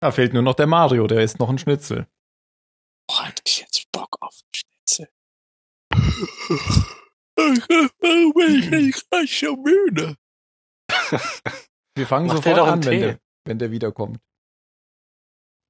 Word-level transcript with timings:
Da 0.00 0.10
fehlt 0.10 0.32
nur 0.32 0.42
noch 0.42 0.54
der 0.54 0.66
Mario, 0.66 1.06
der 1.06 1.20
ist 1.20 1.38
noch 1.38 1.50
ein 1.50 1.58
Schnitzel. 1.58 2.06
Boah, 3.06 3.26
hab 3.26 3.34
ich 3.46 3.60
jetzt 3.60 3.92
Bock 3.92 4.16
auf 4.20 4.40
den 4.40 4.54
Schnitzel. 4.54 5.08
Bin 7.36 8.88
ich 8.88 9.10
gleich 9.10 9.38
so 9.38 9.56
müde? 9.56 10.16
Wir 11.94 12.06
fangen 12.06 12.28
Macht 12.28 12.38
sofort 12.38 12.58
an, 12.60 12.68
einen 12.68 12.84
wenn 12.84 13.00
der, 13.00 13.20
wenn 13.44 13.58
der 13.58 13.70
wiederkommt. 13.70 14.20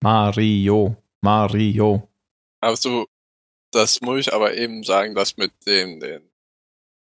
Mario, 0.02 0.96
Mario. 1.22 2.08
Also, 2.60 3.06
das 3.72 4.00
muss 4.00 4.20
ich 4.20 4.32
aber 4.32 4.54
eben 4.54 4.84
sagen, 4.84 5.14
das 5.14 5.36
mit 5.36 5.52
dem, 5.66 5.98
den, 5.98 6.30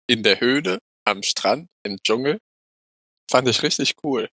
in 0.07 0.23
der 0.23 0.39
Höhle, 0.39 0.79
am 1.05 1.23
Strand, 1.23 1.69
im 1.83 1.97
Dschungel, 2.01 2.39
fand 3.29 3.47
ich 3.49 3.61
richtig 3.63 3.95
cool. 4.03 4.29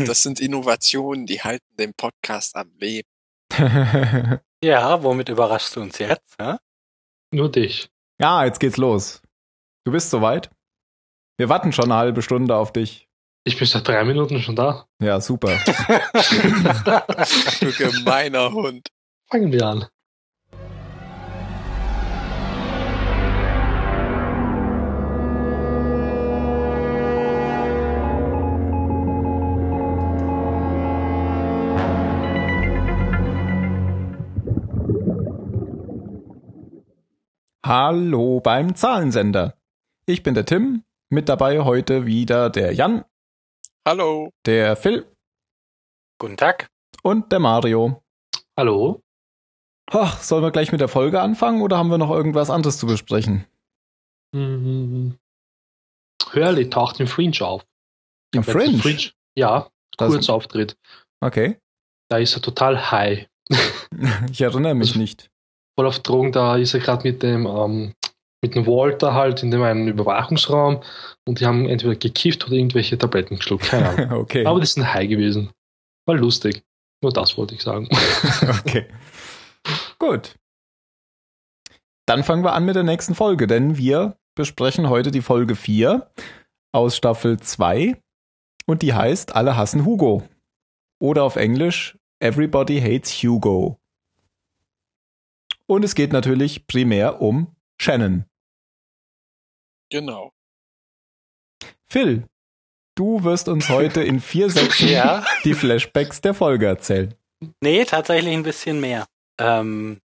Hm. 0.00 0.06
Das 0.06 0.22
sind 0.22 0.40
Innovationen, 0.40 1.26
die 1.26 1.40
halten 1.42 1.76
den 1.78 1.94
Podcast 1.94 2.56
am 2.56 2.70
Leben. 2.78 3.08
Ja, 4.64 5.02
womit 5.02 5.28
überraschst 5.28 5.76
du 5.76 5.82
uns 5.82 5.98
jetzt? 5.98 6.36
Hä? 6.40 6.54
Nur 7.34 7.52
dich. 7.52 7.90
ja, 8.18 8.46
jetzt 8.46 8.60
geht's 8.60 8.78
los. 8.78 9.20
Du 9.84 9.92
bist 9.92 10.08
soweit? 10.08 10.50
Wir 11.36 11.50
warten 11.50 11.70
schon 11.70 11.84
eine 11.84 11.96
halbe 11.96 12.22
Stunde 12.22 12.56
auf 12.56 12.72
dich. 12.72 13.06
Ich 13.44 13.58
bin 13.58 13.66
seit 13.66 13.86
drei 13.86 14.02
Minuten 14.04 14.40
schon 14.40 14.56
da. 14.56 14.86
Ja, 15.02 15.20
super. 15.20 15.50
Du 17.60 17.72
gemeiner 17.72 18.52
Hund. 18.52 18.88
Fangen 19.30 19.52
wir 19.52 19.66
an. 19.66 19.86
Hallo 37.64 38.40
beim 38.40 38.74
Zahlensender. 38.74 39.56
Ich 40.06 40.22
bin 40.22 40.34
der 40.34 40.44
Tim, 40.44 40.84
mit 41.10 41.28
dabei 41.28 41.60
heute 41.60 42.04
wieder 42.06 42.50
der 42.50 42.72
Jan, 42.74 43.04
Hallo. 43.86 44.30
der 44.44 44.76
Phil 44.76 45.10
Guten 46.18 46.36
Tag. 46.36 46.68
und 47.02 47.32
der 47.32 47.40
Mario. 47.40 48.02
Hallo? 48.58 49.00
Ach, 49.90 50.20
sollen 50.22 50.42
wir 50.42 50.50
gleich 50.50 50.72
mit 50.72 50.80
der 50.80 50.88
Folge 50.88 51.20
anfangen 51.20 51.62
oder 51.62 51.76
haben 51.78 51.90
wir 51.90 51.98
noch 51.98 52.10
irgendwas 52.10 52.50
anderes 52.50 52.78
zu 52.78 52.86
besprechen? 52.86 53.46
Hm. 54.34 55.18
Hurley 56.32 56.68
taucht 56.70 57.00
im 57.00 57.06
Fringe 57.06 57.40
auf. 57.42 57.64
Im 58.34 58.42
jetzt 58.42 58.50
Fringe? 58.52 59.10
Ja, 59.36 59.70
Das- 59.96 60.10
Kurzauftritt. 60.12 60.76
Okay. 61.20 61.58
Da 62.10 62.18
ist 62.18 62.34
er 62.36 62.42
total 62.42 62.90
high. 62.90 63.26
Ich 64.30 64.40
erinnere 64.40 64.74
mich 64.74 64.96
nicht. 64.96 65.30
Voll 65.76 65.86
auf 65.86 65.98
Drogen, 66.00 66.32
da 66.32 66.56
ist 66.56 66.74
er 66.74 66.80
gerade 66.80 67.06
mit 67.06 67.22
dem 67.22 67.46
ähm, 67.46 67.94
mit 68.44 68.54
dem 68.54 68.66
Walter 68.66 69.14
halt 69.14 69.42
in 69.42 69.50
dem 69.50 69.62
einen 69.62 69.88
Überwachungsraum 69.88 70.82
und 71.26 71.40
die 71.40 71.46
haben 71.46 71.66
entweder 71.66 71.96
gekifft 71.96 72.44
oder 72.44 72.52
irgendwelche 72.52 72.98
Tabletten 72.98 73.36
geschluckt. 73.36 73.64
Keine 73.64 73.88
Ahnung. 73.88 74.12
Okay. 74.24 74.44
Aber 74.44 74.60
die 74.60 74.66
sind 74.66 74.92
high 74.92 75.08
gewesen. 75.08 75.50
War 76.06 76.16
lustig. 76.16 76.62
Nur 77.02 77.12
das 77.12 77.38
wollte 77.38 77.54
ich 77.54 77.62
sagen. 77.62 77.88
Okay. 78.60 78.86
Gut. 79.98 80.34
Dann 82.06 82.22
fangen 82.22 82.44
wir 82.44 82.52
an 82.52 82.66
mit 82.66 82.76
der 82.76 82.82
nächsten 82.82 83.14
Folge, 83.14 83.46
denn 83.46 83.78
wir 83.78 84.18
besprechen 84.36 84.90
heute 84.90 85.10
die 85.10 85.22
Folge 85.22 85.56
4 85.56 86.10
aus 86.72 86.96
Staffel 86.96 87.40
2 87.40 87.96
und 88.66 88.82
die 88.82 88.92
heißt 88.92 89.34
Alle 89.34 89.56
hassen 89.56 89.86
Hugo. 89.86 90.22
Oder 91.00 91.22
auf 91.22 91.36
Englisch 91.36 91.96
Everybody 92.20 92.80
hates 92.80 93.10
Hugo. 93.22 93.78
Und 95.66 95.84
es 95.84 95.94
geht 95.94 96.12
natürlich 96.12 96.66
primär 96.66 97.20
um 97.22 97.54
Shannon. 97.80 98.24
Genau. 99.90 100.32
Phil, 101.84 102.26
du 102.96 103.22
wirst 103.24 103.48
uns 103.48 103.68
heute 103.68 104.02
in 104.02 104.20
vier 104.20 104.50
Sätzen 104.50 104.88
Ja. 104.88 105.24
die 105.44 105.54
Flashbacks 105.54 106.20
der 106.20 106.34
Folge 106.34 106.66
erzählen. 106.66 107.14
Nee, 107.62 107.84
tatsächlich 107.84 108.32
ein 108.34 108.42
bisschen 108.42 108.80
mehr. 108.80 109.06
Ähm, 109.38 110.00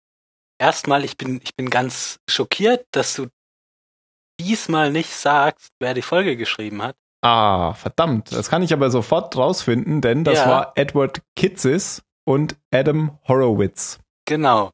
erstmal, 0.58 1.04
ich 1.04 1.16
bin, 1.16 1.40
ich 1.42 1.54
bin 1.54 1.70
ganz 1.70 2.18
schockiert, 2.28 2.86
dass 2.92 3.14
du 3.14 3.28
diesmal 4.40 4.90
nicht 4.90 5.10
sagst, 5.10 5.70
wer 5.80 5.94
die 5.94 6.02
Folge 6.02 6.36
geschrieben 6.36 6.82
hat. 6.82 6.96
Ah, 7.22 7.74
verdammt. 7.74 8.32
Das 8.32 8.50
kann 8.50 8.62
ich 8.62 8.72
aber 8.72 8.90
sofort 8.90 9.36
rausfinden, 9.36 10.00
denn 10.00 10.24
das 10.24 10.38
Ja. 10.38 10.48
war 10.48 10.72
Edward 10.76 11.22
Kitzis 11.34 12.02
und 12.24 12.56
Adam 12.72 13.18
Horowitz. 13.26 13.98
Genau. 14.26 14.70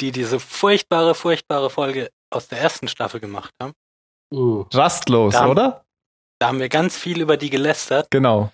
Die 0.00 0.12
diese 0.12 0.40
furchtbare, 0.40 1.14
furchtbare 1.14 1.70
Folge 1.70 2.10
aus 2.30 2.48
der 2.48 2.58
ersten 2.60 2.88
Staffel 2.88 3.20
gemacht 3.20 3.52
haben. 3.60 3.72
Uh. 4.32 4.64
Rastlos, 4.72 5.34
Da- 5.34 5.48
oder? 5.48 5.84
Da 6.38 6.48
haben 6.48 6.60
wir 6.60 6.68
ganz 6.70 6.96
viel 6.96 7.20
über 7.20 7.36
die 7.36 7.50
gelästert. 7.50 8.10
Genau. 8.10 8.50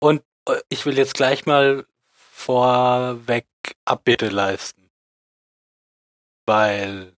Und 0.00 0.22
äh, 0.48 0.60
ich 0.68 0.86
will 0.86 0.96
jetzt 0.96 1.14
gleich 1.14 1.44
mal 1.46 1.84
vorweg 2.12 3.46
Abbitte 3.84 4.28
leisten. 4.28 4.88
Weil 6.46 7.14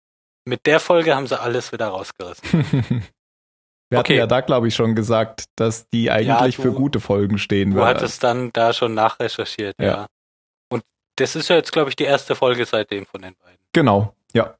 mit 0.46 0.64
der 0.66 0.80
Folge 0.80 1.14
haben 1.14 1.26
sie 1.26 1.38
alles 1.38 1.72
wieder 1.72 1.88
rausgerissen. 1.88 2.64
Wir 3.90 3.98
hatten 4.00 4.06
Okay. 4.12 4.16
ja 4.18 4.26
da, 4.26 4.42
glaube 4.42 4.68
ich, 4.68 4.74
schon 4.74 4.94
gesagt, 4.94 5.44
dass 5.56 5.88
die 5.88 6.10
eigentlich 6.10 6.56
du- 6.56 6.62
für 6.62 6.72
gute 6.72 7.00
Folgen 7.00 7.38
stehen 7.38 7.70
Du 7.70 7.76
würde. 7.76 7.88
hattest 7.88 8.22
dann 8.22 8.50
da 8.52 8.72
schon 8.74 8.92
nachrecherchiert, 8.94 9.74
ja. 9.80 9.86
Ja. 9.86 10.06
Das 11.18 11.36
ist 11.36 11.48
ja 11.48 11.56
jetzt, 11.56 11.72
glaube 11.72 11.90
ich, 11.90 11.96
die 11.96 12.04
erste 12.04 12.34
Folge 12.34 12.64
seitdem 12.64 13.06
von 13.06 13.22
den 13.22 13.34
beiden. 13.36 13.58
Genau, 13.72 14.14
ja. 14.32 14.58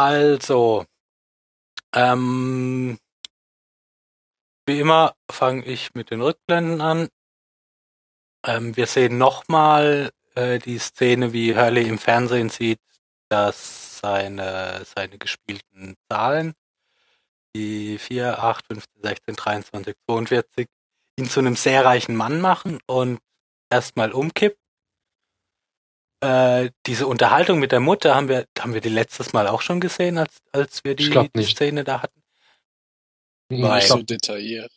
Also, 0.00 0.86
ähm, 1.94 2.98
wie 4.64 4.80
immer 4.80 5.14
fange 5.30 5.64
ich 5.66 5.94
mit 5.94 6.10
den 6.10 6.22
Rückblenden 6.22 6.80
an. 6.80 7.08
Ähm, 8.46 8.74
wir 8.78 8.86
sehen 8.86 9.18
nochmal 9.18 10.10
äh, 10.36 10.58
die 10.58 10.78
Szene, 10.78 11.34
wie 11.34 11.54
Hurley 11.54 11.86
im 11.86 11.98
Fernsehen 11.98 12.48
sieht, 12.48 12.80
dass 13.28 13.98
seine, 13.98 14.86
seine 14.86 15.18
gespielten 15.18 15.96
Zahlen, 16.08 16.54
die 17.54 17.98
4, 17.98 18.42
8, 18.42 18.66
15, 18.68 19.02
16, 19.02 19.36
23, 19.36 19.94
42, 20.08 20.66
ihn 21.18 21.28
zu 21.28 21.40
einem 21.40 21.56
sehr 21.56 21.84
reichen 21.84 22.16
Mann 22.16 22.40
machen 22.40 22.78
und 22.86 23.20
erstmal 23.70 24.12
umkippt. 24.12 24.58
Äh, 26.22 26.70
diese 26.86 27.06
Unterhaltung 27.06 27.58
mit 27.60 27.72
der 27.72 27.80
Mutter 27.80 28.14
haben 28.14 28.28
wir, 28.28 28.46
haben 28.58 28.74
wir 28.74 28.82
die 28.82 28.90
letztes 28.90 29.32
Mal 29.32 29.48
auch 29.48 29.62
schon 29.62 29.80
gesehen, 29.80 30.18
als, 30.18 30.36
als 30.52 30.84
wir 30.84 30.94
die, 30.94 31.08
die 31.08 31.30
nicht. 31.34 31.56
Szene 31.56 31.82
da 31.82 32.02
hatten. 32.02 32.22
Hm, 33.50 33.62
Weil- 33.62 33.76
Nicht 33.76 33.88
so 33.88 34.02
detailliert. 34.02 34.70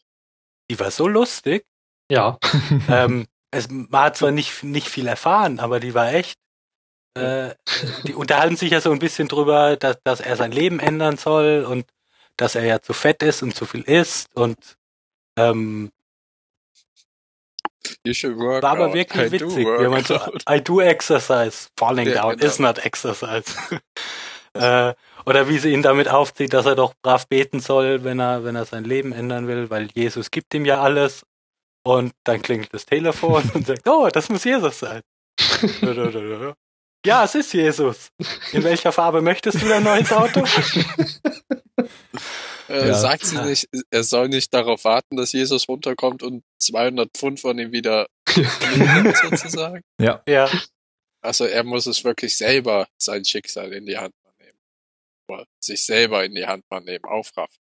Die 0.72 0.80
war 0.80 0.92
so 0.92 1.08
lustig. 1.08 1.66
ja. 2.10 2.38
ähm, 2.90 3.28
es, 3.52 3.70
man 3.70 4.04
hat 4.04 4.18
zwar 4.18 4.32
nicht, 4.32 4.64
nicht 4.64 4.88
viel 4.88 5.08
erfahren, 5.08 5.60
aber 5.60 5.80
die 5.80 5.94
war 5.94 6.14
echt. 6.14 6.40
Äh, 7.16 7.54
die 8.08 8.16
unterhalten 8.16 8.56
sich 8.56 8.72
ja 8.72 8.82
so 8.82 8.92
ein 8.92 8.98
bisschen 8.98 9.28
drüber, 9.28 9.76
dass, 9.78 9.98
dass 10.04 10.20
er 10.20 10.36
sein 10.36 10.52
Leben 10.52 10.80
ändern 10.80 11.18
soll 11.18 11.64
und 11.70 11.86
dass 12.38 12.56
er 12.56 12.64
ja 12.64 12.82
zu 12.82 12.94
fett 12.94 13.22
ist 13.22 13.44
und 13.44 13.54
zu 13.56 13.68
viel 13.68 13.82
isst 13.84 14.36
und 14.36 14.58
ähm, 15.38 15.92
war 18.06 18.64
aber 18.64 18.88
out. 18.88 18.94
wirklich 18.94 19.34
I 19.34 19.38
do 19.38 19.46
witzig. 19.48 19.66
Wie 19.66 19.88
man 19.88 20.04
so. 20.04 20.20
I 20.50 20.62
do 20.62 20.82
exercise. 20.82 21.70
Falling 21.78 22.08
Ja, 22.08 22.22
down 22.22 22.38
genau. 22.38 22.46
is 22.46 22.60
not 22.60 22.86
exercise. 22.86 23.44
äh, 24.54 24.94
oder 25.26 25.48
wie 25.48 25.58
sie 25.58 25.72
ihn 25.72 25.82
damit 25.82 26.08
aufzieht, 26.10 26.54
dass 26.54 26.66
er 26.66 26.76
doch 26.76 26.94
brav 27.02 27.28
beten 27.28 27.60
soll, 27.60 28.04
wenn 28.04 28.20
er, 28.20 28.44
wenn 28.44 28.56
er 28.56 28.66
sein 28.66 28.84
Leben 28.84 29.14
ändern 29.14 29.48
will, 29.48 29.70
weil 29.70 29.88
Jesus 29.94 30.32
gibt 30.32 30.54
ihm 30.54 30.66
ja 30.66 30.82
alles. 30.82 31.26
Und 31.86 32.14
dann 32.24 32.42
klingelt 32.42 32.74
das 32.74 32.86
Telefon 32.86 33.50
und 33.54 33.68
sagt, 33.68 33.88
oh, 33.88 34.08
das 34.12 34.30
muss 34.30 34.44
Jesus 34.46 34.80
sein. 34.80 35.02
ja, 37.06 37.24
es 37.26 37.36
ist 37.36 37.54
Jesus. 37.54 38.08
In 38.54 38.64
welcher 38.64 38.94
Farbe 38.94 39.22
möchtest 39.22 39.62
du 39.62 39.68
dein 39.68 39.84
neues 39.84 40.12
Auto? 40.14 40.44
Äh, 42.70 42.88
Ja. 42.88 42.94
Sagt 42.94 43.26
sie 43.26 43.42
nicht, 43.44 43.68
er 43.92 44.04
soll 44.04 44.30
nicht 44.30 44.54
darauf 44.54 44.84
warten, 44.86 45.16
dass 45.18 45.32
Jesus 45.34 45.68
runterkommt 45.68 46.24
und 46.24 46.44
200 46.60 47.10
Pfund 47.16 47.40
von 47.40 47.58
ihm 47.60 47.72
wieder 47.72 48.08
nimmt, 48.36 49.18
sozusagen. 49.18 49.82
ja. 50.00 50.50
Also 51.22 51.46
er 51.46 51.64
muss 51.64 51.86
es 51.88 52.04
wirklich 52.04 52.36
selber 52.38 52.88
sein 52.98 53.24
Schicksal 53.24 53.72
in 53.74 53.86
die 53.86 53.98
Hand 53.98 54.14
nehmen. 54.40 54.58
Oder 55.30 55.46
sich 55.60 55.86
selber 55.86 56.26
in 56.26 56.36
die 56.36 56.46
Hand 56.46 56.66
nehmen, 56.84 57.06
aufraffen. 57.06 57.56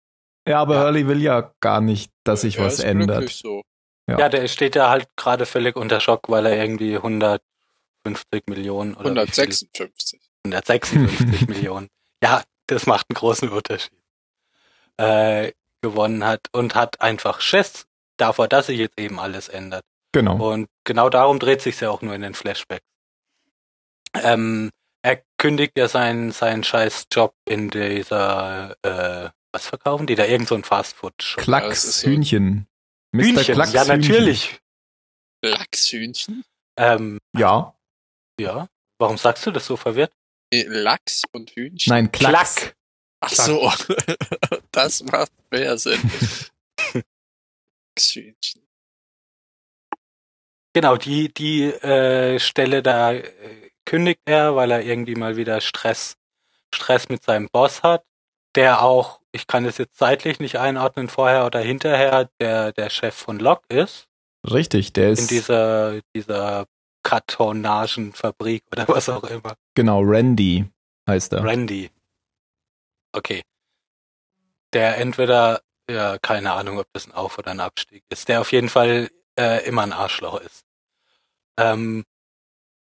ja, 0.48 0.60
aber 0.60 0.74
Ja. 0.76 0.84
Hurley 0.84 1.06
will 1.06 1.22
ja 1.22 1.52
gar 1.60 1.80
nicht, 1.80 2.10
dass 2.24 2.40
sich 2.40 2.58
er 2.58 2.64
was 2.64 2.74
ist 2.74 2.84
ändert. 2.84 3.28
so. 3.30 3.62
Ja. 4.08 4.18
Ja, 4.18 4.28
der 4.28 4.48
steht 4.48 4.74
ja 4.74 4.90
halt 4.90 5.06
gerade 5.16 5.46
völlig 5.46 5.76
unter 5.76 6.00
Schock, 6.00 6.28
weil 6.28 6.44
er 6.46 6.56
irgendwie 6.60 6.96
150 6.96 7.40
Millionen 8.48 8.94
oder 8.94 9.04
wie 9.26 9.30
viel- 9.30 9.44
156. 9.44 10.20
156 10.44 11.46
Millionen. 11.48 11.88
Ja, 12.22 12.42
das 12.66 12.86
macht 12.86 13.06
einen 13.10 13.14
großen 13.14 13.48
Unterschied. 13.48 13.92
Äh, 15.02 15.52
gewonnen 15.82 16.24
hat 16.24 16.42
und 16.52 16.74
hat 16.76 17.00
einfach 17.00 17.40
Schiss 17.40 17.86
davor, 18.16 18.46
dass 18.46 18.66
sich 18.66 18.78
jetzt 18.78 18.98
eben 19.00 19.18
alles 19.18 19.48
ändert. 19.48 19.82
Genau. 20.12 20.52
Und 20.52 20.68
genau 20.84 21.08
darum 21.10 21.38
dreht 21.40 21.60
sich 21.60 21.80
ja 21.80 21.90
auch 21.90 22.02
nur 22.02 22.14
in 22.14 22.22
den 22.22 22.34
Flashbacks. 22.34 22.84
Ähm, 24.14 24.70
er 25.02 25.22
kündigt 25.38 25.72
ja 25.76 25.88
seinen, 25.88 26.30
seinen 26.32 26.62
scheiß 26.62 27.06
Job 27.10 27.34
in 27.48 27.70
dieser, 27.70 28.76
äh, 28.82 29.30
was 29.52 29.66
verkaufen 29.66 30.06
die 30.06 30.14
da? 30.14 30.24
Irgend 30.24 30.48
so 30.48 30.54
ein 30.54 30.62
Fastfood-Shop. 30.64 31.42
Klacks, 31.42 32.00
so- 32.00 32.08
Hühnchen. 32.08 32.68
Mr. 33.12 33.24
Hühnchen, 33.24 33.54
Klacks 33.54 33.72
ja 33.72 33.84
Hühnchen. 33.84 34.00
natürlich. 34.12 34.60
Lachshühnchen? 35.44 36.44
Ähm, 36.78 37.18
Ja. 37.36 37.74
ja. 38.40 38.68
Warum 38.98 39.18
sagst 39.18 39.44
du 39.46 39.50
das 39.50 39.66
so 39.66 39.76
verwirrt? 39.76 40.12
Lachs 40.52 41.22
und 41.32 41.50
Hühnchen? 41.50 41.90
Nein, 41.90 42.12
Klacks. 42.12 42.56
Klack. 42.56 42.76
Ach 43.22 43.30
so. 43.30 43.72
das 44.72 45.02
macht 45.04 45.32
mehr 45.50 45.78
Sinn. 45.78 46.00
Genau, 50.74 50.96
die, 50.96 51.32
die 51.32 51.64
äh, 51.64 52.38
Stelle 52.38 52.82
da 52.82 53.12
äh, 53.12 53.22
kündigt 53.84 54.22
er, 54.24 54.56
weil 54.56 54.70
er 54.70 54.82
irgendwie 54.82 55.14
mal 55.14 55.36
wieder 55.36 55.60
Stress, 55.60 56.16
Stress 56.74 57.10
mit 57.10 57.22
seinem 57.22 57.48
Boss 57.50 57.82
hat, 57.82 58.04
der 58.54 58.82
auch, 58.82 59.20
ich 59.32 59.46
kann 59.46 59.64
das 59.64 59.76
jetzt 59.78 59.98
zeitlich 59.98 60.40
nicht 60.40 60.56
einordnen, 60.58 61.08
vorher 61.08 61.44
oder 61.44 61.60
hinterher, 61.60 62.30
der, 62.40 62.72
der 62.72 62.88
Chef 62.88 63.14
von 63.14 63.38
Locke 63.38 63.66
ist, 63.68 64.08
Richtig, 64.50 64.92
der 64.94 65.08
in 65.08 65.12
ist 65.12 65.30
dieser, 65.30 66.00
dieser 66.16 66.66
Kartonagenfabrik 67.04 68.64
oder 68.72 68.88
was 68.88 69.08
auch 69.08 69.24
immer. 69.24 69.54
genau 69.74 70.00
Randy 70.00 70.64
heißt 71.08 71.34
er. 71.34 71.44
Randy. 71.44 71.90
Okay. 73.12 73.42
Der 74.72 74.98
entweder, 74.98 75.62
ja, 75.90 76.18
keine 76.18 76.52
Ahnung, 76.52 76.78
ob 76.78 76.86
das 76.92 77.06
ein 77.06 77.12
Auf- 77.12 77.38
oder 77.38 77.50
ein 77.50 77.60
Abstieg 77.60 78.04
ist, 78.10 78.28
der 78.28 78.40
auf 78.40 78.52
jeden 78.52 78.68
Fall 78.68 79.10
äh, 79.38 79.66
immer 79.66 79.82
ein 79.82 79.92
Arschloch 79.92 80.40
ist. 80.40 80.64
Ähm, 81.58 82.04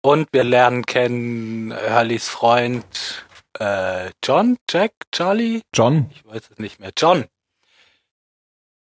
und 0.01 0.29
wir 0.31 0.43
lernen 0.43 0.85
kennen 0.85 1.73
Hurleys 1.73 2.29
Freund 2.29 3.25
äh, 3.59 4.11
John, 4.23 4.57
Jack, 4.69 4.93
Charlie, 5.11 5.61
John, 5.73 6.09
ich 6.11 6.25
weiß 6.25 6.51
es 6.51 6.59
nicht 6.59 6.79
mehr. 6.79 6.91
John. 6.95 7.27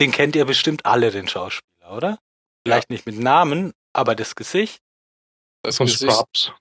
Den 0.02 0.12
kennt 0.12 0.36
ihr 0.36 0.46
bestimmt 0.46 0.86
alle, 0.86 1.12
den 1.12 1.28
Schauspieler, 1.28 1.96
oder? 1.96 2.20
Vielleicht 2.66 2.90
nicht 2.90 3.06
mit 3.06 3.18
Namen, 3.18 3.74
aber 3.94 4.16
das 4.16 4.36
Gesicht. 4.36 4.82
Das 5.62 5.78
Von 5.78 5.86
Gesicht, 5.86 6.12
Scrubs. 6.12 6.52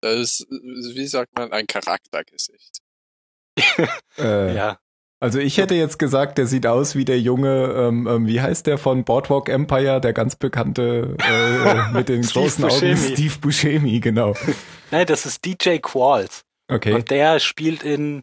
das 0.00 0.40
ist, 0.40 0.46
wie 0.50 1.06
sagt 1.06 1.36
man, 1.36 1.52
ein 1.52 1.66
Charaktergesicht. 1.66 2.78
äh, 4.18 4.54
Ja. 4.54 4.78
also 5.20 5.38
ich 5.38 5.58
hätte 5.58 5.74
jetzt 5.74 5.98
gesagt, 5.98 6.38
der 6.38 6.46
sieht 6.46 6.66
aus 6.66 6.94
wie 6.96 7.04
der 7.04 7.20
Junge, 7.20 7.72
ähm, 7.76 8.06
ähm, 8.06 8.26
wie 8.26 8.40
heißt 8.40 8.66
der 8.66 8.78
von 8.78 9.04
Boardwalk 9.04 9.48
Empire, 9.48 10.00
der 10.00 10.12
ganz 10.12 10.36
bekannte 10.36 11.16
äh, 11.20 11.92
mit 11.92 12.08
den 12.08 12.22
großen 12.22 12.64
Augen, 12.64 12.72
Buscemi. 12.72 13.14
Steve 13.14 13.38
Buscemi, 13.40 14.00
genau. 14.00 14.34
Nein, 14.90 15.06
das 15.06 15.26
ist 15.26 15.44
DJ 15.44 15.78
Qualls. 15.78 16.42
Okay. 16.68 16.92
Und 16.94 17.10
der 17.10 17.38
spielt 17.40 17.82
in 17.82 18.22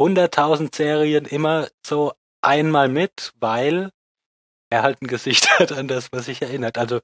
100.000 0.00 0.74
Serien 0.74 1.24
immer 1.26 1.68
so 1.86 2.12
einmal 2.40 2.88
mit, 2.88 3.32
weil 3.38 3.90
er 4.70 4.82
halt 4.82 5.02
ein 5.02 5.06
Gesicht 5.06 5.58
hat 5.58 5.72
an 5.72 5.86
das, 5.88 6.08
was 6.12 6.26
sich 6.26 6.42
erinnert. 6.42 6.78
Also 6.78 7.00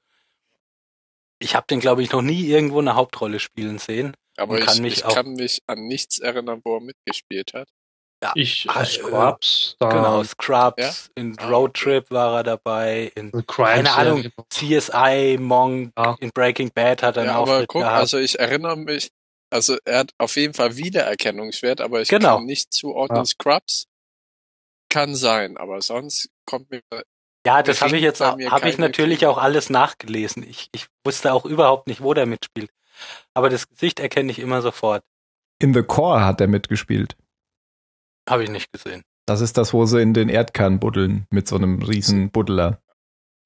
ich 1.39 1.55
habe 1.55 1.67
den, 1.69 1.81
glaube 1.81 2.03
ich, 2.03 2.11
noch 2.11 2.23
nie 2.23 2.47
irgendwo 2.47 2.81
eine 2.81 2.97
Hauptrolle 2.97 3.39
spielen 3.39 3.79
sehen. 3.79 4.15
Aber 4.39 4.55
Und 4.55 4.59
ich, 4.61 4.67
kann 4.67 4.83
mich 4.83 4.93
ich 4.99 5.05
auch- 5.05 5.15
kann 5.15 5.33
mich 5.35 5.63
an 5.67 5.81
nichts 5.87 6.19
erinnern, 6.19 6.61
wo 6.65 6.77
er 6.77 6.81
mitgespielt 6.81 7.53
hat. 7.55 7.69
Ich 8.35 8.67
Ah, 8.69 8.81
aus 8.81 8.97
äh, 8.97 9.01
Scrubs, 9.01 9.77
da 9.79 9.89
genau, 9.91 10.25
Scrubs, 10.25 10.77
ja? 10.83 11.23
in 11.23 11.39
Ah, 11.39 11.49
Road 11.51 11.75
Trip 11.75 12.11
war 12.11 12.39
er 12.39 12.43
dabei, 12.43 13.13
in 13.15 13.31
keine 13.47 13.93
Ahnung. 13.93 14.25
CSI, 14.51 15.37
Monk, 15.41 15.93
Ja. 15.97 16.17
in 16.19 16.31
Breaking 16.35 16.71
Bad 16.75 17.03
hat 17.05 17.17
er 17.17 17.23
einen 17.23 17.31
Ja, 17.31 17.37
aber 17.39 17.53
Auftritt 17.53 17.69
guck, 17.69 17.83
gehabt. 17.83 17.97
also 18.01 18.19
ich 18.19 18.37
erinnere 18.39 18.77
mich, 18.77 19.11
also 19.51 19.77
er 19.85 20.01
hat 20.01 20.11
auf 20.19 20.35
jeden 20.35 20.53
Fall 20.53 20.77
Wiedererkennungswert, 20.77 21.81
aber 21.81 22.01
ich 22.01 22.09
Genau. 22.09 22.37
kann 22.39 22.47
nicht 22.47 22.73
zuordnen. 22.73 23.19
Ja. 23.19 23.25
Scrubs 23.25 23.87
kann 24.91 25.15
sein, 25.15 25.57
aber 25.57 25.81
sonst 25.81 26.29
kommt 26.45 26.71
mir 26.71 26.81
Ja, 27.47 27.63
das 27.63 27.81
habe 27.83 27.97
ich 27.97 28.03
jetzt 28.03 28.21
habe 28.21 28.69
ich 28.69 28.79
natürlich 28.79 29.27
auch 29.27 29.39
alles 29.39 29.71
nachgelesen. 29.71 30.43
Ich, 30.43 30.69
ich 30.73 30.87
wusste 31.07 31.33
auch 31.33 31.45
überhaupt 31.45 31.87
nicht, 31.87 32.03
wo 32.03 32.15
der 32.15 32.27
mitspielt. 32.27 32.71
Aber 33.35 33.49
das 33.49 33.69
Gesicht 33.69 34.01
erkenne 34.01 34.31
ich 34.31 34.39
immer 34.39 34.63
sofort. 34.63 35.05
In 35.61 35.75
The 35.75 35.83
Core 35.83 36.25
hat 36.25 36.41
er 36.41 36.49
mitgespielt. 36.49 37.17
Habe 38.29 38.45
ich 38.45 38.51
nicht 38.51 38.73
gesehen. 38.73 39.03
Das 39.27 39.41
ist 39.41 39.59
das, 39.59 39.75
wo 39.75 39.85
sie 39.85 40.01
in 40.01 40.15
den 40.15 40.29
Erdkern 40.29 40.81
buddeln 40.81 41.27
mit 41.31 41.49
so 41.49 41.57
einem 41.57 41.83
riesen 41.83 42.31
Buddler. 42.31 42.81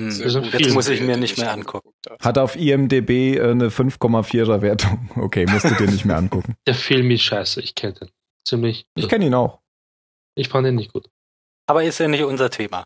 Hm. 0.00 0.10
Jetzt 0.10 0.74
muss 0.74 0.88
ich 0.88 1.00
mir 1.00 1.16
nicht 1.16 1.38
mehr 1.38 1.52
angucken. 1.52 1.90
Hat 2.20 2.38
auf 2.38 2.56
IMDb 2.56 3.36
äh, 3.36 3.50
eine 3.50 3.68
5,4er 3.68 4.62
Wertung. 4.62 5.10
Okay, 5.16 5.46
musst 5.46 5.64
du 5.64 5.74
dir 5.74 5.90
nicht 5.90 6.04
mehr 6.04 6.16
angucken. 6.16 6.56
Der 6.66 6.74
Film 6.74 7.10
ist 7.10 7.22
scheiße, 7.22 7.60
ich 7.60 7.74
kenne 7.74 7.94
den. 7.94 8.10
Ziemlich. 8.46 8.86
Ich 8.94 9.08
kenne 9.08 9.26
ihn 9.26 9.34
auch. 9.34 9.60
ich 10.34 10.48
fand 10.48 10.66
ihn 10.66 10.74
nicht 10.74 10.92
gut. 10.92 11.08
Aber 11.66 11.84
ist 11.84 11.98
ja 11.98 12.08
nicht 12.08 12.24
unser 12.24 12.50
Thema. 12.50 12.84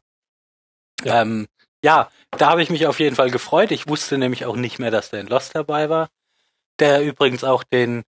Ja. 1.03 1.15
Ja, 1.15 1.23
ähm, 1.23 1.47
ja 1.83 2.11
da 2.31 2.51
habe 2.51 2.63
ich 2.63 2.71
mich 2.71 2.87
auf 2.87 3.01
jeden 3.01 3.17
Fall 3.17 3.31
gefreut. 3.31 3.71
Ich 3.71 3.89
wusste 3.89 4.19
nämlich 4.19 4.45
auch 4.45 4.57
nicht 4.57 4.79
mehr, 4.79 4.91
dass 4.91 5.11
der 5.11 5.21
in 5.21 5.29
Lost 5.29 5.55
dabei 5.55 5.89
war. 5.89 6.09
Der 6.78 7.02
übrigens 7.02 7.44
auch 7.44 7.64
den, 7.64 8.05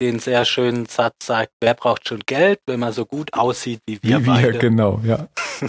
den 0.00 0.18
sehr 0.18 0.44
schönen 0.44 0.86
Satz 0.86 1.26
sagt, 1.26 1.52
wer 1.60 1.74
braucht 1.74 2.08
schon 2.08 2.20
Geld, 2.26 2.60
wenn 2.66 2.80
man 2.80 2.92
so 2.92 3.06
gut 3.06 3.32
aussieht 3.32 3.80
wie 3.86 4.02
wir 4.02 4.20
Wie 4.20 4.26
beide. 4.26 4.52
wir, 4.54 4.58
genau, 4.58 5.00
ja. 5.04 5.28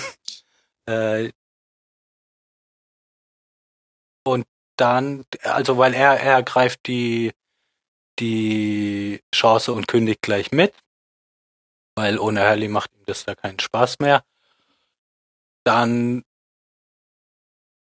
Äh, 0.87 1.31
und 4.23 4.45
dann, 4.77 5.25
also 5.41 5.79
weil 5.79 5.95
er, 5.95 6.19
er 6.19 6.43
greift 6.43 6.85
die, 6.85 7.31
die 8.19 9.19
Chance 9.33 9.73
und 9.73 9.87
kündigt 9.87 10.21
gleich 10.21 10.51
mit, 10.51 10.75
weil 11.95 12.19
ohne 12.19 12.47
Hurley 12.47 12.67
macht 12.67 12.93
ihm 12.93 13.03
das 13.05 13.25
da 13.25 13.33
keinen 13.33 13.59
Spaß 13.59 13.97
mehr. 13.97 14.23
Dann 15.65 16.23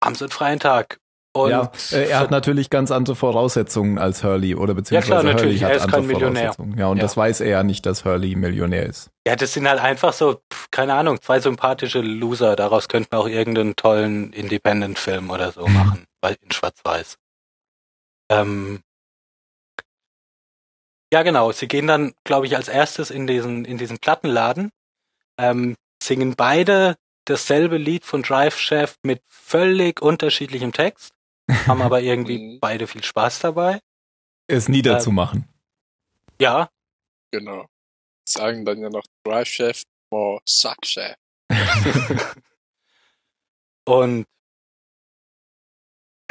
haben 0.03 0.15
sie 0.15 0.25
einen 0.25 0.31
freien 0.31 0.59
Tag. 0.59 0.99
Und 1.35 1.49
ja, 1.49 1.69
äh, 1.91 2.07
er 2.07 2.19
hat 2.19 2.31
natürlich 2.31 2.69
ganz 2.69 2.91
andere 2.91 3.13
Voraussetzungen 3.13 3.97
als 3.97 4.23
Hurley 4.23 4.55
oder 4.55 4.73
beziehungsweise 4.73 5.19
klar, 5.21 5.33
Hurley 5.33 5.57
hat 5.59 5.71
er 5.71 5.83
andere. 5.83 6.03
Voraussetzungen. 6.03 6.77
Ja, 6.77 6.87
und 6.87 6.95
Ja. 6.97 7.01
das 7.03 7.17
weiß 7.17 7.41
er 7.41 7.49
ja 7.49 7.63
nicht, 7.63 7.85
dass 7.85 8.05
Hurley 8.05 8.35
Millionär 8.35 8.85
ist. 8.85 9.09
Ja, 9.27 9.35
das 9.35 9.51
sind 9.51 9.67
halt 9.67 9.81
einfach 9.81 10.13
so, 10.13 10.39
keine 10.71 10.93
Ahnung, 10.93 11.21
zwei 11.21 11.41
sympathische 11.41 11.99
Loser. 11.99 12.55
Daraus 12.55 12.87
könnte 12.87 13.09
man 13.11 13.21
auch 13.21 13.27
irgendeinen 13.27 13.75
tollen 13.75 14.31
Independent-Film 14.31 15.29
oder 15.29 15.51
so 15.51 15.67
machen, 15.67 16.05
weil 16.21 16.37
in 16.41 16.51
Schwarz-Weiß. 16.51 17.17
Ähm, 18.31 18.79
ja, 21.11 21.23
genau. 21.23 21.51
Sie 21.51 21.67
gehen 21.67 21.87
dann, 21.87 22.13
glaube 22.23 22.45
ich, 22.45 22.55
als 22.55 22.69
erstes 22.69 23.11
in 23.11 23.27
diesen 23.27 23.65
in 23.65 23.77
diesen 23.77 23.99
Plattenladen, 23.99 24.71
ähm, 25.37 25.75
singen 26.01 26.35
beide 26.37 26.95
dasselbe 27.25 27.75
Lied 27.77 28.05
von 28.05 28.21
Drive 28.21 28.57
Chef 28.57 28.95
mit 29.03 29.21
völlig 29.27 30.01
unterschiedlichem 30.01 30.71
Text, 30.71 31.11
haben 31.49 31.81
aber 31.81 32.01
irgendwie 32.01 32.37
Mhm. 32.55 32.59
beide 32.59 32.87
viel 32.87 33.03
Spaß 33.03 33.39
dabei. 33.39 33.79
Es 34.47 34.67
niederzumachen. 34.69 35.47
Ja, 36.39 36.69
Genau. 37.31 37.65
Sagen 38.27 38.63
dann 38.65 38.79
ja 38.79 38.89
noch 38.89 39.03
Drive 39.25 39.47
Chef, 39.49 39.81
more 40.11 40.39
Suck 40.47 40.85
Chef. 40.85 41.15
Und 43.87 44.25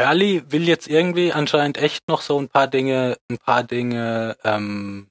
Early 0.01 0.43
will 0.51 0.67
jetzt 0.67 0.89
irgendwie 0.89 1.33
anscheinend 1.33 1.77
echt 1.79 2.09
noch 2.09 2.21
so 2.21 2.39
ein 2.41 2.49
paar 2.49 2.67
Dinge, 2.67 3.17
ein 3.31 3.39
paar 3.39 3.63
Dinge 3.63 4.37
ähm, 4.43 5.09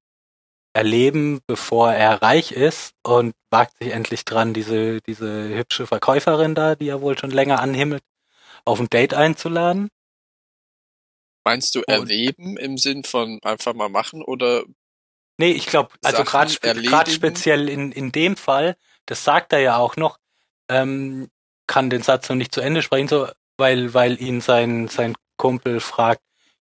erleben, 0.73 1.39
bevor 1.47 1.93
er 1.93 2.21
reich 2.21 2.51
ist 2.51 2.93
und 3.03 3.33
wagt 3.49 3.77
sich 3.77 3.91
endlich 3.93 4.25
dran, 4.25 4.53
diese, 4.53 4.99
diese 5.01 5.49
hübsche 5.55 5.87
Verkäuferin 5.87 6.55
da, 6.55 6.75
die 6.75 6.89
er 6.89 7.01
wohl 7.01 7.17
schon 7.17 7.31
länger 7.31 7.61
anhimmelt, 7.61 8.03
auf 8.65 8.79
ein 8.79 8.89
Date 8.89 9.13
einzuladen. 9.13 9.89
Meinst 11.45 11.75
du 11.75 11.81
erleben 11.81 12.57
im 12.57 12.77
Sinn 12.77 13.03
von 13.03 13.39
einfach 13.43 13.73
mal 13.73 13.89
machen 13.89 14.21
oder 14.21 14.63
Nee, 15.37 15.51
ich 15.51 15.65
glaube, 15.65 15.89
also 16.03 16.23
gerade 16.23 17.11
speziell 17.11 17.67
in, 17.67 17.91
in 17.91 18.11
dem 18.11 18.37
Fall, 18.37 18.77
das 19.07 19.23
sagt 19.23 19.51
er 19.51 19.59
ja 19.59 19.77
auch 19.77 19.95
noch, 19.95 20.19
ähm, 20.69 21.29
kann 21.67 21.89
den 21.89 22.03
Satz 22.03 22.29
noch 22.29 22.35
nicht 22.35 22.53
zu 22.53 22.61
Ende 22.61 22.81
sprechen, 22.81 23.07
so, 23.07 23.27
weil, 23.57 23.93
weil 23.93 24.21
ihn 24.21 24.41
sein, 24.41 24.87
sein 24.87 25.15
Kumpel 25.37 25.79
fragt, 25.79 26.21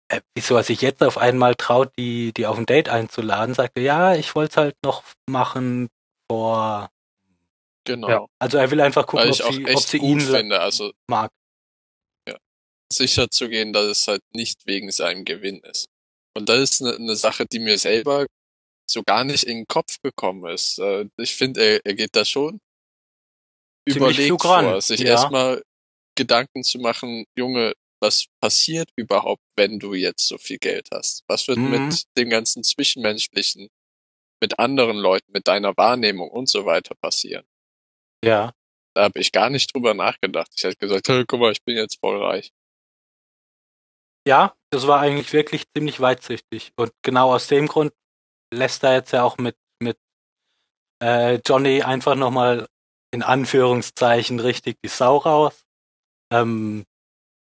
äh, 0.09 0.20
wieso 0.35 0.56
er 0.56 0.62
sich 0.62 0.82
jetzt 0.82 1.02
auf 1.02 1.16
einmal 1.16 1.54
traut, 1.54 1.90
die, 1.99 2.32
die 2.35 2.47
auf 2.47 2.59
ein 2.59 2.66
Date 2.66 2.88
einzuladen, 2.88 3.54
sagt 3.54 3.76
er, 3.76 3.82
ja, 3.82 4.14
ich 4.14 4.35
wollte 4.35 4.50
es 4.50 4.56
halt 4.59 4.76
noch 4.85 5.04
machen 5.26 5.88
vor, 6.30 6.90
genau? 7.85 8.09
Ja. 8.09 8.26
also 8.38 8.59
er 8.59 8.70
will 8.70 8.80
einfach 8.80 9.06
gucken, 9.06 9.30
ob 9.30 9.35
sie, 9.35 9.75
ob 9.75 9.80
sie 9.80 9.99
gut 9.99 10.09
ihn 10.09 10.20
finde, 10.20 10.61
also 10.61 10.92
mag. 11.06 11.30
Sicher 12.92 13.30
zu 13.30 13.49
gehen, 13.49 13.73
dass 13.73 13.87
es 13.87 14.06
halt 14.09 14.23
nicht 14.35 14.66
wegen 14.66 14.90
seinem 14.90 15.25
Gewinn 15.25 15.61
ist. 15.61 15.87
Und 16.37 16.49
das 16.49 16.61
ist 16.61 16.82
eine, 16.82 16.97
eine 16.97 17.16
Sache, 17.16 17.47
die 17.47 17.59
mir 17.59 17.78
selber 17.78 18.26
so 18.88 19.02
gar 19.04 19.25
nicht 19.25 19.44
in 19.44 19.59
den 19.59 19.66
Kopf 19.66 19.99
gekommen 20.02 20.50
ist. 20.52 20.78
Äh, 20.78 21.06
Ich 21.18 21.35
finde, 21.35 21.61
er, 21.62 21.80
er 21.85 21.94
geht 21.94 22.14
da 22.16 22.25
schon 22.25 22.61
Ziemlich 23.88 23.97
überlegt 24.18 24.42
vor, 24.42 24.80
sich 24.80 25.00
ja. 25.00 25.06
erstmal 25.06 25.62
Gedanken 26.16 26.62
zu 26.64 26.78
machen, 26.78 27.25
Junge, 27.38 27.73
was 28.02 28.26
passiert 28.42 28.90
überhaupt, 28.97 29.42
wenn 29.56 29.78
du 29.78 29.94
jetzt 29.94 30.26
so 30.26 30.38
viel 30.38 30.59
Geld 30.59 30.88
hast? 30.92 31.23
Was 31.28 31.47
wird 31.49 31.59
Mhm. 31.59 31.70
mit 31.70 32.04
dem 32.16 32.30
ganzen 32.30 32.62
Zwischenmenschlichen, 32.64 33.68
mit 34.42 34.59
anderen 34.59 34.97
Leuten, 34.97 35.30
mit 35.32 35.47
deiner 35.49 35.76
Wahrnehmung 35.76 36.30
und 36.30 36.49
so 36.49 36.64
weiter 36.64 36.94
passieren? 37.00 37.44
Ja. 38.25 38.52
Da 38.94 39.04
habe 39.04 39.20
ich 39.20 39.32
gar 39.32 39.50
nicht 39.50 39.75
drüber 39.75 39.94
nachgedacht. 39.94 40.49
Ich 40.56 40.64
hätte 40.64 40.76
gesagt, 40.76 41.09
hey, 41.09 41.25
guck 41.26 41.40
mal, 41.40 41.52
ich 41.52 41.62
bin 41.62 41.76
jetzt 41.76 41.99
voll 42.00 42.23
reich. 42.23 42.50
Ja, 44.27 44.55
das 44.71 44.87
war 44.87 45.00
eigentlich 45.00 45.33
wirklich 45.33 45.65
ziemlich 45.75 46.00
weitsichtig. 46.00 46.73
Und 46.77 46.93
genau 47.03 47.33
aus 47.33 47.47
dem 47.49 47.67
Grund 47.67 47.93
lässt 48.53 48.83
er 48.85 48.95
jetzt 48.95 49.12
ja 49.12 49.23
auch 49.23 49.39
mit, 49.39 49.57
mit 49.81 49.99
äh, 51.03 51.37
Johnny 51.47 51.83
einfach 51.83 52.15
nochmal 52.15 52.67
in 53.12 53.23
Anführungszeichen 53.23 54.39
richtig 54.41 54.77
die 54.85 54.89
Sau 54.89 55.17
raus. 55.17 55.65
Ähm, 56.33 56.85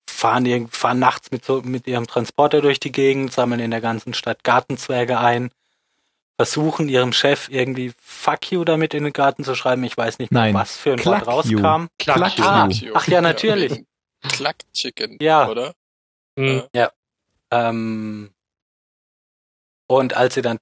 fahren, 0.09 0.69
fahren 0.69 0.99
nachts 0.99 1.31
mit, 1.31 1.45
so, 1.45 1.63
mit 1.63 1.87
ihrem 1.87 2.07
Transporter 2.07 2.61
durch 2.61 2.79
die 2.79 2.93
Gegend, 2.93 3.33
sammeln 3.33 3.61
in 3.61 3.71
der 3.71 3.81
ganzen 3.81 4.15
Stadt 4.15 4.45
Gartenzwerge 4.45 5.19
ein, 5.19 5.51
versuchen 6.39 6.89
ihrem 6.89 7.13
Chef 7.13 7.49
irgendwie 7.49 7.93
Fuck 8.01 8.53
you 8.53 8.65
damit 8.65 8.95
in 8.95 9.05
den 9.05 9.13
Garten 9.13 9.45
zu 9.45 9.55
schreiben. 9.55 9.83
Ich 9.85 9.97
weiß 9.97 10.19
nicht 10.19 10.31
mehr, 10.31 10.43
Nein, 10.43 10.55
was 10.55 10.77
für 10.77 10.93
ein 10.93 10.99
Cluck 10.99 11.27
Wort 11.27 11.27
rauskam. 11.27 11.87
Klack 11.99 12.39
you. 12.39 12.45
Ah, 12.45 12.69
ach 12.95 13.09
ja, 13.09 13.21
natürlich. 13.21 13.85
Klack 14.29 14.57
Chicken, 14.73 15.19
Ja. 15.21 15.49
oder? 15.49 15.75
Mhm. 16.37 16.63
Ähm, 17.53 18.31
und 19.89 20.15
als 20.15 20.35
sie 20.35 20.43
dann 20.43 20.59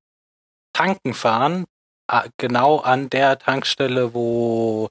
tanken 0.73 1.13
fahren, 1.15 1.67
ah, 2.07 2.27
genau 2.39 2.79
an 2.79 3.11
der 3.11 3.39
Tankstelle, 3.39 4.15
wo 4.15 4.89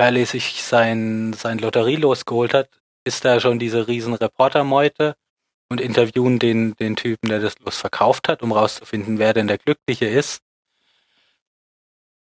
Hurley 0.00 0.24
sich 0.24 0.62
sein, 0.62 1.32
sein 1.32 1.58
Lotterielos 1.58 2.24
geholt 2.24 2.54
hat, 2.54 2.70
ist 3.04 3.24
da 3.24 3.40
schon 3.40 3.58
diese 3.58 3.88
riesen 3.88 4.14
Reportermeute 4.14 5.16
und 5.68 5.80
interviewen 5.80 6.38
den, 6.38 6.74
den 6.76 6.96
Typen, 6.96 7.28
der 7.28 7.40
das 7.40 7.58
Los 7.58 7.76
verkauft 7.76 8.28
hat, 8.28 8.42
um 8.42 8.52
rauszufinden, 8.52 9.18
wer 9.18 9.34
denn 9.34 9.48
der 9.48 9.58
Glückliche 9.58 10.06
ist. 10.06 10.40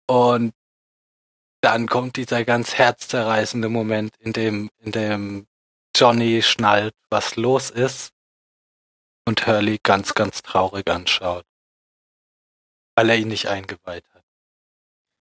Und 0.07 0.53
dann 1.63 1.87
kommt 1.87 2.17
dieser 2.17 2.45
ganz 2.45 2.75
herzzerreißende 2.75 3.69
Moment, 3.69 4.17
in 4.19 4.33
dem, 4.33 4.71
in 4.81 4.93
dem 4.93 5.47
Johnny 5.95 6.43
schnallt, 6.43 6.95
was 7.11 7.37
los 7.37 7.71
ist 7.71 8.13
und 9.27 9.47
Hurley 9.47 9.79
ganz, 9.83 10.15
ganz 10.15 10.43
traurig 10.43 10.89
anschaut, 10.91 11.45
weil 12.97 13.11
er 13.11 13.17
ihn 13.17 13.29
nicht 13.29 13.49
eingeweiht 13.49 14.05
hat. 14.15 14.25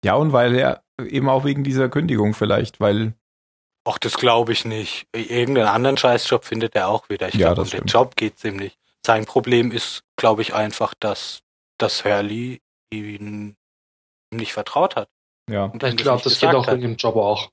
Ja, 0.05 0.15
und 0.15 0.33
weil 0.33 0.55
er 0.55 0.83
eben 1.01 1.29
auch 1.29 1.45
wegen 1.45 1.65
dieser 1.65 1.89
Kündigung 1.89 2.35
vielleicht, 2.35 2.81
weil, 2.81 3.15
Ach, 3.87 3.99
das 3.99 4.17
glaube 4.17 4.53
ich 4.53 4.65
nicht. 4.65 5.07
Irgendeinen 5.15 5.69
anderen 5.69 5.97
Scheißjob 5.99 6.45
findet 6.45 6.75
er 6.75 6.89
auch 6.89 7.09
wieder. 7.11 7.29
Ich 7.29 7.35
Ja, 7.35 7.53
glaube, 7.53 7.57
das 7.57 7.69
um 7.69 7.71
den 7.71 7.89
stimmt. 7.89 7.93
Job 7.93 8.17
geht's 8.17 8.45
ihm 8.45 8.57
nicht. 8.57 8.79
Sein 9.05 9.27
Problem 9.27 9.71
ist, 9.71 10.03
glaube 10.17 10.41
ich, 10.43 10.55
einfach, 10.55 10.95
dass, 10.95 11.43
dass 11.79 12.05
Hurley 12.05 12.63
ihn 12.91 13.05
ihm 13.05 13.57
nicht 14.39 14.53
vertraut 14.55 14.97
hat. 14.97 15.11
ja. 15.51 15.65
und 15.67 15.83
Ich 15.83 15.97
glaube, 15.99 16.23
das 16.23 16.39
geht 16.41 16.55
auch 16.55 16.67
hat. 16.67 16.75
wegen 16.75 16.83
dem 16.83 16.97
Job 16.97 17.17
auch. 17.17 17.51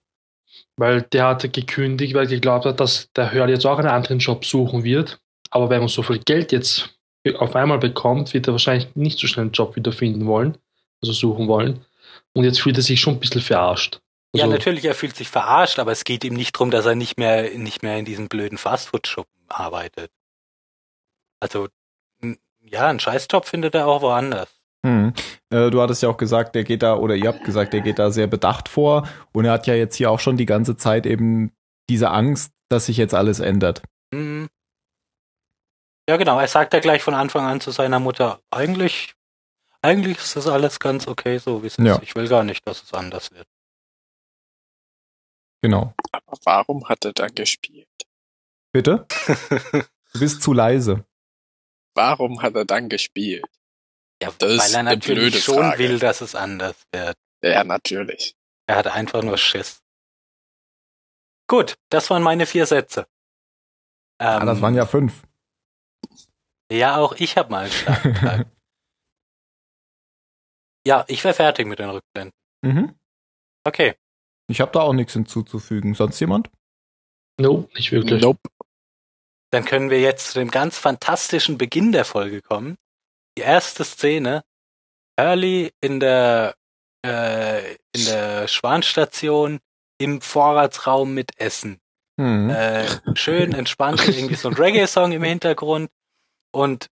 Weil 0.77 1.01
der 1.03 1.27
hatte 1.27 1.50
gekündigt, 1.50 2.13
weil 2.13 2.25
er 2.25 2.30
geglaubt 2.30 2.65
hat, 2.65 2.80
dass 2.80 3.12
der 3.13 3.32
Hurley 3.32 3.53
jetzt 3.53 3.65
auch 3.65 3.77
einen 3.77 3.88
anderen 3.88 4.20
Job 4.20 4.46
suchen 4.46 4.84
wird. 4.84 5.20
Aber 5.50 5.70
wenn 5.70 5.80
man 5.80 5.89
so 5.89 6.03
viel 6.03 6.20
Geld 6.20 6.51
jetzt 6.51 6.98
auf 7.38 7.56
einmal 7.56 7.77
bekommt, 7.77 8.34
wird 8.34 8.48
er 8.48 8.53
wahrscheinlich 8.53 8.96
nicht 8.96 9.20
so 9.20 9.27
schnell 9.27 9.46
einen 9.46 9.51
Job 9.51 9.75
wiederfinden 9.75 10.25
wollen, 10.25 10.58
also 11.01 11.13
suchen 11.13 11.48
wollen. 11.48 11.86
Und 12.34 12.46
jetzt 12.46 12.62
fühlt 12.62 12.77
er 12.77 12.84
sich 12.84 13.00
schon 13.00 13.15
ein 13.15 13.20
bisschen 13.20 13.41
verarscht. 13.41 14.00
Ja, 14.34 14.46
Also, 14.46 14.56
natürlich, 14.56 14.86
er 14.86 14.96
fühlt 14.96 15.15
sich 15.15 15.27
verarscht, 15.27 15.77
aber 15.80 15.91
es 15.91 16.06
geht 16.06 16.24
ihm 16.24 16.34
nicht 16.34 16.56
darum, 16.56 16.72
dass 16.72 16.86
er 16.86 16.96
nicht 16.96 17.18
mehr, 17.18 17.50
nicht 17.58 17.84
mehr 17.84 17.98
in 17.98 18.06
diesem 18.06 18.30
blöden 18.30 18.58
Fastfood-Schuppen 18.58 19.46
arbeitet. 19.50 20.10
Also, 21.41 21.68
ja, 22.62 22.88
einen 22.88 23.00
Scheißjob 23.00 23.46
findet 23.46 23.75
er 23.75 23.88
auch 23.88 24.01
woanders. 24.01 24.61
Hm. 24.86 25.14
Äh, 25.52 25.70
du 25.70 25.82
hattest 25.82 26.02
ja 26.02 26.10
auch 26.10 26.18
gesagt, 26.18 26.56
der 26.56 26.64
geht 26.64 26.82
da, 26.84 26.96
oder 26.96 27.16
ihr 27.16 27.28
habt 27.28 27.44
gesagt, 27.44 27.74
der 27.74 27.82
geht 27.82 28.00
da 28.00 28.10
sehr 28.12 28.28
bedacht 28.28 28.68
vor. 28.70 29.08
Und 29.32 29.46
er 29.46 29.52
hat 29.54 29.68
ja 29.68 29.76
jetzt 29.76 29.96
hier 29.96 30.10
auch 30.10 30.20
schon 30.20 30.38
die 30.38 30.46
ganze 30.48 30.76
Zeit 30.78 31.06
eben 31.06 31.52
diese 31.90 32.10
Angst, 32.10 32.52
dass 32.70 32.88
sich 32.88 32.98
jetzt 32.98 33.14
alles 33.14 33.40
ändert. 33.40 33.84
Mhm. 34.12 34.48
Ja, 36.10 36.18
genau. 36.18 36.40
Er 36.40 36.48
sagt 36.48 36.74
ja 36.74 36.80
gleich 36.80 37.04
von 37.04 37.14
Anfang 37.14 37.46
an 37.46 37.62
zu 37.62 37.72
seiner 37.72 38.00
Mutter, 38.00 38.40
eigentlich, 38.50 39.14
eigentlich 39.82 40.18
ist 40.18 40.36
das 40.36 40.48
alles 40.48 40.80
ganz 40.80 41.08
okay, 41.08 41.38
so 41.38 41.62
wie 41.64 41.68
es 41.68 41.78
Ja. 41.78 41.96
ist. 41.96 42.04
Ich 42.04 42.16
will 42.16 42.28
gar 42.28 42.44
nicht, 42.44 42.68
dass 42.68 42.82
es 42.82 42.94
anders 42.94 43.32
wird. 43.32 43.48
Genau. 45.62 45.94
Aber 46.12 46.38
warum 46.44 46.90
hat 46.90 47.06
er 47.06 47.14
dann 47.14 47.34
gespielt? 47.36 47.88
Bitte? 48.74 49.06
Du 50.14 50.20
bist 50.20 50.42
zu 50.42 50.52
leise. 50.52 51.06
Warum 51.96 52.42
hat 52.42 52.56
er 52.56 52.66
dann 52.66 52.90
gespielt? 52.90 53.46
Ja, 54.22 54.32
Das 54.38 54.51
ist 54.51 54.60
weil 54.60 54.74
er 54.75 54.84
natürlich 54.84 55.44
schon 55.44 55.56
Frage. 55.58 55.80
will, 55.80 56.00
dass 56.00 56.22
es 56.22 56.36
anders 56.36 56.75
wird. 56.94 57.16
Ja, 57.44 57.63
natürlich. 57.63 58.36
Er 58.68 58.75
hat 58.78 58.88
einfach 58.88 59.24
nur 59.24 59.38
Schiss. 59.38 59.82
Gut, 61.50 61.75
das 61.90 62.10
waren 62.10 62.24
meine 62.24 62.46
vier 62.46 62.66
Sätze. 62.66 63.08
Ah, 64.20 64.40
Ähm, 64.40 64.46
das 64.46 64.62
waren 64.62 64.75
ja 64.75 64.86
fünf. 64.86 65.24
Ja, 66.72 66.98
auch 66.98 67.13
ich 67.13 67.36
habe 67.38 67.50
mal 67.50 67.63
einen 67.63 67.72
starken 67.72 68.13
Tag. 68.16 68.48
Ja, 70.86 71.06
ich 71.08 71.24
wäre 71.24 71.34
fertig 71.34 71.68
mit 71.68 71.80
den 71.80 71.90
Rückblenden. 71.90 72.32
Mhm. 72.63 72.96
Okay. 73.66 73.96
Ich 74.48 74.62
habe 74.62 74.72
da 74.72 74.82
auch 74.82 74.94
nichts 74.94 75.13
hinzuzufügen. 75.13 75.94
Sonst 75.96 76.20
jemand? 76.20 76.50
no, 77.40 77.68
nicht 77.74 77.92
wirklich. 77.92 78.22
Nope. 78.22 78.40
Dann 79.51 79.66
können 79.66 79.90
wir 79.90 80.00
jetzt 80.00 80.30
zu 80.32 80.40
dem 80.40 80.51
ganz 80.51 80.78
fantastischen 80.78 81.58
Beginn 81.58 81.92
der 81.92 82.06
Folge 82.06 82.42
kommen. 82.42 82.78
Die 83.38 83.42
erste 83.42 83.84
Szene. 83.84 84.44
Hurley 85.20 85.72
in 85.82 86.00
der, 86.00 86.56
äh, 87.06 87.74
in 87.96 88.06
der 88.06 88.48
Schwanstation 88.48 89.60
im 90.00 90.22
Vorratsraum 90.22 91.14
mit 91.14 91.40
Essen. 91.40 91.80
Hm. 92.20 92.50
Äh, 92.50 92.88
schön 93.16 93.54
entspannt, 93.54 94.00
irgendwie 94.08 94.36
so 94.36 94.50
ein 94.50 94.56
Reggae-Song 94.56 95.12
im 95.12 95.24
Hintergrund. 95.24 95.90
Und 96.54 96.88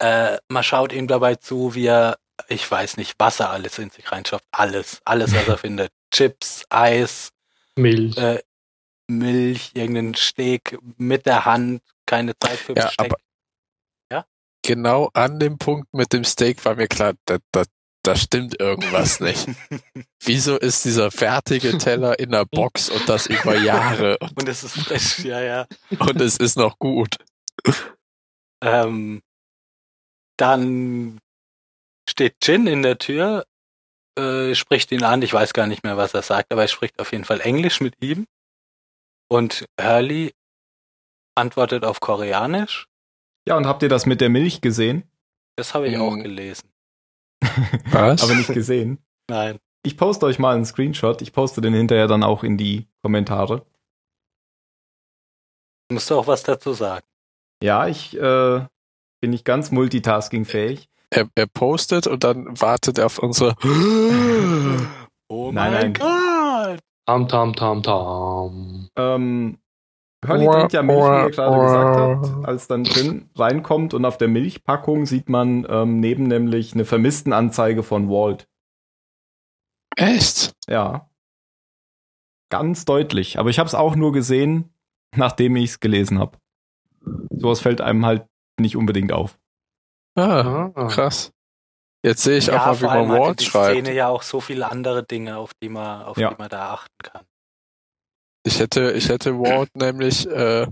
äh, 0.00 0.38
man 0.48 0.62
schaut 0.62 0.92
ihm 0.92 1.08
dabei 1.08 1.34
zu, 1.36 1.74
wie 1.74 1.86
er, 1.86 2.18
ich 2.48 2.68
weiß 2.70 2.96
nicht, 2.96 3.14
was 3.18 3.40
er 3.40 3.50
alles 3.50 3.78
in 3.78 3.90
sich 3.90 4.10
reinschafft. 4.10 4.44
Alles, 4.52 5.00
alles, 5.04 5.34
was 5.34 5.48
er 5.48 5.58
findet. 5.58 5.90
Chips, 6.12 6.64
Eis, 6.70 7.30
Milch. 7.76 8.16
äh, 8.16 8.42
Milch, 9.08 9.72
irgendeinen 9.74 10.14
Steak 10.14 10.78
mit 10.96 11.26
der 11.26 11.44
Hand, 11.44 11.82
keine 12.06 12.32
Zeit 12.38 12.58
für 12.58 12.74
Ja, 12.74 12.86
Besteck. 12.86 13.06
aber- 13.12 13.16
Genau 14.64 15.10
an 15.12 15.38
dem 15.38 15.58
Punkt 15.58 15.92
mit 15.92 16.14
dem 16.14 16.24
Steak 16.24 16.64
war 16.64 16.74
mir 16.74 16.88
klar, 16.88 17.12
da, 17.26 17.36
da, 17.52 17.64
da 18.02 18.16
stimmt 18.16 18.58
irgendwas 18.58 19.20
nicht. 19.20 19.46
Wieso 20.24 20.56
ist 20.56 20.86
dieser 20.86 21.10
fertige 21.10 21.76
Teller 21.76 22.18
in 22.18 22.30
der 22.30 22.46
Box 22.46 22.88
und 22.88 23.06
das 23.06 23.26
über 23.26 23.56
Jahre 23.58 24.16
und, 24.18 24.32
Und 24.38 24.48
es 24.48 24.64
ist 24.64 24.72
frisch, 24.72 25.18
ja, 25.18 25.42
ja. 25.42 25.66
und 25.98 26.18
es 26.18 26.38
ist 26.38 26.56
noch 26.56 26.78
gut? 26.78 27.18
Ähm, 28.62 29.20
dann 30.38 31.20
steht 32.08 32.36
Jin 32.42 32.66
in 32.66 32.82
der 32.82 32.96
Tür, 32.96 33.44
äh, 34.18 34.54
spricht 34.54 34.92
ihn 34.92 35.04
an, 35.04 35.20
ich 35.20 35.34
weiß 35.34 35.52
gar 35.52 35.66
nicht 35.66 35.84
mehr, 35.84 35.98
was 35.98 36.14
er 36.14 36.22
sagt, 36.22 36.52
aber 36.52 36.62
er 36.62 36.68
spricht 36.68 36.98
auf 37.00 37.12
jeden 37.12 37.24
Fall 37.24 37.42
Englisch 37.42 37.82
mit 37.82 38.02
ihm. 38.02 38.26
Und 39.28 39.66
Hurley 39.78 40.32
antwortet 41.34 41.84
auf 41.84 42.00
Koreanisch. 42.00 42.86
Ja, 43.46 43.56
und 43.56 43.66
habt 43.66 43.82
ihr 43.82 43.88
das 43.88 44.06
mit 44.06 44.20
der 44.20 44.28
Milch 44.30 44.60
gesehen? 44.60 45.04
Das 45.56 45.74
habe 45.74 45.88
ich 45.88 45.96
Mhm. 45.96 46.02
auch 46.02 46.16
gelesen. 46.16 46.68
Was? 47.90 48.22
Aber 48.22 48.34
nicht 48.34 48.52
gesehen. 48.52 48.98
Nein. 49.28 49.58
Ich 49.84 49.96
poste 49.98 50.24
euch 50.26 50.38
mal 50.38 50.54
einen 50.54 50.64
Screenshot. 50.64 51.20
Ich 51.22 51.32
poste 51.32 51.60
den 51.60 51.74
hinterher 51.74 52.06
dann 52.06 52.22
auch 52.22 52.42
in 52.42 52.56
die 52.56 52.88
Kommentare. 53.02 53.66
Musst 55.92 56.10
du 56.10 56.18
auch 56.18 56.26
was 56.26 56.42
dazu 56.42 56.72
sagen? 56.72 57.04
Ja, 57.62 57.86
ich 57.86 58.16
äh, 58.16 58.66
bin 59.20 59.30
nicht 59.30 59.44
ganz 59.44 59.70
multitaskingfähig. 59.70 60.88
er, 61.10 61.28
er 61.34 61.46
postet 61.46 62.06
und 62.06 62.24
dann 62.24 62.58
wartet 62.60 62.98
er 62.98 63.06
auf 63.06 63.18
unsere. 63.18 63.54
Oh 65.30 65.50
Nein, 65.52 65.72
nein. 65.72 65.92
Gott! 65.94 66.80
Tam, 67.06 67.28
tam, 67.28 67.54
tam, 67.54 67.82
tam. 67.82 68.88
Ähm, 68.96 69.58
Hurley 70.28 70.46
trinkt 70.46 70.72
ja 70.72 70.82
Milch, 70.82 70.98
wie 70.98 71.24
ihr 71.26 71.30
gerade 71.30 71.60
gesagt 71.60 71.96
habt, 71.98 72.46
als 72.48 72.66
dann 72.66 72.84
Jin 72.84 73.30
reinkommt 73.36 73.94
und 73.94 74.04
auf 74.04 74.18
der 74.18 74.28
Milchpackung 74.28 75.06
sieht 75.06 75.28
man 75.28 75.66
ähm, 75.68 76.00
neben 76.00 76.24
nämlich 76.24 76.72
eine 76.74 76.84
Vermisstenanzeige 76.84 77.82
von 77.82 78.08
Walt. 78.08 78.48
Echt? 79.96 80.54
Ja. 80.68 81.08
Ganz 82.50 82.84
deutlich. 82.84 83.38
Aber 83.38 83.50
ich 83.50 83.58
habe 83.58 83.66
es 83.66 83.74
auch 83.74 83.96
nur 83.96 84.12
gesehen, 84.12 84.72
nachdem 85.16 85.56
ich 85.56 85.70
es 85.70 85.80
gelesen 85.80 86.18
habe. 86.18 86.38
Sowas 87.30 87.60
fällt 87.60 87.80
einem 87.80 88.04
halt 88.06 88.26
nicht 88.58 88.76
unbedingt 88.76 89.12
auf. 89.12 89.38
Ah, 90.16 90.70
Ah. 90.74 90.86
krass. 90.88 91.32
Jetzt 92.04 92.22
sehe 92.22 92.36
ich 92.38 92.50
auch 92.50 92.54
ja, 92.54 92.66
mal, 92.66 92.80
wie 92.80 92.84
man 92.84 93.08
hatte 93.08 93.20
Walt 93.20 93.40
die 93.40 93.44
schreibt. 93.46 93.72
Szene 93.78 93.94
ja 93.94 94.08
auch 94.08 94.22
so 94.22 94.40
viele 94.40 94.70
andere 94.70 95.04
Dinge, 95.04 95.38
auf 95.38 95.52
die 95.54 95.68
man, 95.70 96.02
auf 96.02 96.16
Ja. 96.18 96.30
die 96.30 96.36
man 96.38 96.48
da 96.50 96.72
achten 96.72 96.98
kann. 97.02 97.24
Ich 98.44 98.60
hätte, 98.60 98.92
ich 98.92 99.08
hätte 99.08 99.38
Walt 99.38 99.74
nämlich 99.76 100.26
äh, 100.26 100.66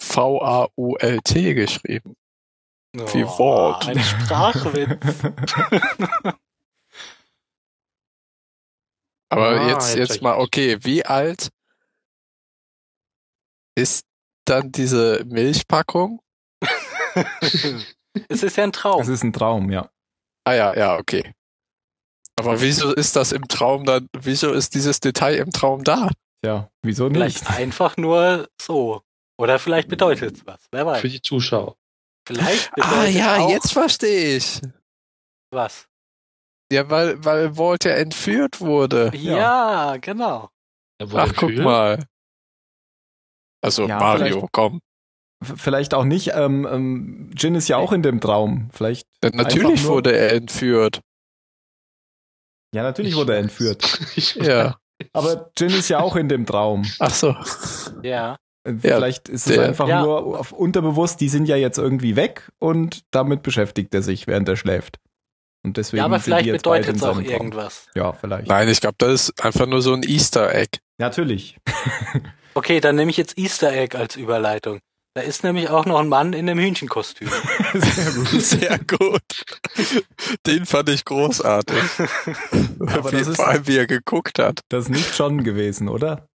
V-A-U-L-T 0.00 1.54
geschrieben. 1.54 2.16
Wie 2.92 3.24
Wort. 3.24 3.86
Ein 3.86 4.00
Sprachwitz. 4.00 5.22
Aber 9.30 9.48
Ah, 9.50 9.68
jetzt, 9.68 9.94
jetzt 9.94 10.22
mal, 10.22 10.38
okay, 10.38 10.78
wie 10.80 11.04
alt 11.04 11.50
ist 13.76 14.06
dann 14.46 14.72
diese 14.72 15.22
Milchpackung? 15.26 16.22
es 18.28 18.42
ist 18.42 18.56
ja 18.56 18.64
ein 18.64 18.72
Traum. 18.72 19.02
ist 19.08 19.22
ein 19.22 19.32
Traum, 19.34 19.70
ja. 19.70 19.90
Ah 20.44 20.54
ja, 20.54 20.74
ja, 20.74 20.96
okay. 20.96 21.34
Aber 22.36 22.60
wieso 22.60 22.94
ist 22.94 23.16
das 23.16 23.32
im 23.32 23.46
Traum 23.48 23.84
dann, 23.84 24.08
wieso 24.16 24.52
ist 24.52 24.74
dieses 24.74 25.00
Detail 25.00 25.34
im 25.36 25.50
Traum 25.50 25.84
da? 25.84 26.08
Ja, 26.44 26.70
wieso 26.82 27.08
nicht? 27.08 27.16
Vielleicht 27.38 27.50
einfach 27.50 27.96
nur 27.96 28.48
so. 28.60 29.02
Oder 29.40 29.58
vielleicht 29.58 29.88
bedeutet 29.88 30.36
es 30.36 30.46
was. 30.46 30.60
Wer 30.72 30.86
weiß. 30.86 31.00
Für 31.00 31.08
die 31.08 31.22
Zuschauer. 31.22 31.76
Vielleicht 32.26 32.72
bedeutet 32.74 32.98
Ah 32.98 33.06
ja, 33.06 33.36
auch 33.38 33.50
jetzt 33.50 33.72
verstehe 33.72 34.36
ich. 34.36 34.60
was. 35.50 35.88
Ja, 36.70 36.88
weil, 36.90 37.24
weil 37.24 37.56
Walt 37.56 37.84
ja 37.84 37.92
entführt 37.92 38.60
wurde. 38.60 39.10
Ja, 39.14 39.96
genau. 39.96 40.50
Er 41.00 41.10
wurde 41.10 41.22
Ach, 41.22 41.32
guck 41.34 41.54
mal. 41.56 42.04
Also 43.64 43.86
Ja, 43.88 43.98
Mario, 43.98 44.26
vielleicht- 44.40 44.52
komm. 44.52 44.80
Vielleicht 45.42 45.94
auch 45.94 46.04
nicht. 46.04 46.32
Ähm, 46.34 46.66
ähm, 46.70 47.30
Jin 47.36 47.54
ist 47.54 47.68
ja 47.68 47.76
auch 47.76 47.92
in 47.92 48.02
dem 48.02 48.20
Traum. 48.20 48.70
Vielleicht. 48.72 49.06
Denn 49.22 49.36
natürlich 49.36 49.84
wurde 49.86 50.10
er 50.16 50.32
entführt. 50.32 51.00
Ja, 52.74 52.82
natürlich 52.82 53.12
Ich 53.12 53.16
wurde 53.16 53.34
er 53.34 53.38
entführt. 53.38 53.82
Ich 54.16 54.34
Ja. 54.34 54.78
Aber 55.12 55.50
Jin 55.56 55.70
ist 55.70 55.88
ja 55.88 56.00
auch 56.00 56.16
in 56.16 56.28
dem 56.28 56.44
Traum. 56.46 56.84
Ach 56.98 57.10
so. 57.14 57.34
Ja. 58.02 58.36
Äh, 58.64 58.72
Ja, 58.82 58.96
Vielleicht 58.96 59.28
ist 59.28 59.46
es 59.46 59.54
der- 59.54 59.64
einfach 59.66 59.88
Ja. 59.88 60.02
nur 60.02 60.38
auf 60.38 60.52
unterbewusst, 60.52 61.20
die 61.20 61.28
sind 61.28 61.46
ja 61.46 61.56
jetzt 61.56 61.78
irgendwie 61.78 62.16
weg 62.16 62.50
und 62.58 63.02
damit 63.12 63.42
beschäftigt 63.42 63.94
er 63.94 64.02
sich, 64.02 64.26
während 64.26 64.48
er 64.48 64.56
schläft. 64.56 64.98
Und 65.64 65.76
deswegen 65.76 65.98
Ja, 65.98 66.04
aber 66.04 66.18
sind 66.18 66.36
die 66.36 66.42
vielleicht 66.44 66.62
bedeutet 66.62 66.96
es 66.96 67.02
auch 67.02 67.20
irgendwas. 67.20 67.86
Ja, 67.94 68.12
vielleicht. 68.12 68.48
Nein, 68.48 68.68
ich 68.68 68.80
glaube, 68.80 68.96
das 68.98 69.28
ist 69.28 69.44
einfach 69.44 69.66
nur 69.66 69.82
so 69.82 69.92
ein 69.92 70.02
Easter 70.02 70.54
Egg. 70.54 70.78
Natürlich. 70.98 71.56
Okay, 72.54 72.80
dann 72.80 72.96
nehme 72.96 73.10
ich 73.10 73.16
jetzt 73.16 73.38
Easter 73.38 73.72
Egg 73.72 73.96
als 73.96 74.16
Überleitung. 74.16 74.80
Da 75.18 75.24
ist 75.24 75.42
nämlich 75.42 75.68
auch 75.68 75.84
noch 75.84 75.98
ein 75.98 76.06
Mann 76.06 76.32
in 76.32 76.48
einem 76.48 76.60
Hühnchenkostüm. 76.60 77.28
Sehr 77.74 78.12
gut. 78.14 78.40
Sehr 78.40 78.78
gut. 78.78 79.44
Den 80.46 80.64
fand 80.64 80.90
ich 80.90 81.04
großartig. 81.04 81.76
Aber 82.78 83.10
Wie, 83.10 83.16
das 83.16 83.26
ist- 83.26 83.34
vor 83.34 83.48
allem, 83.48 83.66
wie 83.66 83.78
er 83.78 83.88
geguckt 83.88 84.38
hat. 84.38 84.60
Das 84.68 84.84
ist 84.84 84.90
nicht 84.90 85.18
John 85.18 85.42
gewesen, 85.42 85.88
oder? 85.88 86.28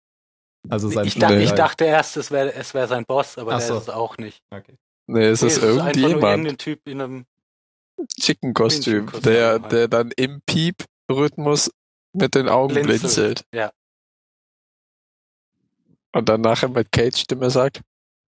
Also 0.67 0.89
sein 0.89 1.07
Ich, 1.07 1.15
dachte, 1.17 1.41
ich 1.41 1.51
dachte 1.53 1.85
erst, 1.85 2.17
es 2.17 2.29
wäre 2.29 2.53
es 2.55 2.73
wär 2.73 2.89
sein 2.89 3.05
Boss, 3.05 3.37
aber 3.37 3.53
Ach 3.53 3.59
der 3.59 3.67
so. 3.69 3.77
ist 3.77 3.83
es 3.83 3.89
auch 3.89 4.17
nicht. 4.17 4.41
Okay. 4.53 4.75
Nee, 5.07 5.27
es 5.27 5.41
Nee, 5.41 5.47
ist 5.47 5.61
nur 5.61 5.69
irgendjemand. 5.77 6.23
irgendein 6.23 6.57
Typ 6.57 6.79
in 6.85 7.01
einem. 7.01 7.25
Chicken-Kostüm, 8.19 8.93
Hühnchenkostüm 9.05 9.31
der, 9.33 9.47
halt. 9.61 9.71
der 9.71 9.87
dann 9.87 10.11
im 10.17 10.41
Piep-Rhythmus 10.45 11.71
mit 12.13 12.35
den 12.35 12.49
Augen 12.49 12.73
Blinzelt. 12.73 12.99
blinzelt. 12.99 13.43
Ja. 13.55 13.71
Und 16.11 16.27
dann 16.27 16.41
nachher 16.41 16.67
mit 16.67 16.91
Kate-Stimme 16.91 17.49
sagt, 17.49 17.79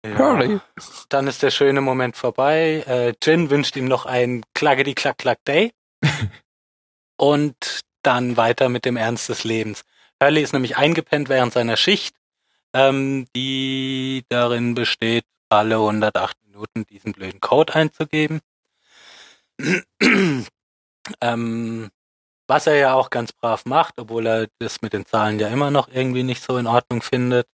Ja. 0.04 0.60
Dann 1.08 1.26
ist 1.28 1.42
der 1.42 1.50
schöne 1.50 1.80
Moment 1.80 2.16
vorbei. 2.16 2.84
Äh, 2.86 3.14
Jin 3.22 3.50
wünscht 3.50 3.76
ihm 3.76 3.86
noch 3.86 4.04
ein 4.06 4.42
Klaggedy 4.54 4.94
Klack 4.94 5.18
Klack 5.18 5.44
Day. 5.44 5.72
Und 7.16 7.82
dann 8.02 8.36
weiter 8.36 8.68
mit 8.68 8.84
dem 8.84 8.96
Ernst 8.96 9.28
des 9.28 9.44
Lebens. 9.44 9.84
Hurley 10.22 10.42
ist 10.42 10.52
nämlich 10.52 10.76
eingepennt 10.76 11.28
während 11.28 11.52
seiner 11.52 11.76
Schicht, 11.76 12.14
ähm, 12.72 13.26
die 13.34 14.24
darin 14.28 14.74
besteht, 14.74 15.24
alle 15.48 15.76
108 15.76 16.36
Minuten 16.44 16.86
diesen 16.86 17.12
blöden 17.12 17.40
Code 17.40 17.74
einzugeben. 17.74 18.40
ähm, 21.20 21.90
was 22.46 22.66
er 22.66 22.76
ja 22.76 22.94
auch 22.94 23.10
ganz 23.10 23.32
brav 23.32 23.64
macht, 23.64 23.98
obwohl 23.98 24.26
er 24.26 24.48
das 24.58 24.82
mit 24.82 24.92
den 24.92 25.06
Zahlen 25.06 25.38
ja 25.38 25.48
immer 25.48 25.70
noch 25.70 25.88
irgendwie 25.88 26.22
nicht 26.22 26.42
so 26.42 26.56
in 26.56 26.66
Ordnung 26.66 27.02
findet. 27.02 27.46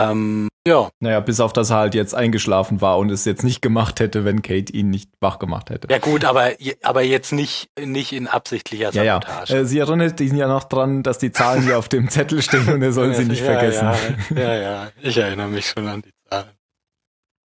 Ähm, 0.00 0.48
ja, 0.66 0.90
Naja, 1.00 1.20
bis 1.20 1.40
auf 1.40 1.52
dass 1.52 1.70
er 1.70 1.76
halt 1.76 1.94
jetzt 1.94 2.14
eingeschlafen 2.14 2.80
war 2.80 2.98
und 2.98 3.10
es 3.10 3.24
jetzt 3.24 3.44
nicht 3.44 3.62
gemacht 3.62 3.98
hätte, 3.98 4.24
wenn 4.24 4.42
Kate 4.42 4.72
ihn 4.72 4.90
nicht 4.90 5.10
wach 5.20 5.38
gemacht 5.38 5.70
hätte. 5.70 5.88
Ja 5.90 5.98
gut, 5.98 6.24
aber, 6.24 6.50
aber 6.82 7.02
jetzt 7.02 7.32
nicht, 7.32 7.70
nicht 7.78 8.12
in 8.12 8.26
absichtlicher 8.26 8.92
Ja, 8.92 9.02
ja. 9.02 9.14
Sabotage. 9.14 9.56
Äh, 9.56 9.64
sie 9.64 9.78
erinnert 9.78 10.20
ihn 10.20 10.36
ja 10.36 10.48
noch 10.48 10.64
dran, 10.64 11.02
dass 11.02 11.18
die 11.18 11.32
Zahlen 11.32 11.62
hier 11.62 11.78
auf 11.78 11.88
dem 11.88 12.08
Zettel 12.10 12.42
stehen 12.42 12.68
und 12.68 12.82
er 12.82 12.92
soll 12.92 13.14
sie 13.14 13.24
nicht 13.24 13.40
ja, 13.40 13.46
vergessen. 13.46 14.36
Ja, 14.36 14.40
ja, 14.40 14.54
ja, 14.54 14.90
ich 15.00 15.16
erinnere 15.16 15.48
mich 15.48 15.66
schon 15.66 15.88
an 15.88 16.02
die 16.02 16.12
Zahlen. 16.28 16.50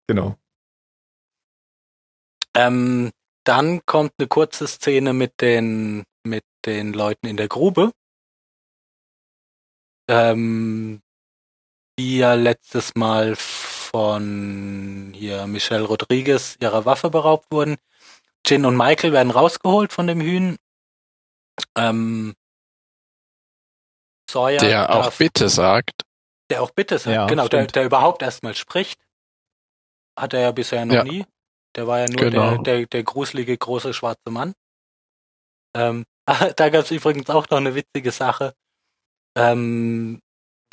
Genau. 0.07 0.35
Ähm, 2.55 3.11
dann 3.45 3.85
kommt 3.85 4.11
eine 4.17 4.27
kurze 4.27 4.67
Szene 4.67 5.13
mit 5.13 5.41
den, 5.41 6.03
mit 6.25 6.43
den 6.65 6.93
Leuten 6.93 7.27
in 7.27 7.37
der 7.37 7.47
Grube. 7.47 7.91
Ähm, 10.09 11.01
die 11.99 12.17
ja 12.17 12.33
letztes 12.33 12.95
Mal 12.95 13.35
von 13.35 15.11
hier 15.15 15.47
Michelle 15.47 15.83
Rodriguez 15.85 16.57
ihrer 16.59 16.85
Waffe 16.85 17.09
beraubt 17.09 17.51
wurden. 17.51 17.77
Jin 18.45 18.65
und 18.65 18.75
Michael 18.77 19.13
werden 19.13 19.31
rausgeholt 19.31 19.91
von 19.93 20.07
dem 20.07 20.21
Hühn. 20.21 20.57
Ähm, 21.77 22.35
Sawyer 24.29 24.59
der 24.59 24.89
auch 24.89 25.05
darf- 25.05 25.17
bitte 25.17 25.49
sagt. 25.49 26.01
Der 26.51 26.61
auch 26.61 26.71
bitte 26.71 26.99
sagt, 26.99 27.15
Ja, 27.15 27.25
genau, 27.27 27.47
der, 27.47 27.65
der 27.67 27.85
überhaupt 27.85 28.21
erstmal 28.21 28.55
spricht. 28.55 28.99
Hat 30.17 30.33
er 30.33 30.41
ja 30.41 30.51
bisher 30.51 30.85
noch 30.85 30.95
Ja. 30.95 31.03
nie. 31.03 31.25
Der 31.75 31.87
war 31.87 31.99
ja 31.99 32.05
nur 32.07 32.17
Genau. 32.17 32.57
der, 32.57 32.77
der, 32.79 32.85
der 32.87 33.03
gruselige 33.03 33.57
große 33.57 33.93
schwarze 33.93 34.29
Mann. 34.29 34.53
Ähm, 35.75 36.05
da 36.55 36.69
gab 36.69 36.83
es 36.83 36.91
übrigens 36.91 37.29
auch 37.29 37.49
noch 37.49 37.57
eine 37.57 37.75
witzige 37.75 38.11
Sache. 38.11 38.53
Ähm, 39.37 40.21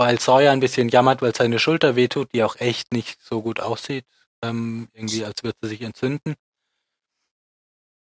weil 0.02 0.18
Sawyer 0.20 0.52
ein 0.52 0.60
bisschen 0.60 0.88
jammert, 0.88 1.22
weil 1.22 1.34
seine 1.34 1.58
Schulter 1.58 1.96
wehtut, 1.96 2.32
die 2.32 2.42
auch 2.44 2.56
echt 2.56 2.92
nicht 2.92 3.20
so 3.22 3.42
gut 3.42 3.60
aussieht. 3.60 4.04
Ähm, 4.42 4.88
irgendwie, 4.92 5.24
als 5.24 5.42
würde 5.42 5.56
sie 5.62 5.68
sich 5.68 5.82
entzünden. 5.82 6.34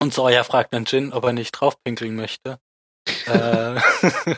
Und 0.02 0.12
Sawyer 0.12 0.44
fragt 0.44 0.72
dann 0.74 0.84
Jin, 0.84 1.12
ob 1.12 1.24
er 1.24 1.32
nicht 1.32 1.52
draufpinkeln 1.52 2.14
möchte. 2.14 2.58
äh, 3.26 3.80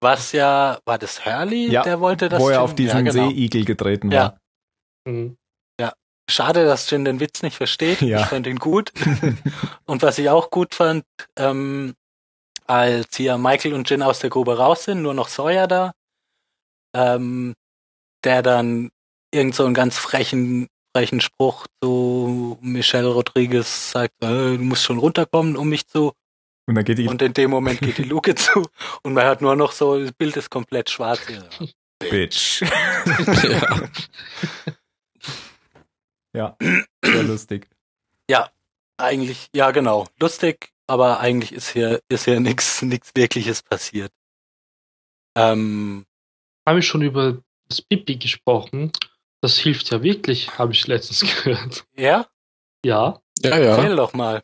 was 0.00 0.32
ja, 0.32 0.78
war 0.84 0.98
das 0.98 1.24
Hurley, 1.24 1.70
Ja, 1.70 1.82
der 1.82 2.00
wollte 2.00 2.28
das 2.28 2.40
Wo 2.40 2.48
er 2.48 2.56
Jin- 2.56 2.60
auf 2.62 2.74
diesen 2.74 3.06
ja, 3.06 3.12
genau. 3.12 3.30
Seeigel 3.30 3.64
getreten 3.64 4.10
Ja. 4.10 4.20
war. 4.22 4.40
Mhm. 5.12 5.36
Schade, 6.28 6.64
dass 6.64 6.88
Jin 6.88 7.04
den 7.04 7.18
Witz 7.18 7.42
nicht 7.42 7.56
versteht. 7.56 8.02
Ja. 8.02 8.20
Ich 8.20 8.26
fand 8.26 8.46
ihn 8.46 8.58
gut. 8.60 8.92
und 9.86 10.00
was 10.02 10.16
ich 10.16 10.28
auch 10.30 10.50
gut 10.50 10.76
fand, 10.76 11.04
ähm, 11.36 11.96
als 12.68 13.16
hier 13.16 13.36
Michael 13.36 13.74
und 13.74 13.90
Jin 13.90 14.00
aus 14.00 14.20
der 14.20 14.30
Grube 14.30 14.56
raus 14.56 14.84
sind, 14.84 15.02
nur 15.02 15.12
noch 15.12 15.26
Sawyer 15.26 15.66
da, 15.66 15.90
ähm, 16.94 17.54
der 18.24 18.42
dann 18.42 18.90
irgend 19.32 19.54
so 19.54 19.64
einen 19.64 19.74
ganz 19.74 19.98
frechen, 19.98 20.68
frechen 20.94 21.20
Spruch 21.20 21.66
zu 21.82 22.58
Michelle 22.60 23.08
Rodriguez 23.08 23.92
sagt, 23.92 24.14
äh, 24.22 24.56
du 24.56 24.62
musst 24.62 24.84
schon 24.84 24.98
runterkommen, 24.98 25.56
um 25.56 25.68
mich 25.68 25.86
zu. 25.86 26.12
Und 26.66 26.74
dann 26.74 26.84
geht 26.84 26.98
die 26.98 27.08
Und 27.08 27.22
in 27.22 27.32
dem 27.32 27.50
Moment 27.50 27.80
geht 27.80 27.98
die 27.98 28.04
Luke 28.04 28.34
zu 28.34 28.66
und 29.02 29.14
man 29.14 29.24
hört 29.24 29.40
nur 29.40 29.56
noch 29.56 29.72
so, 29.72 29.98
das 29.98 30.12
Bild 30.12 30.36
ist 30.36 30.50
komplett 30.50 30.90
schwarz. 30.90 31.20
Ja. 32.02 32.08
Bitch. 32.08 32.62
ja. 32.62 33.90
ja, 36.32 36.56
sehr 37.04 37.22
lustig. 37.24 37.68
Eigentlich, 39.00 39.48
ja 39.54 39.70
genau, 39.70 40.06
lustig, 40.20 40.72
aber 40.86 41.20
eigentlich 41.20 41.52
ist 41.52 41.70
hier, 41.70 42.02
ist 42.10 42.26
hier 42.26 42.38
nichts 42.38 42.82
nix 42.82 43.12
wirkliches 43.14 43.62
passiert. 43.62 44.12
Ähm, 45.34 46.04
Habe 46.66 46.78
ich 46.80 46.86
schon 46.86 47.02
über 47.02 47.38
das 47.68 47.82
Pipi 47.82 48.16
gesprochen? 48.16 48.92
Das 49.42 49.58
hilft 49.58 49.90
ja 49.90 50.02
wirklich, 50.02 50.58
habe 50.58 50.72
ich 50.72 50.86
letztens 50.86 51.20
gehört. 51.44 51.84
ja, 51.96 52.26
Ja, 52.84 53.20
Ja, 53.42 53.50
erzähl 53.50 53.90
ja. 53.90 53.96
doch 53.96 54.12
mal. 54.12 54.42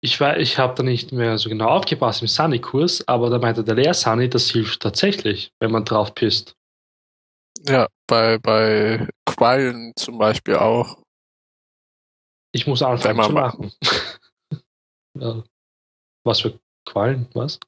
ich, 0.00 0.20
war- 0.20 0.38
ich 0.38 0.58
habe 0.58 0.74
da 0.74 0.82
nicht 0.82 1.12
mehr 1.12 1.38
so 1.38 1.48
genau 1.48 1.68
aufgepasst 1.68 2.22
im 2.22 2.28
Sunny-Kurs, 2.28 3.06
aber 3.08 3.30
da 3.30 3.38
meinte 3.38 3.62
der 3.64 3.74
Lehr-Sunny, 3.76 4.28
das 4.28 4.50
hilft 4.50 4.80
tatsächlich, 4.82 5.52
wenn 5.60 5.70
man 5.70 5.84
drauf 5.84 6.14
pisst. 6.14 6.54
Ja, 7.68 7.88
bei, 8.06 8.38
bei 8.38 9.08
Quallen 9.26 9.92
zum 9.96 10.18
Beispiel 10.18 10.56
auch. 10.56 11.02
Ich 12.52 12.66
muss 12.66 12.82
anfangen 12.82 13.22
zu 13.22 13.32
man 13.32 13.42
lachen. 13.42 13.72
ja. 15.18 15.42
Was 16.24 16.40
für 16.40 16.58
Quallen? 16.86 17.28
Was? 17.34 17.58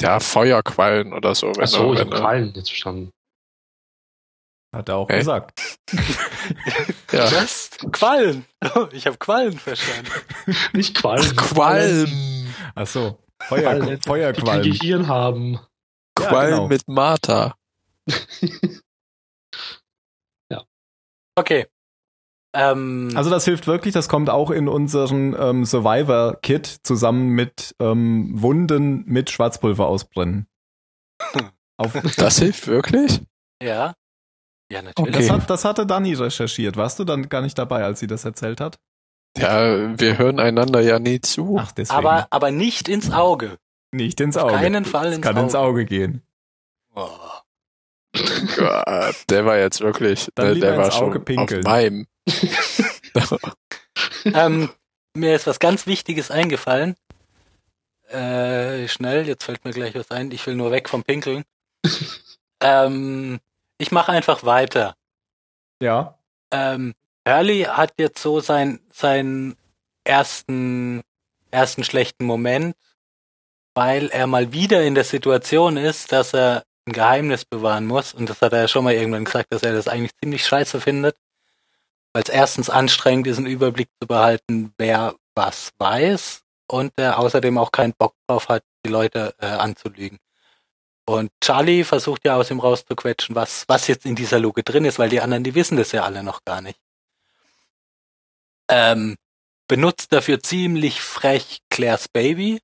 Ja, 0.00 0.20
Feuerquallen 0.20 1.12
oder 1.12 1.34
so. 1.34 1.48
Wenn 1.54 1.62
Achso, 1.64 1.86
du, 1.86 1.92
ich 1.94 2.00
wenn 2.00 2.10
habe 2.10 2.16
Quallen 2.20 2.52
jetzt 2.54 2.68
verstanden. 2.68 3.10
Hat 4.74 4.88
er 4.88 4.96
auch 4.96 5.04
Okay. 5.04 5.18
gesagt. 5.18 5.78
Ja. 7.12 7.30
Was? 7.30 7.70
Quallen. 7.92 8.44
Oh, 8.74 8.88
ich 8.90 9.06
habe 9.06 9.16
Quallen 9.16 9.56
verstanden. 9.56 10.10
Nicht 10.72 10.96
Quallen. 10.96 11.36
Qualm. 11.36 12.46
Ach 12.74 12.86
so. 12.86 13.18
Feuer, 13.40 13.62
Quallen, 13.62 13.82
die 13.82 13.88
kein 13.92 14.02
Feuerqualm. 14.02 14.62
Gehirn 14.62 15.08
haben. 15.08 15.52
Ja, 16.18 16.28
Qualm 16.28 16.50
genau. 16.50 16.68
mit 16.68 16.88
Martha. 16.88 17.54
Okay. 21.36 21.66
Ähm, 22.54 23.10
Also 23.14 23.30
das 23.30 23.44
hilft 23.44 23.66
wirklich, 23.66 23.92
das 23.94 24.08
kommt 24.08 24.30
auch 24.30 24.50
in 24.50 24.68
unseren 24.68 25.34
ähm, 25.38 25.64
Survivor-Kit 25.64 26.66
zusammen 26.84 27.30
mit 27.30 27.74
ähm, 27.80 28.30
Wunden 28.40 29.04
mit 29.06 29.30
Schwarzpulver 29.30 29.86
ausbrennen. 29.88 30.46
Auf, 31.76 31.92
Das 32.16 32.38
hilft 32.38 32.66
wirklich? 32.68 33.20
ja. 33.62 33.94
Ja, 34.72 34.80
natürlich. 34.80 35.14
das, 35.14 35.30
hat, 35.30 35.50
das 35.50 35.64
hatte 35.66 35.84
Dani 35.86 36.14
recherchiert. 36.14 36.76
Warst 36.78 36.98
du 36.98 37.04
dann 37.04 37.28
gar 37.28 37.42
nicht 37.42 37.58
dabei, 37.58 37.84
als 37.84 38.00
sie 38.00 38.06
das 38.06 38.24
erzählt 38.24 38.60
hat? 38.62 38.78
Ja, 39.36 39.98
wir 40.00 40.16
hören 40.16 40.40
einander 40.40 40.80
ja 40.80 40.98
nie 40.98 41.20
zu. 41.20 41.56
Ach, 41.60 41.70
deswegen. 41.72 41.98
Aber, 41.98 42.26
aber 42.30 42.50
nicht 42.50 42.88
ins 42.88 43.10
Auge. 43.12 43.58
nicht 43.92 44.20
ins 44.20 44.36
Auf 44.38 44.44
Auge. 44.44 44.54
keinen 44.54 44.84
Fall 44.86 45.12
ins 45.12 45.20
kann 45.22 45.36
Auge. 45.36 45.44
ins 45.44 45.54
Auge 45.54 45.84
gehen. 45.84 46.22
Oh. 46.94 47.08
Gott, 48.56 49.16
der 49.28 49.44
war 49.44 49.58
jetzt 49.58 49.80
wirklich, 49.80 50.30
Dann 50.34 50.46
der, 50.46 50.54
lieber 50.54 50.66
der 50.68 50.78
war 50.78 50.90
schon 50.92 51.24
pinkeln. 51.24 51.60
auf 51.66 51.70
meinem. 51.72 52.06
ähm, 54.24 54.70
mir 55.14 55.34
ist 55.34 55.46
was 55.46 55.58
ganz 55.58 55.86
Wichtiges 55.86 56.30
eingefallen. 56.30 56.96
Äh, 58.08 58.88
schnell, 58.88 59.26
jetzt 59.26 59.44
fällt 59.44 59.64
mir 59.64 59.72
gleich 59.72 59.94
was 59.94 60.10
ein. 60.10 60.30
Ich 60.30 60.46
will 60.46 60.54
nur 60.54 60.70
weg 60.70 60.88
vom 60.88 61.04
Pinkeln. 61.04 61.44
ähm, 62.60 63.40
ich 63.78 63.92
mache 63.92 64.12
einfach 64.12 64.44
weiter. 64.44 64.94
Ja. 65.80 66.18
Ähm, 66.50 66.94
Hurley 67.26 67.62
hat 67.62 67.94
jetzt 67.98 68.22
so 68.22 68.40
sein, 68.40 68.80
seinen 68.92 69.56
ersten, 70.04 71.02
ersten 71.50 71.84
schlechten 71.84 72.24
Moment, 72.24 72.76
weil 73.74 74.08
er 74.08 74.26
mal 74.26 74.52
wieder 74.52 74.82
in 74.82 74.94
der 74.94 75.04
Situation 75.04 75.76
ist, 75.76 76.12
dass 76.12 76.34
er 76.34 76.64
ein 76.86 76.92
Geheimnis 76.92 77.44
bewahren 77.44 77.86
muss. 77.86 78.12
Und 78.14 78.28
das 78.28 78.42
hat 78.42 78.52
er 78.52 78.62
ja 78.62 78.68
schon 78.68 78.84
mal 78.84 78.94
irgendwann 78.94 79.24
gesagt, 79.24 79.52
dass 79.52 79.62
er 79.62 79.72
das 79.72 79.88
eigentlich 79.88 80.14
ziemlich 80.20 80.46
scheiße 80.46 80.80
findet. 80.80 81.16
Weil 82.14 82.22
es 82.22 82.30
erstens 82.30 82.70
anstrengend 82.70 83.26
ist, 83.26 83.36
einen 83.36 83.46
Überblick 83.46 83.90
zu 84.00 84.08
behalten, 84.08 84.72
wer 84.78 85.16
was 85.34 85.72
weiß. 85.78 86.42
Und 86.66 86.92
er 86.96 87.18
außerdem 87.18 87.58
auch 87.58 87.72
keinen 87.72 87.92
Bock 87.92 88.14
drauf 88.26 88.48
hat, 88.48 88.62
die 88.86 88.90
Leute 88.90 89.34
äh, 89.38 89.46
anzulügen. 89.46 90.18
Und 91.06 91.30
Charlie 91.42 91.84
versucht 91.84 92.24
ja 92.24 92.36
aus 92.36 92.50
ihm 92.50 92.60
rauszuquetschen, 92.60 93.34
was, 93.34 93.64
was 93.68 93.88
jetzt 93.88 94.06
in 94.06 94.14
dieser 94.14 94.38
Luke 94.38 94.62
drin 94.62 94.86
ist, 94.86 94.98
weil 94.98 95.10
die 95.10 95.20
anderen, 95.20 95.44
die 95.44 95.54
wissen 95.54 95.76
das 95.76 95.92
ja 95.92 96.04
alle 96.04 96.22
noch 96.22 96.44
gar 96.44 96.62
nicht. 96.62 96.80
Ähm, 98.70 99.16
benutzt 99.68 100.12
dafür 100.12 100.40
ziemlich 100.40 101.02
frech 101.02 101.58
Claires 101.68 102.08
Baby. 102.08 102.60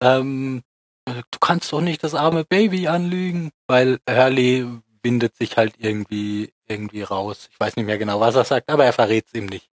Ähm, 0.00 0.62
du 1.06 1.38
kannst 1.40 1.72
doch 1.72 1.80
nicht 1.80 2.02
das 2.02 2.14
arme 2.14 2.44
Baby 2.44 2.88
anlügen, 2.88 3.50
weil 3.68 4.00
Hurley 4.08 4.66
windet 5.02 5.36
sich 5.36 5.56
halt 5.56 5.74
irgendwie, 5.78 6.52
irgendwie 6.68 7.02
raus. 7.02 7.48
Ich 7.52 7.58
weiß 7.60 7.76
nicht 7.76 7.86
mehr 7.86 7.98
genau, 7.98 8.20
was 8.20 8.34
er 8.34 8.44
sagt, 8.44 8.70
aber 8.70 8.84
er 8.84 8.92
verrät 8.92 9.26
es 9.26 9.34
ihm 9.34 9.46
nicht. 9.46 9.68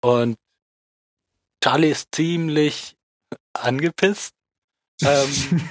Und 0.00 0.36
Charlie 1.62 1.90
ist 1.90 2.14
ziemlich 2.14 2.96
angepisst. 3.54 4.34
ähm, 5.02 5.28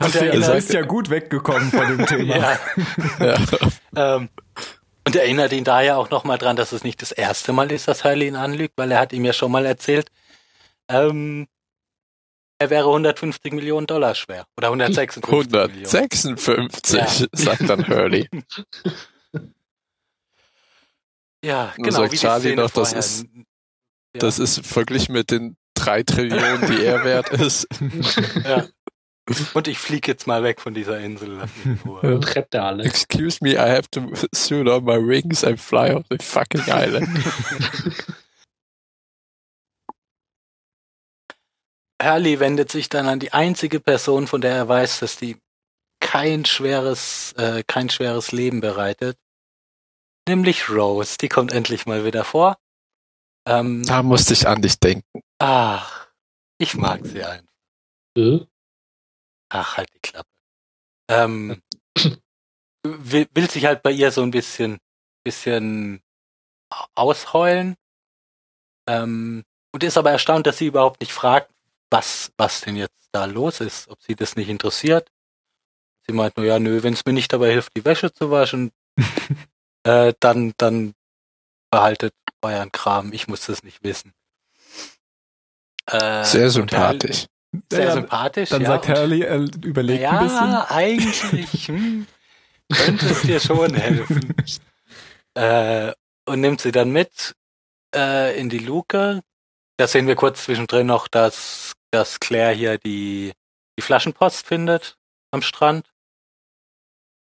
Und 0.00 0.14
er 0.14 0.22
erinnert- 0.28 0.56
ist 0.56 0.72
ja 0.72 0.82
gut 0.82 1.10
weggekommen 1.10 1.70
von 1.70 1.86
dem 1.96 2.06
Thema. 2.06 2.36
ja, 2.36 2.58
Ja. 3.20 4.16
Ähm, 4.16 4.28
und 5.04 5.16
erinnert 5.16 5.52
ihn 5.52 5.64
daher 5.64 5.98
auch 5.98 6.10
nochmal 6.10 6.38
dran, 6.38 6.54
dass 6.56 6.70
es 6.72 6.84
nicht 6.84 7.02
das 7.02 7.10
erste 7.12 7.52
Mal 7.52 7.70
ist, 7.72 7.88
dass 7.88 8.04
Hurley 8.04 8.28
ihn 8.28 8.36
anlügt, 8.36 8.74
weil 8.78 8.90
er 8.92 9.00
hat 9.00 9.12
ihm 9.12 9.24
ja 9.24 9.32
schon 9.32 9.50
mal 9.50 9.66
erzählt, 9.66 10.10
ähm, 10.88 11.48
er 12.62 12.70
wäre 12.70 12.86
150 12.86 13.52
Millionen 13.52 13.86
Dollar 13.86 14.14
schwer. 14.14 14.46
Oder 14.56 14.68
156 14.68 15.22
Millionen. 15.30 15.84
156, 15.84 16.98
Ja. 16.98 17.06
sagt 17.32 17.68
dann 17.68 17.86
Hurley. 17.88 18.28
Ja, 21.44 21.72
genau. 21.76 21.90
sagt 21.90 22.12
wie 22.12 22.16
die 22.16 22.20
Charlie 22.22 22.40
Szene 22.50 22.62
noch, 22.62 22.70
das 22.70 22.90
vorher. 22.90 22.98
ist- 23.00 23.26
Ja. 24.14 24.20
Das 24.20 24.38
ist 24.38 24.64
verglichen 24.66 25.12
mit 25.12 25.30
den 25.30 25.56
drei 25.74 26.02
Trillionen, 26.02 26.66
die 26.70 26.84
er 26.84 27.02
wert 27.04 27.30
ist. 27.30 27.66
Ja. 28.44 28.66
Und 29.54 29.68
ich 29.68 29.78
fliege 29.78 30.10
jetzt 30.10 30.26
mal 30.26 30.42
weg 30.42 30.60
von 30.60 30.74
dieser 30.74 30.98
Insel. 30.98 31.30
Lass 31.36 31.50
mich 31.56 31.66
in 31.66 31.78
Ruhe. 31.90 32.00
Und 32.16 32.34
rette 32.34 32.60
alle. 32.62 32.82
Excuse 32.84 33.38
me, 33.40 33.52
I 33.52 33.70
have 33.70 33.88
to 33.92 34.12
suit 34.34 34.68
on 34.68 34.84
my 34.84 34.96
wings 34.98 35.44
and 35.44 35.60
fly 35.60 35.92
off 35.92 36.04
the 36.10 36.18
fucking 36.20 36.62
island. 36.68 37.08
Hurley 42.02 42.40
wendet 42.40 42.70
sich 42.70 42.88
dann 42.88 43.06
an 43.06 43.20
die 43.20 43.32
einzige 43.32 43.80
Person, 43.80 44.26
von 44.26 44.40
der 44.40 44.54
er 44.54 44.68
weiß, 44.68 45.00
dass 45.00 45.16
die 45.16 45.36
kein 46.00 46.44
schweres, 46.44 47.32
äh, 47.34 47.62
kein 47.66 47.88
schweres 47.88 48.32
Leben 48.32 48.60
bereitet. 48.60 49.18
Nämlich 50.28 50.68
Rose. 50.68 51.16
Die 51.18 51.28
kommt 51.28 51.52
endlich 51.52 51.86
mal 51.86 52.04
wieder 52.04 52.24
vor. 52.24 52.56
Ähm, 53.46 53.82
Da 53.84 54.02
musste 54.02 54.32
ich 54.34 54.46
an 54.46 54.62
dich 54.62 54.78
denken. 54.78 55.20
ach, 55.38 56.08
ich 56.58 56.74
mag 56.74 57.04
sie 57.04 57.24
einfach. 57.24 57.52
Äh? 58.16 58.40
Ach, 59.48 59.76
halt 59.76 59.88
die 59.94 59.98
Klappe. 60.00 60.28
Ähm, 61.10 61.62
will, 62.84 63.26
will 63.34 63.50
sich 63.50 63.64
halt 63.64 63.82
bei 63.82 63.90
ihr 63.90 64.10
so 64.12 64.22
ein 64.22 64.30
bisschen, 64.30 64.78
bisschen 65.24 66.02
ausheulen. 66.94 67.76
Ähm, 68.88 69.44
und 69.74 69.82
ist 69.82 69.96
aber 69.96 70.10
erstaunt, 70.10 70.46
dass 70.46 70.58
sie 70.58 70.66
überhaupt 70.66 71.00
nicht 71.00 71.12
fragt, 71.12 71.51
was, 71.92 72.32
was 72.38 72.62
denn 72.62 72.76
jetzt 72.76 73.08
da 73.12 73.26
los 73.26 73.60
ist, 73.60 73.88
ob 73.88 74.00
sie 74.02 74.14
das 74.16 74.36
nicht 74.36 74.48
interessiert. 74.48 75.08
Sie 76.06 76.12
meint 76.12 76.36
nur, 76.36 76.46
ja, 76.46 76.58
nö, 76.58 76.82
wenn 76.82 76.94
es 76.94 77.04
mir 77.04 77.12
nicht 77.12 77.32
dabei 77.32 77.50
hilft, 77.52 77.76
die 77.76 77.84
Wäsche 77.84 78.12
zu 78.12 78.30
waschen, 78.30 78.72
äh, 79.84 80.12
dann, 80.18 80.52
dann 80.56 80.94
behaltet 81.70 82.14
euren 82.42 82.72
Kram, 82.72 83.12
ich 83.12 83.28
muss 83.28 83.46
das 83.46 83.62
nicht 83.62 83.84
wissen. 83.84 84.12
Äh, 85.86 86.24
Sehr 86.24 86.50
sympathisch. 86.50 87.26
Hurley- 87.52 87.62
Sehr 87.70 87.84
Ja, 87.84 87.92
sympathisch, 87.92 88.48
Dann 88.50 88.62
ja. 88.62 88.68
sagt 88.68 88.88
Hurley, 88.88 89.22
er 89.22 89.40
überlegt 89.64 90.04
ein 90.04 90.18
bisschen. 90.24 90.50
ja, 90.50 90.66
eigentlich 90.70 91.68
hm, 91.68 92.06
könnte 92.72 93.06
es 93.10 93.22
dir 93.22 93.40
schon 93.40 93.74
helfen. 93.74 94.34
Äh, 95.34 95.94
und 96.26 96.42
nimmt 96.42 96.60
sie 96.60 96.72
dann 96.72 96.90
mit 96.90 97.34
äh, 97.96 98.38
in 98.38 98.50
die 98.50 98.58
Luke. 98.58 99.22
Da 99.78 99.86
sehen 99.86 100.06
wir 100.06 100.14
kurz 100.14 100.44
zwischendrin 100.44 100.86
noch, 100.86 101.08
dass, 101.08 101.72
dass 101.92 102.20
Claire 102.20 102.54
hier 102.54 102.78
die, 102.78 103.32
die 103.78 103.82
Flaschenpost 103.82 104.46
findet 104.46 104.96
am 105.30 105.42
Strand, 105.42 105.92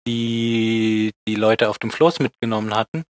die 0.07 1.11
die 1.27 1.35
Leute 1.35 1.69
auf 1.69 1.77
dem 1.77 1.91
Floß 1.91 2.19
mitgenommen 2.19 2.75
hatten, 2.75 3.03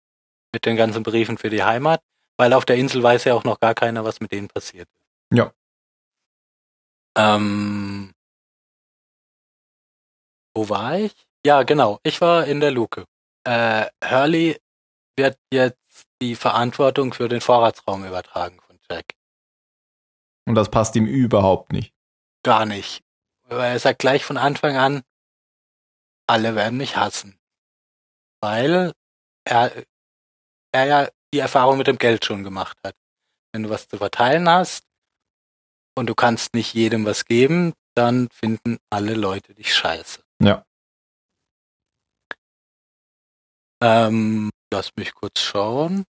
mit 0.53 0.65
den 0.65 0.75
ganzen 0.75 1.03
Briefen 1.03 1.37
für 1.37 1.49
die 1.49 1.63
Heimat, 1.63 2.01
weil 2.37 2.53
auf 2.53 2.65
der 2.65 2.77
Insel 2.77 3.03
weiß 3.03 3.25
ja 3.25 3.35
auch 3.35 3.43
noch 3.43 3.59
gar 3.59 3.75
keiner, 3.75 4.03
was 4.03 4.19
mit 4.19 4.31
denen 4.31 4.47
passiert 4.47 4.87
ist. 4.89 5.37
Ja. 5.37 5.53
Ähm, 7.17 8.13
wo 10.55 10.69
war 10.69 10.97
ich? 10.97 11.13
Ja, 11.45 11.63
genau. 11.63 11.99
Ich 12.03 12.21
war 12.21 12.45
in 12.45 12.59
der 12.59 12.71
Luke. 12.71 13.05
Äh, 13.43 13.87
Hurley 14.03 14.59
wird 15.17 15.37
jetzt 15.51 15.77
die 16.21 16.35
Verantwortung 16.35 17.13
für 17.13 17.29
den 17.29 17.41
Vorratsraum 17.41 18.05
übertragen 18.05 18.59
von 18.65 18.79
Jack. 18.89 19.13
Und 20.45 20.55
das 20.55 20.69
passt 20.69 20.95
ihm 20.95 21.05
überhaupt 21.05 21.71
nicht. 21.71 21.93
Gar 22.43 22.65
nicht. 22.65 23.03
Weil 23.43 23.73
er 23.73 23.79
sagt 23.79 23.99
gleich 23.99 24.23
von 24.25 24.37
Anfang 24.37 24.77
an, 24.77 25.03
alle 26.27 26.55
werden 26.55 26.77
mich 26.77 26.95
hassen. 26.95 27.39
Weil 28.41 28.93
er, 29.45 29.71
er 30.71 30.85
ja 30.85 31.07
die 31.33 31.39
Erfahrung 31.39 31.77
mit 31.77 31.87
dem 31.87 31.97
Geld 31.97 32.25
schon 32.25 32.43
gemacht 32.43 32.77
hat. 32.83 32.95
Wenn 33.51 33.63
du 33.63 33.69
was 33.69 33.87
zu 33.87 33.97
verteilen 33.97 34.47
hast 34.47 34.85
und 35.95 36.07
du 36.07 36.15
kannst 36.15 36.53
nicht 36.53 36.73
jedem 36.73 37.05
was 37.05 37.25
geben, 37.25 37.73
dann 37.95 38.29
finden 38.29 38.77
alle 38.89 39.15
Leute 39.15 39.53
dich 39.53 39.73
scheiße. 39.73 40.23
Ja. 40.41 40.65
Ähm, 43.81 44.49
lass 44.71 44.95
mich 44.95 45.13
kurz 45.13 45.39
schauen. 45.39 46.05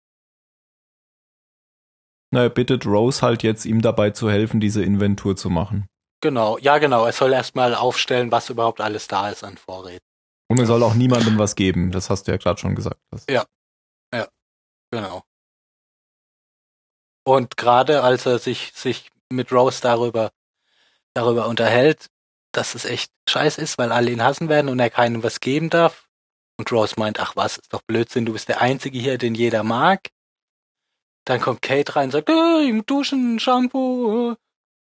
Na, 2.30 2.42
er 2.42 2.50
bittet 2.50 2.86
Rose 2.86 3.22
halt 3.22 3.42
jetzt, 3.42 3.64
ihm 3.64 3.80
dabei 3.80 4.10
zu 4.10 4.30
helfen, 4.30 4.60
diese 4.60 4.82
Inventur 4.82 5.36
zu 5.36 5.50
machen. 5.50 5.86
Genau, 6.20 6.58
ja 6.58 6.78
genau, 6.78 7.04
er 7.04 7.12
soll 7.12 7.32
erstmal 7.32 7.74
aufstellen, 7.74 8.32
was 8.32 8.50
überhaupt 8.50 8.80
alles 8.80 9.08
da 9.08 9.30
ist 9.30 9.44
an 9.44 9.56
Vorräten. 9.56 10.04
Und 10.50 10.58
er 10.58 10.66
soll 10.66 10.82
auch 10.82 10.94
niemandem 10.94 11.38
was 11.38 11.54
geben. 11.54 11.90
Das 11.92 12.10
hast 12.10 12.24
du 12.24 12.32
ja 12.32 12.38
gerade 12.38 12.58
schon 12.58 12.74
gesagt. 12.74 13.00
Das, 13.10 13.24
Ja. 13.28 13.44
Genau. 14.90 15.22
Und 17.26 17.56
gerade 17.56 18.02
als 18.02 18.24
er 18.26 18.38
sich, 18.38 18.72
sich 18.74 19.10
mit 19.30 19.52
Rose 19.52 19.82
darüber, 19.82 20.30
darüber 21.14 21.46
unterhält, 21.46 22.06
dass 22.52 22.74
es 22.74 22.86
echt 22.86 23.12
scheiße 23.28 23.60
ist, 23.60 23.76
weil 23.76 23.92
alle 23.92 24.10
ihn 24.10 24.22
hassen 24.22 24.48
werden 24.48 24.70
und 24.70 24.78
er 24.78 24.88
keinem 24.88 25.22
was 25.22 25.40
geben 25.40 25.68
darf. 25.68 26.08
Und 26.58 26.72
Rose 26.72 26.94
meint, 26.96 27.20
ach 27.20 27.36
was, 27.36 27.58
ist 27.58 27.72
doch 27.72 27.82
Blödsinn, 27.82 28.24
du 28.24 28.32
bist 28.32 28.48
der 28.48 28.62
Einzige 28.62 28.98
hier, 28.98 29.18
den 29.18 29.34
jeder 29.34 29.62
mag. 29.62 30.08
Dann 31.28 31.40
kommt 31.40 31.60
Kate 31.60 31.94
rein 31.94 32.04
und 32.06 32.12
sagt, 32.12 32.28
hey, 32.30 32.82
Duschen, 32.86 33.38
Shampoo. 33.38 34.34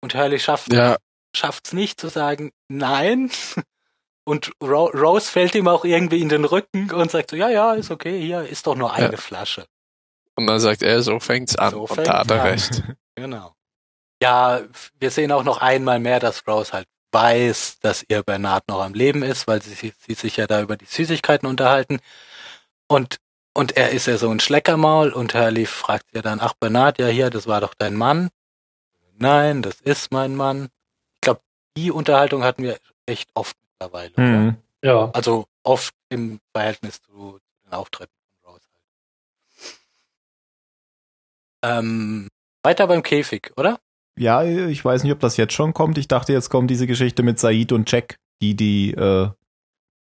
Und 0.01 0.13
Hurley 0.15 0.39
schafft 0.39 0.71
Ja, 0.71 0.97
schafft's 1.35 1.73
nicht 1.73 1.99
zu 1.99 2.09
sagen, 2.09 2.51
nein, 2.67 3.31
und 4.23 4.51
Ro 4.61 4.85
Rose 4.93 5.31
fällt 5.31 5.55
ihm 5.55 5.67
auch 5.67 5.83
irgendwie 5.83 6.21
in 6.21 6.29
den 6.29 6.45
Rücken 6.45 6.91
und 6.91 7.09
sagt 7.09 7.31
so, 7.31 7.35
ja, 7.37 7.49
ja, 7.49 7.73
ist 7.73 7.89
okay, 7.89 8.21
hier 8.21 8.43
ist 8.43 8.67
doch 8.67 8.75
nur 8.75 8.93
eine 8.93 9.13
Ja. 9.13 9.17
Flasche. 9.17 9.65
Und 10.35 10.45
dann 10.45 10.59
sagt 10.59 10.83
er, 10.83 11.01
so 11.01 11.19
fängt's 11.19 11.55
an. 11.55 11.71
So 11.71 11.81
und 11.81 11.87
fängt's 11.87 12.03
da 12.09 12.19
hat 12.19 12.29
er 12.29 12.41
an. 12.41 12.47
recht. 12.49 12.83
Genau. 13.15 13.55
Ja, 14.21 14.61
wir 14.99 15.09
sehen 15.09 15.31
auch 15.31 15.43
noch 15.43 15.57
einmal 15.59 15.99
mehr, 15.99 16.19
dass 16.19 16.47
Rose 16.47 16.71
halt 16.71 16.87
weiß, 17.13 17.79
dass 17.79 18.05
ihr 18.07 18.21
Bernard 18.21 18.67
noch 18.67 18.81
am 18.81 18.93
Leben 18.93 19.23
ist, 19.23 19.47
weil 19.47 19.59
sie, 19.63 19.73
sie 19.97 20.13
sich 20.13 20.37
ja 20.37 20.45
da 20.45 20.61
über 20.61 20.77
die 20.77 20.85
Süßigkeiten 20.85 21.47
unterhalten. 21.47 21.99
Und, 22.87 23.17
und 23.57 23.75
er 23.75 23.89
ist 23.89 24.05
ja 24.05 24.19
so 24.19 24.29
ein 24.29 24.39
Schleckermaul 24.39 25.09
und 25.09 25.33
Hurley 25.33 25.65
fragt 25.65 26.13
ja 26.13 26.21
dann, 26.21 26.39
ach 26.39 26.53
Bernard, 26.59 26.99
ja 26.99 27.07
hier, 27.07 27.31
das 27.31 27.47
war 27.47 27.59
doch 27.59 27.73
dein 27.73 27.95
Mann. 27.95 28.29
Nein, 29.17 29.63
das 29.63 29.81
ist 29.81 30.11
mein 30.11 30.35
Mann. 30.35 30.67
Ich 31.15 31.21
glaube, 31.21 31.41
die 31.75 31.89
Unterhaltung 31.89 32.43
hatten 32.43 32.61
wir 32.61 32.77
echt 33.07 33.31
oft 33.33 33.57
mittlerweile. 33.63 34.13
oder? 34.13 34.23
Hm. 34.23 34.57
Ja. 34.83 35.09
Also 35.11 35.45
oft 35.63 35.95
im 36.09 36.39
Verhältnis 36.53 37.01
zu 37.01 37.39
den 37.65 37.73
Auftritten 37.73 38.13
von 38.43 38.53
Rose. 38.53 38.61
Halt. 41.63 41.79
Ähm, 41.79 42.27
weiter 42.61 42.85
beim 42.85 43.01
Käfig, 43.01 43.53
oder? 43.57 43.79
Ja, 44.19 44.43
ich 44.43 44.85
weiß 44.85 45.01
nicht, 45.01 45.13
ob 45.13 45.19
das 45.19 45.35
jetzt 45.35 45.53
schon 45.53 45.73
kommt. 45.73 45.97
Ich 45.97 46.07
dachte, 46.07 46.31
jetzt 46.31 46.51
kommt 46.51 46.69
diese 46.69 46.85
Geschichte 46.85 47.23
mit 47.23 47.39
Said 47.39 47.71
und 47.71 47.91
Jack, 47.91 48.17
die 48.39 48.55
die, 48.55 48.91
äh, 48.91 49.29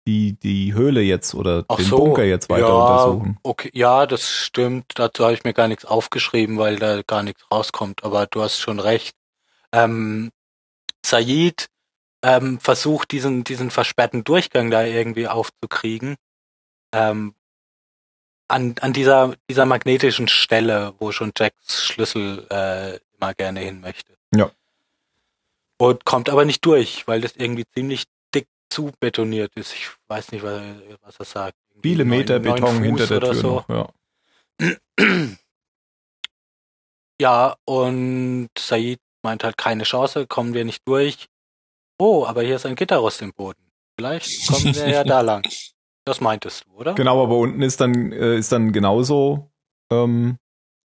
die, 0.07 0.35
die 0.35 0.75
Höhle 0.75 1.01
jetzt 1.01 1.35
oder 1.35 1.65
Ach 1.69 1.77
den 1.77 1.87
so, 1.87 1.97
Bunker 1.97 2.25
jetzt 2.25 2.51
weiter 2.51 2.69
ja, 2.69 2.75
untersuchen. 2.75 3.39
Okay, 3.43 3.71
ja, 3.73 4.07
das 4.07 4.31
stimmt. 4.31 4.93
Dazu 4.97 5.25
habe 5.25 5.35
ich 5.35 5.45
mir 5.45 5.55
gar 5.55 5.69
nichts 5.69 5.85
aufgeschrieben, 5.85 6.59
weil 6.59 6.77
da 6.77 7.03
gar 7.03 7.23
nichts 7.23 7.45
rauskommt. 7.51 8.05
Aber 8.05 8.27
du 8.27 8.43
hast 8.43 8.59
schon 8.59 8.81
recht. 8.81 9.15
Ähm, 9.73 10.31
Said 11.05 11.69
ähm, 12.23 12.59
versucht 12.61 13.13
diesen 13.13 13.45
diesen 13.45 13.71
versperrten 13.71 14.25
Durchgang 14.25 14.71
da 14.71 14.85
irgendwie 14.85 15.29
aufzukriegen. 15.29 16.17
Ähm, 16.93 17.35
an, 18.49 18.75
an 18.81 18.93
dieser 18.93 19.35
dieser 19.49 19.67
magnetischen 19.67 20.29
Stelle, 20.29 20.95
wo 20.99 21.13
schon 21.13 21.33
Jacks 21.37 21.85
Schlüssel 21.85 22.47
äh, 22.51 22.99
immer 23.17 23.35
gerne 23.35 23.61
hin 23.61 23.81
möchte. 23.81 24.17
Ja. 24.35 24.51
Und 25.79 26.05
kommt 26.05 26.29
aber 26.29 26.45
nicht 26.45 26.65
durch, 26.65 27.07
weil 27.07 27.21
das 27.21 27.37
irgendwie 27.37 27.67
ziemlich 27.75 28.05
zu 28.75 28.91
betoniert 29.01 29.53
ist. 29.57 29.73
Ich 29.73 29.89
weiß 30.09 30.33
nicht, 30.33 30.43
was, 30.43 30.61
was 31.03 31.17
er 31.21 31.25
sagt. 31.25 31.57
Viele 31.83 32.05
neun- 32.05 32.19
Meter 32.19 32.39
neun 32.41 32.55
Beton 32.55 32.77
Fuß 32.77 32.85
hinter 32.85 33.07
der 33.07 33.21
Tür 33.21 33.35
so. 33.35 33.65
noch. 33.69 33.69
Ja. 33.69 34.77
Ja, 37.21 37.55
und 37.65 38.49
Said 38.59 38.99
meint 39.23 39.45
halt 39.45 39.57
keine 39.57 39.85
Chance, 39.85 40.27
kommen 40.27 40.53
wir 40.53 40.65
nicht 40.65 40.83
durch. 40.87 41.27
Oh, 41.99 42.25
aber 42.27 42.43
hier 42.43 42.57
ist 42.57 42.67
ein 42.67 42.75
Gitterrost 42.75 43.23
im 43.23 43.33
Boden. 43.33 43.63
Vielleicht 43.97 44.49
kommen 44.49 44.75
wir 44.75 44.89
ja 44.91 45.05
da 45.05 45.21
lang. 45.21 45.47
Das 46.05 46.21
meintest 46.21 46.65
du, 46.67 46.73
oder? 46.73 46.95
Genau, 46.95 47.23
aber 47.23 47.37
unten 47.39 47.63
ist 47.63 47.81
dann, 47.81 48.11
äh, 48.13 48.37
ist 48.37 48.51
dann 48.51 48.73
genauso, 48.73 49.49
ähm, 49.93 50.39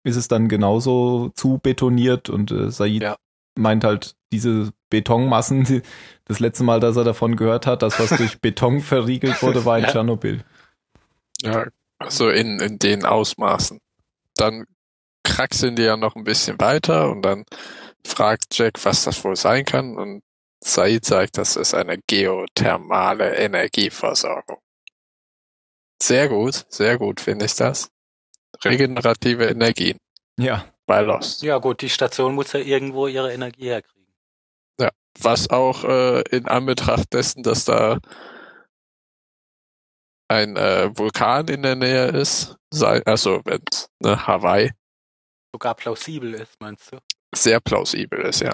ist 0.03 0.15
es 0.15 0.27
dann 0.27 0.47
genauso 0.47 1.29
zu 1.33 1.57
betoniert 1.57 2.29
und 2.29 2.51
äh, 2.51 2.69
Said 2.69 3.01
Ja. 3.01 3.17
meint 3.57 3.83
halt, 3.83 4.15
diese 4.31 4.71
Betonmassen, 4.89 5.83
das 6.25 6.39
letzte 6.39 6.63
Mal, 6.63 6.79
dass 6.79 6.95
er 6.97 7.03
davon 7.03 7.35
gehört 7.35 7.65
hat, 7.67 7.81
das, 7.81 7.99
was 7.99 8.09
durch 8.17 8.39
Beton 8.41 8.81
verriegelt 8.81 9.41
wurde, 9.41 9.65
war 9.65 9.77
in 9.77 9.85
Ja. 9.85 9.91
Tschernobyl. 9.91 10.43
Ja, 11.41 11.65
also 11.99 12.29
in, 12.29 12.59
in 12.59 12.79
den 12.79 13.05
Ausmaßen. 13.05 13.79
Dann 14.35 14.65
kraxeln 15.23 15.75
die 15.75 15.83
ja 15.83 15.97
noch 15.97 16.15
ein 16.15 16.23
bisschen 16.23 16.59
weiter 16.59 17.09
und 17.11 17.21
dann 17.21 17.45
fragt 18.05 18.57
Jack, 18.57 18.83
was 18.83 19.03
das 19.03 19.23
wohl 19.23 19.35
sein 19.35 19.65
kann 19.65 19.97
und 19.97 20.21
Said 20.61 21.05
sagt, 21.05 21.37
das 21.37 21.55
ist 21.55 21.73
eine 21.73 21.97
geothermale 22.07 23.35
Energieversorgung. 23.35 24.57
Sehr 26.01 26.27
gut, 26.29 26.65
sehr 26.69 26.97
gut 26.97 27.21
finde 27.21 27.45
ich 27.45 27.55
das. 27.55 27.89
Regenerative 28.65 29.45
Energien 29.45 29.97
Ja. 30.37 30.65
bei 30.85 31.01
Lost. 31.01 31.43
Ja 31.43 31.57
gut, 31.59 31.81
die 31.81 31.89
Station 31.89 32.35
muss 32.35 32.51
ja 32.53 32.59
irgendwo 32.59 33.07
ihre 33.07 33.31
Energie 33.33 33.67
herkriegen. 33.69 33.98
Was 35.21 35.49
auch 35.49 35.83
äh, 35.83 36.21
in 36.35 36.47
Anbetracht 36.47 37.11
dessen, 37.13 37.43
dass 37.43 37.65
da 37.65 37.99
ein 40.29 40.55
äh, 40.55 40.89
Vulkan 40.97 41.47
in 41.47 41.63
der 41.63 41.75
Nähe 41.75 42.07
ist, 42.07 42.55
sei, 42.71 43.01
also 43.05 43.41
wenn 43.45 43.61
ne, 43.99 44.27
Hawaii, 44.27 44.71
Sogar 45.53 45.73
plausibel 45.73 46.35
ist, 46.35 46.59
meinst 46.61 46.91
du? 46.91 46.97
sehr 47.33 47.59
plausibel 47.59 48.19
ist, 48.21 48.41
ja. 48.41 48.53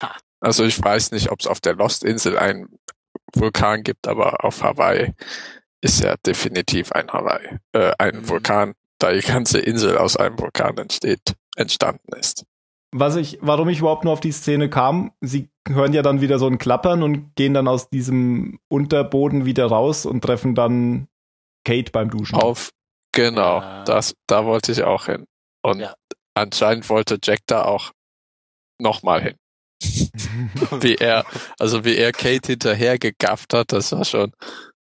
Ah. 0.00 0.16
Also 0.40 0.64
ich 0.64 0.82
weiß 0.82 1.12
nicht, 1.12 1.30
ob 1.30 1.38
es 1.40 1.46
auf 1.46 1.60
der 1.60 1.74
Lost-Insel 1.74 2.36
einen 2.36 2.78
Vulkan 3.34 3.84
gibt, 3.84 4.08
aber 4.08 4.44
auf 4.44 4.62
Hawaii 4.62 5.14
ist 5.80 6.00
ja 6.02 6.16
definitiv 6.26 6.90
ein 6.92 7.08
Hawaii, 7.12 7.58
äh, 7.72 7.92
ein 7.98 8.16
Mhm. 8.16 8.28
Vulkan, 8.28 8.74
da 8.98 9.12
die 9.12 9.20
ganze 9.20 9.60
Insel 9.60 9.96
aus 9.98 10.16
einem 10.16 10.38
Vulkan 10.38 10.76
entsteht, 10.78 11.34
entstanden 11.56 12.12
ist. 12.16 12.44
Was 12.92 13.14
ich, 13.16 13.38
warum 13.40 13.68
ich 13.68 13.78
überhaupt 13.78 14.02
nur 14.04 14.12
auf 14.12 14.20
die 14.20 14.32
Szene 14.32 14.68
kam, 14.68 15.12
sie 15.20 15.48
hören 15.68 15.92
ja 15.92 16.02
dann 16.02 16.20
wieder 16.20 16.38
so 16.38 16.46
ein 16.46 16.58
Klappern 16.58 17.02
und 17.02 17.34
gehen 17.36 17.54
dann 17.54 17.68
aus 17.68 17.88
diesem 17.90 18.58
Unterboden 18.68 19.44
wieder 19.46 19.66
raus 19.66 20.06
und 20.06 20.22
treffen 20.22 20.54
dann 20.54 21.08
Kate 21.64 21.90
beim 21.92 22.10
Duschen. 22.10 22.36
Auf, 22.36 22.70
genau, 23.12 23.60
Ja. 23.60 23.84
das, 23.84 24.14
da 24.26 24.44
wollte 24.46 24.72
ich 24.72 24.82
auch 24.82 25.06
hin. 25.06 25.24
Und 25.62 25.80
Ja. 25.80 25.94
anscheinend 26.34 26.88
wollte 26.88 27.18
Jack 27.22 27.40
da 27.46 27.64
auch 27.64 27.90
nochmal 28.80 29.22
hin. 29.22 29.36
Wie 30.80 30.94
er, 30.94 31.24
also 31.58 31.84
wie 31.84 31.96
er 31.96 32.12
Kate 32.12 32.52
hinterher 32.52 32.98
gegafft 32.98 33.52
hat, 33.52 33.72
das 33.72 33.92
war 33.92 34.04
schon 34.06 34.32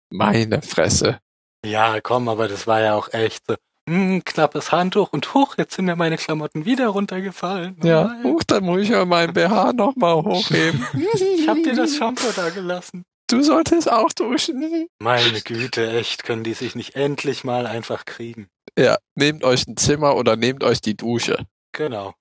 meine 0.10 0.62
Fresse. 0.62 1.20
Ja, 1.66 2.00
komm, 2.00 2.30
aber 2.30 2.48
das 2.48 2.66
war 2.68 2.80
ja 2.82 2.94
auch 2.96 3.12
echt 3.12 3.44
so. 3.88 3.94
Hm, 3.94 4.24
knappes 4.26 4.72
Handtuch 4.72 5.12
und 5.14 5.34
hoch, 5.34 5.56
jetzt 5.58 5.76
sind 5.76 5.86
mir 5.86 5.96
meine 5.96 6.18
Klamotten 6.18 6.66
wieder 6.66 6.88
runtergefallen. 6.88 7.78
Oh 7.84 7.88
Ja, 7.88 8.04
nein. 8.06 8.24
huch, 8.24 8.44
dann 8.44 8.64
muss 8.64 8.82
ich 8.82 8.90
ja 8.90 9.06
meinen 9.06 9.34
BH 9.34 9.74
nochmal 9.74 10.16
hochheben. 10.16 10.86
Ich 10.94 11.48
hab 11.48 11.62
dir 11.62 11.76
das 11.76 11.96
Shampoo 11.96 12.32
da 12.36 12.50
gelassen. 12.50 13.04
Du 13.28 13.42
solltest 13.42 13.92
auch 13.92 14.12
duschen. 14.12 14.88
Meine 15.00 15.42
Güte, 15.42 15.92
echt, 15.92 16.24
können 16.24 16.44
die 16.44 16.54
sich 16.54 16.76
nicht 16.76 16.96
endlich 16.96 17.44
mal 17.44 17.66
einfach 17.68 18.06
kriegen. 18.06 18.48
Ja, 18.78 18.98
nehmt 19.16 19.44
euch 19.44 19.68
ein 19.68 19.78
Zimmer 19.78 20.16
oder 20.16 20.36
nehmt 20.36 20.64
euch 20.64 20.82
die 20.82 20.96
Dusche. 20.98 21.46
Genau. 21.72 22.14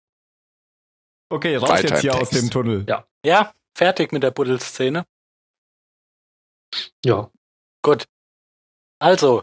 Okay, 1.31 1.57
raus 1.57 1.69
Weiter 1.71 1.89
jetzt 1.95 2.01
hier 2.03 2.15
aus 2.15 2.31
dem 2.31 2.51
Tunnel. 2.51 2.85
Ja. 2.89 3.07
Ja, 3.25 3.53
fertig 3.77 4.13
mit 4.13 4.23
der 4.23 4.31
Buddelszene. 4.31 5.05
Ja. 7.05 7.31
Gut. 7.83 8.05
Also, 9.01 9.43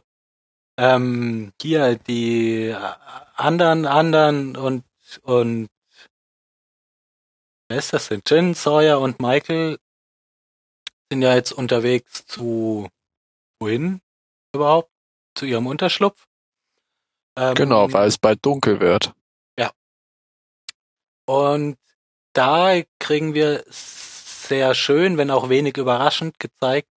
ähm, 0.81 1.53
hier 1.61 1.95
die 1.95 2.69
äh, 2.69 2.75
anderen, 3.35 3.85
anderen 3.85 4.55
und, 4.55 4.83
und, 5.21 5.69
wer 7.69 7.77
ist 7.77 7.93
das 7.93 8.07
denn? 8.07 8.21
Jin, 8.25 8.53
Sawyer 8.55 8.99
und 8.99 9.19
Michael 9.19 9.77
sind 11.11 11.21
ja 11.21 11.35
jetzt 11.35 11.51
unterwegs 11.51 12.25
zu, 12.25 12.89
wohin 13.59 14.01
überhaupt? 14.53 14.89
Zu 15.35 15.45
ihrem 15.45 15.67
Unterschlupf. 15.67 16.25
Ähm, 17.37 17.53
Genau, 17.55 17.93
weil 17.93 18.07
es 18.07 18.17
bald 18.17 18.45
dunkel 18.45 18.79
wird. 18.81 19.13
Und 21.25 21.77
da 22.33 22.81
kriegen 22.99 23.33
wir 23.33 23.63
sehr 23.69 24.73
schön, 24.75 25.17
wenn 25.17 25.31
auch 25.31 25.47
wenig 25.47 25.77
überraschend 25.77 26.39
gezeigt, 26.39 26.89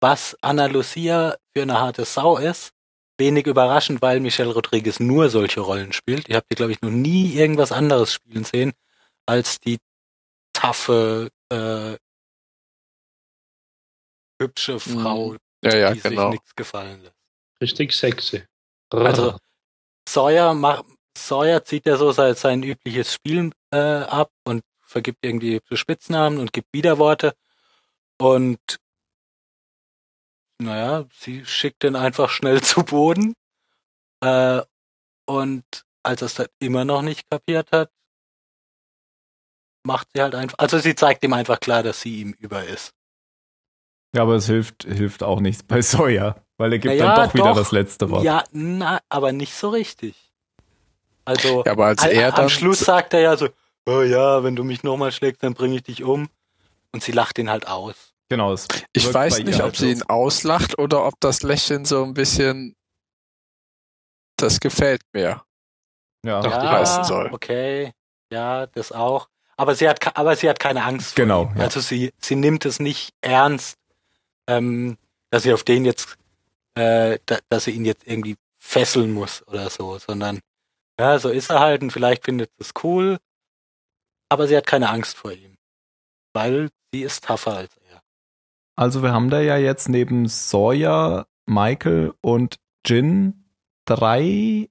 was 0.00 0.38
Anna 0.40 0.66
Lucia 0.66 1.36
für 1.52 1.62
eine 1.62 1.78
harte 1.78 2.06
Sau 2.06 2.38
ist. 2.38 2.72
Wenig 3.18 3.46
überraschend, 3.46 4.00
weil 4.00 4.20
Michelle 4.20 4.52
Rodriguez 4.52 5.00
nur 5.00 5.28
solche 5.28 5.60
Rollen 5.60 5.92
spielt. 5.92 6.28
Ihr 6.28 6.36
habt 6.36 6.46
ihr, 6.50 6.56
glaube 6.56 6.72
ich, 6.72 6.80
noch 6.82 6.90
nie 6.90 7.34
irgendwas 7.34 7.72
anderes 7.72 8.12
spielen 8.12 8.44
sehen 8.44 8.72
als 9.26 9.60
die 9.60 9.78
taffe, 10.52 11.30
äh, 11.50 11.96
hübsche 14.40 14.78
Frau, 14.80 15.36
Ja, 15.64 15.76
ja, 15.76 15.92
die 15.92 16.00
genau. 16.00 16.30
sich 16.30 16.40
nichts 16.40 16.54
gefallen 16.54 17.02
lässt. 17.02 17.16
Richtig 17.60 17.92
sexy. 17.92 18.44
Also 18.90 19.36
Sawyer 20.08 20.54
macht 20.54 20.84
Sawyer 21.16 21.64
zieht 21.64 21.86
ja 21.86 21.96
so 21.96 22.12
sein, 22.12 22.34
sein 22.34 22.62
übliches 22.62 23.12
Spiel 23.12 23.50
äh, 23.72 23.76
ab 23.76 24.30
und 24.44 24.62
vergibt 24.80 25.18
irgendwie 25.22 25.60
Spitznamen 25.72 26.38
und 26.38 26.52
gibt 26.52 26.68
Widerworte 26.72 27.34
und 28.18 28.58
naja, 30.58 31.06
sie 31.12 31.44
schickt 31.44 31.82
den 31.82 31.96
einfach 31.96 32.30
schnell 32.30 32.60
zu 32.62 32.82
Boden 32.84 33.34
äh, 34.24 34.62
und 35.26 35.64
als 36.02 36.22
er 36.22 36.26
es 36.26 36.34
dann 36.34 36.46
immer 36.58 36.84
noch 36.84 37.02
nicht 37.02 37.28
kapiert 37.30 37.70
hat, 37.72 37.90
macht 39.86 40.08
sie 40.14 40.22
halt 40.22 40.34
einfach, 40.34 40.58
also 40.58 40.78
sie 40.78 40.94
zeigt 40.94 41.24
ihm 41.24 41.32
einfach 41.32 41.60
klar, 41.60 41.82
dass 41.82 42.00
sie 42.00 42.20
ihm 42.20 42.32
über 42.38 42.64
ist. 42.64 42.92
Ja, 44.14 44.22
aber 44.22 44.36
es 44.36 44.46
hilft, 44.46 44.84
hilft 44.84 45.22
auch 45.22 45.40
nichts 45.40 45.62
bei 45.62 45.82
Sawyer, 45.82 46.42
weil 46.56 46.72
er 46.72 46.78
gibt 46.78 46.94
Naja, 46.94 47.14
dann 47.14 47.26
doch 47.26 47.34
wieder 47.34 47.44
doch. 47.50 47.56
das 47.56 47.72
letzte 47.72 48.10
Wort. 48.10 48.24
Ja, 48.24 48.44
na, 48.52 49.00
aber 49.08 49.32
nicht 49.32 49.54
so 49.54 49.68
richtig. 49.68 50.32
Also 51.26 51.62
Ja, 51.66 51.72
aber 51.72 51.86
als 51.86 52.02
Al- 52.02 52.12
er 52.12 52.30
dann 52.32 52.44
Am 52.44 52.48
Schluss 52.48 52.80
sagt 52.80 53.12
er 53.12 53.20
ja 53.20 53.36
so, 53.36 53.48
oh 53.86 54.00
ja, 54.00 54.42
wenn 54.44 54.56
du 54.56 54.64
mich 54.64 54.82
nochmal 54.82 55.12
schlägst, 55.12 55.42
dann 55.42 55.52
bringe 55.54 55.76
ich 55.76 55.82
dich 55.82 56.02
um. 56.04 56.30
Und 56.92 57.02
sie 57.02 57.12
lacht 57.12 57.38
ihn 57.38 57.50
halt 57.50 57.66
aus. 57.68 58.14
Genau. 58.30 58.52
es 58.52 58.66
Ich 58.92 59.12
weiß 59.12 59.38
nicht, 59.44 59.56
ob 59.56 59.62
halt 59.62 59.76
sie 59.76 59.94
so. 59.94 59.98
ihn 59.98 60.02
auslacht 60.02 60.78
oder 60.78 61.06
ob 61.06 61.14
das 61.20 61.42
Lächeln 61.42 61.84
so 61.84 62.04
ein 62.04 62.14
bisschen. 62.14 62.74
Das 64.36 64.60
gefällt 64.60 65.02
mir. 65.12 65.42
Ja. 66.24 66.40
Doch, 66.40 66.58
die 66.58 66.64
Ja. 66.66 66.72
heißen 66.72 67.04
soll. 67.04 67.30
okay, 67.32 67.92
ja, 68.32 68.66
das 68.66 68.92
auch. 68.92 69.28
Aber 69.56 69.74
sie 69.74 69.88
hat, 69.88 70.16
aber 70.16 70.36
sie 70.36 70.48
hat 70.48 70.60
keine 70.60 70.84
Angst. 70.84 71.14
vor 71.14 71.24
Genau, 71.24 71.44
ihm. 71.44 71.56
ja. 71.56 71.64
Also 71.64 71.80
sie, 71.80 72.12
sie 72.20 72.36
nimmt 72.36 72.64
es 72.64 72.78
nicht 72.78 73.12
ernst, 73.22 73.76
ähm, 74.46 74.96
dass 75.30 75.42
sie 75.42 75.52
auf 75.52 75.64
den 75.64 75.84
jetzt, 75.84 76.16
äh, 76.74 77.18
da, 77.26 77.38
dass 77.48 77.64
sie 77.64 77.72
ihn 77.72 77.84
jetzt 77.84 78.06
irgendwie 78.06 78.36
fesseln 78.58 79.12
muss 79.12 79.46
oder 79.48 79.68
so, 79.70 79.98
sondern 79.98 80.40
ja, 81.00 81.18
so 81.18 81.30
ist 81.30 81.50
er 81.50 81.60
halt 81.60 81.82
und 81.82 81.90
vielleicht 81.92 82.24
findet 82.24 82.50
es 82.58 82.72
cool, 82.82 83.18
aber 84.28 84.46
sie 84.46 84.56
hat 84.56 84.66
keine 84.66 84.90
Angst 84.90 85.16
vor 85.16 85.32
ihm, 85.32 85.56
weil 86.34 86.68
sie 86.92 87.02
ist 87.02 87.24
tougher 87.24 87.56
als 87.56 87.76
er. 87.87 87.87
Also 88.78 89.02
wir 89.02 89.12
haben 89.12 89.28
da 89.28 89.40
ja 89.40 89.56
jetzt 89.56 89.88
neben 89.88 90.28
Sawyer, 90.28 91.26
Michael 91.46 92.14
und 92.20 92.56
Jin 92.86 93.44
drei 93.86 94.68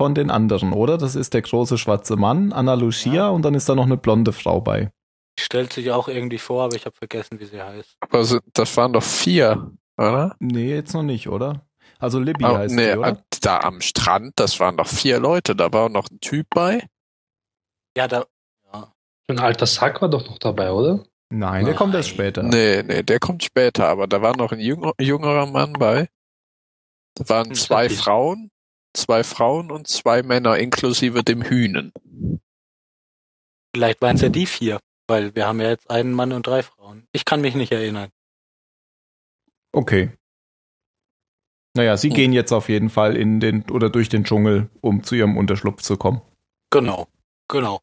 von 0.00 0.14
den 0.16 0.28
anderen, 0.30 0.72
oder? 0.72 0.98
Das 0.98 1.14
ist 1.14 1.34
der 1.34 1.42
große 1.42 1.78
schwarze 1.78 2.16
Mann, 2.16 2.52
Anna 2.52 2.74
Lucia 2.74 3.12
Ja. 3.14 3.28
und 3.28 3.42
dann 3.42 3.54
ist 3.54 3.68
da 3.68 3.76
noch 3.76 3.84
eine 3.84 3.96
blonde 3.96 4.32
Frau 4.32 4.60
bei. 4.60 4.90
Stellt 5.38 5.72
sich 5.72 5.92
auch 5.92 6.08
irgendwie 6.08 6.38
vor, 6.38 6.64
aber 6.64 6.74
ich 6.74 6.84
habe 6.84 6.96
vergessen, 6.96 7.38
wie 7.38 7.44
sie 7.44 7.62
heißt. 7.62 7.96
Aber 8.00 8.24
das 8.54 8.76
waren 8.76 8.92
doch 8.92 9.04
vier, 9.04 9.70
oder? 9.96 10.34
Nee, 10.40 10.74
jetzt 10.74 10.92
noch 10.92 11.04
nicht, 11.04 11.28
oder? 11.28 11.64
Also 12.00 12.18
Libby 12.18 12.44
Oh, 12.44 12.56
heißt 12.56 12.74
nee, 12.74 12.92
die, 12.92 12.98
oder? 12.98 13.22
da 13.40 13.60
am 13.60 13.80
Strand, 13.80 14.32
das 14.36 14.58
waren 14.58 14.76
doch 14.76 14.88
vier 14.88 15.20
Leute. 15.20 15.54
Da 15.54 15.72
war 15.72 15.88
noch 15.88 16.10
ein 16.10 16.18
Typ 16.18 16.48
bei. 16.50 16.86
Ja, 17.96 18.08
da, 18.08 18.24
Ein 19.28 19.38
alter 19.38 19.66
Sack 19.66 20.02
war 20.02 20.08
doch 20.08 20.26
noch 20.28 20.38
dabei, 20.38 20.72
oder? 20.72 21.04
Nein, 21.36 21.64
der 21.64 21.74
kommt 21.74 21.94
erst 21.94 22.10
Nein. 22.10 22.14
später. 22.14 22.42
Nee, 22.44 22.82
nee, 22.82 23.02
der 23.02 23.18
kommt 23.18 23.42
später, 23.42 23.88
aber 23.88 24.06
da 24.06 24.22
war 24.22 24.36
noch 24.36 24.52
ein 24.52 24.60
jünger, 24.60 24.92
jüngerer 25.00 25.46
Mann 25.46 25.72
bei. 25.74 26.08
Da 27.16 27.28
waren 27.28 27.54
zwei. 27.54 27.88
Frauen, 27.90 28.50
zwei 28.94 29.24
Frauen 29.24 29.70
und 29.70 29.88
zwei 29.88 30.22
Männer 30.22 30.58
inklusive 30.58 31.24
dem 31.24 31.42
Hühnen. 31.42 31.92
vielleicht 33.74 34.00
waren 34.02 34.14
es 34.16 34.22
ja 34.22 34.28
die 34.28 34.46
vier, 34.46 34.78
weil 35.08 35.34
wir 35.34 35.46
haben 35.48 35.60
ja 35.60 35.68
jetzt 35.70 35.90
einen 35.90 36.12
Mann 36.12 36.32
und 36.32 36.46
drei 36.46 36.62
Frauen. 36.62 37.08
Ich 37.12 37.24
kann 37.24 37.40
mich 37.40 37.56
nicht 37.56 37.72
erinnern. 37.72 38.10
Okay. 39.72 40.10
Naja, 41.76 41.96
sie 41.96 42.10
Hm. 42.10 42.14
gehen 42.14 42.32
jetzt 42.32 42.52
auf 42.52 42.68
jeden 42.68 42.88
Fall 42.90 43.16
in 43.16 43.40
den 43.40 43.68
oder 43.70 43.90
durch 43.90 44.08
den 44.08 44.22
Dschungel, 44.22 44.70
um 44.80 45.02
zu 45.02 45.16
ihrem 45.16 45.36
Unterschlupf 45.36 45.82
zu 45.82 45.96
kommen. 45.96 46.22
Genau, 46.70 47.08
genau. 47.48 47.80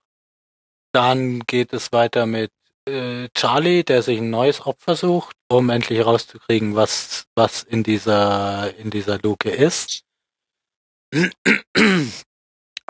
Dann 0.94 1.42
geht 1.42 1.74
es 1.74 1.92
weiter 1.92 2.26
mit 2.26 2.52
Charlie, 2.88 3.84
der 3.84 4.02
sich 4.02 4.18
ein 4.20 4.32
neues 4.32 4.66
Opfer 4.66 4.96
sucht, 4.96 5.36
um 5.52 5.70
endlich 5.70 6.00
herauszukriegen, 6.00 6.76
was 6.76 7.26
was 7.36 7.64
in 7.64 7.84
dieser 7.84 8.76
in 8.78 8.90
dieser 8.90 9.20
Luke 9.20 9.50
ist. 9.50 10.04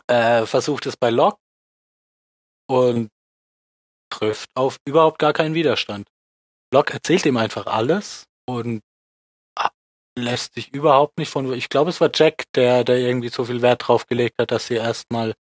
äh, 0.07 0.45
versucht 0.45 0.85
es 0.85 0.95
bei 0.95 1.09
Locke 1.09 1.39
und 2.69 3.09
trifft 4.09 4.49
auf 4.55 4.77
überhaupt 4.85 5.19
gar 5.19 5.33
keinen 5.33 5.55
Widerstand. 5.55 6.07
Locke 6.73 6.93
erzählt 6.93 7.25
ihm 7.25 7.37
einfach 7.37 7.65
alles 7.65 8.25
und 8.47 8.81
lässt 10.17 10.53
sich 10.53 10.73
überhaupt 10.73 11.17
nicht 11.17 11.29
von. 11.29 11.51
Ich 11.53 11.69
glaube, 11.69 11.89
es 11.89 12.01
war 12.01 12.11
Jack, 12.13 12.43
der 12.55 12.83
der 12.83 12.97
irgendwie 12.97 13.29
so 13.29 13.45
viel 13.45 13.61
Wert 13.61 13.87
drauf 13.87 14.05
gelegt 14.07 14.35
hat, 14.39 14.51
dass 14.51 14.67
sie 14.67 14.75
erstmal 14.75 15.33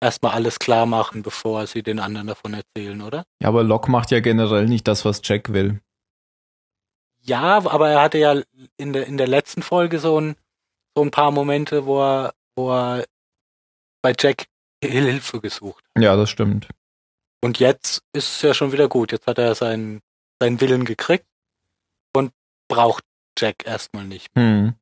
erstmal 0.00 0.32
alles 0.32 0.58
klar 0.58 0.86
machen, 0.86 1.22
bevor 1.22 1.66
sie 1.66 1.82
den 1.82 1.98
anderen 1.98 2.26
davon 2.26 2.54
erzählen, 2.54 3.00
oder? 3.02 3.24
Ja, 3.42 3.48
aber 3.48 3.62
Locke 3.64 3.90
macht 3.90 4.10
ja 4.10 4.20
generell 4.20 4.66
nicht 4.66 4.86
das, 4.88 5.04
was 5.04 5.20
Jack 5.24 5.52
will. 5.52 5.80
Ja, 7.22 7.56
aber 7.66 7.90
er 7.90 8.02
hatte 8.02 8.18
ja 8.18 8.40
in 8.76 8.92
der 8.92 9.06
in 9.06 9.16
der 9.16 9.26
letzten 9.26 9.62
Folge 9.62 9.98
so 9.98 10.20
ein 10.20 10.36
so 10.94 11.02
ein 11.02 11.10
paar 11.10 11.30
Momente, 11.32 11.86
wo 11.86 12.00
er 12.00 12.34
wo 12.54 12.70
er 12.72 13.04
bei 14.02 14.14
Jack 14.18 14.46
Hilfe 14.82 15.40
gesucht. 15.40 15.84
hat. 15.94 16.02
Ja, 16.02 16.14
das 16.16 16.30
stimmt. 16.30 16.68
Und 17.42 17.58
jetzt 17.58 18.02
ist 18.12 18.36
es 18.36 18.42
ja 18.42 18.54
schon 18.54 18.72
wieder 18.72 18.88
gut. 18.88 19.12
Jetzt 19.12 19.26
hat 19.26 19.38
er 19.38 19.54
seinen 19.54 20.00
seinen 20.40 20.60
Willen 20.60 20.84
gekriegt 20.84 21.26
und 22.14 22.32
braucht 22.68 23.02
Jack 23.38 23.66
erstmal 23.66 24.04
nicht. 24.04 24.34
mehr. 24.34 24.44
Hm. 24.44 24.74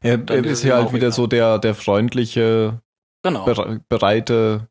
Er, 0.00 0.28
er 0.28 0.44
ist 0.44 0.64
ja 0.64 0.76
halt 0.76 0.86
auch 0.86 0.92
wieder 0.92 1.06
egal. 1.08 1.12
so 1.12 1.26
der, 1.26 1.58
der 1.58 1.74
freundliche, 1.74 2.80
Genau. 3.22 3.44
bere 3.44 3.80
bereite, 3.88 4.68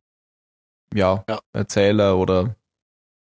ja, 0.93 1.23
Ja. 1.27 1.39
Erzähler 1.53 2.17
oder 2.17 2.55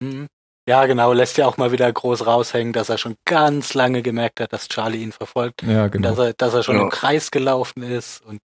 Mhm. 0.00 0.26
Ja, 0.68 0.84
genau. 0.86 1.12
Lässt 1.12 1.38
ja 1.38 1.46
auch 1.46 1.56
mal 1.58 1.70
wieder 1.72 1.90
groß 1.92 2.26
raushängen, 2.26 2.72
dass 2.72 2.88
er 2.88 2.98
schon 2.98 3.14
ganz 3.24 3.74
lange 3.74 4.02
gemerkt 4.02 4.40
hat, 4.40 4.52
dass 4.52 4.68
Charlie 4.68 5.02
ihn 5.02 5.12
verfolgt. 5.12 5.62
ja, 5.62 5.86
genau. 5.88 6.08
dass 6.10 6.18
er, 6.18 6.32
dass 6.34 6.54
er 6.54 6.62
schon 6.64 6.76
Ja. 6.76 6.82
im 6.82 6.90
Kreis 6.90 7.30
gelaufen 7.30 7.82
ist 7.82 8.20
und 8.26 8.40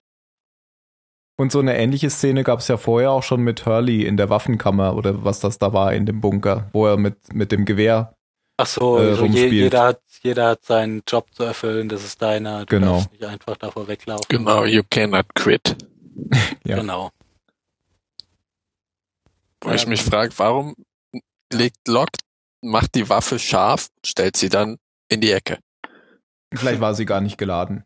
Und 1.37 1.51
so 1.51 1.59
eine 1.59 1.75
ähnliche 1.75 2.09
Szene 2.11 2.43
gab 2.43 2.59
es 2.59 2.67
ja 2.67 2.77
vorher 2.77 3.11
auch 3.11 3.23
schon 3.23 3.41
mit 3.41 3.65
Hurley 3.65 4.05
in 4.05 4.15
der 4.17 4.29
Waffenkammer 4.29 4.95
oder 4.95 5.23
was 5.25 5.39
das 5.39 5.57
da 5.57 5.73
war 5.73 5.91
in 5.93 6.05
dem 6.05 6.21
Bunker, 6.21 6.69
wo 6.73 6.85
er 6.85 6.97
mit, 6.97 7.33
mit 7.33 7.51
dem 7.51 7.65
Gewehr. 7.65 8.13
ach 8.57 8.67
so, 8.67 8.99
Äh, 8.99 9.15
so 9.15 9.25
je, 9.25 9.47
jeder 9.47 9.83
hat 9.85 10.01
jeder 10.21 10.49
hat 10.49 10.63
seinen 10.63 11.01
Job 11.07 11.33
zu 11.33 11.43
erfüllen, 11.43 11.89
das 11.89 12.03
ist 12.03 12.21
deiner, 12.21 12.59
du 12.59 12.65
Genau. 12.77 12.93
darfst 12.97 13.11
nicht 13.11 13.25
einfach 13.25 13.57
davor 13.57 13.87
weglaufen. 13.87 14.25
Genau, 14.29 14.63
you 14.65 14.83
cannot 14.87 15.25
quit. 15.33 15.75
Ja. 16.65 16.77
Genau. 16.77 17.11
Wo 19.61 19.71
ich 19.71 19.83
Ähm. 19.83 19.89
mich 19.89 20.03
frage, 20.03 20.37
warum 20.37 20.75
legt 21.51 21.87
Locke, 21.87 22.17
macht 22.61 22.95
die 22.95 23.09
Waffe 23.09 23.39
scharf 23.39 23.89
und 23.95 24.07
stellt 24.07 24.37
sie 24.37 24.49
dann 24.49 24.77
in 25.09 25.21
die 25.21 25.31
Ecke? 25.31 25.59
Vielleicht 26.53 26.81
war 26.81 26.93
sie 26.95 27.05
gar 27.05 27.21
nicht 27.21 27.37
geladen. 27.37 27.83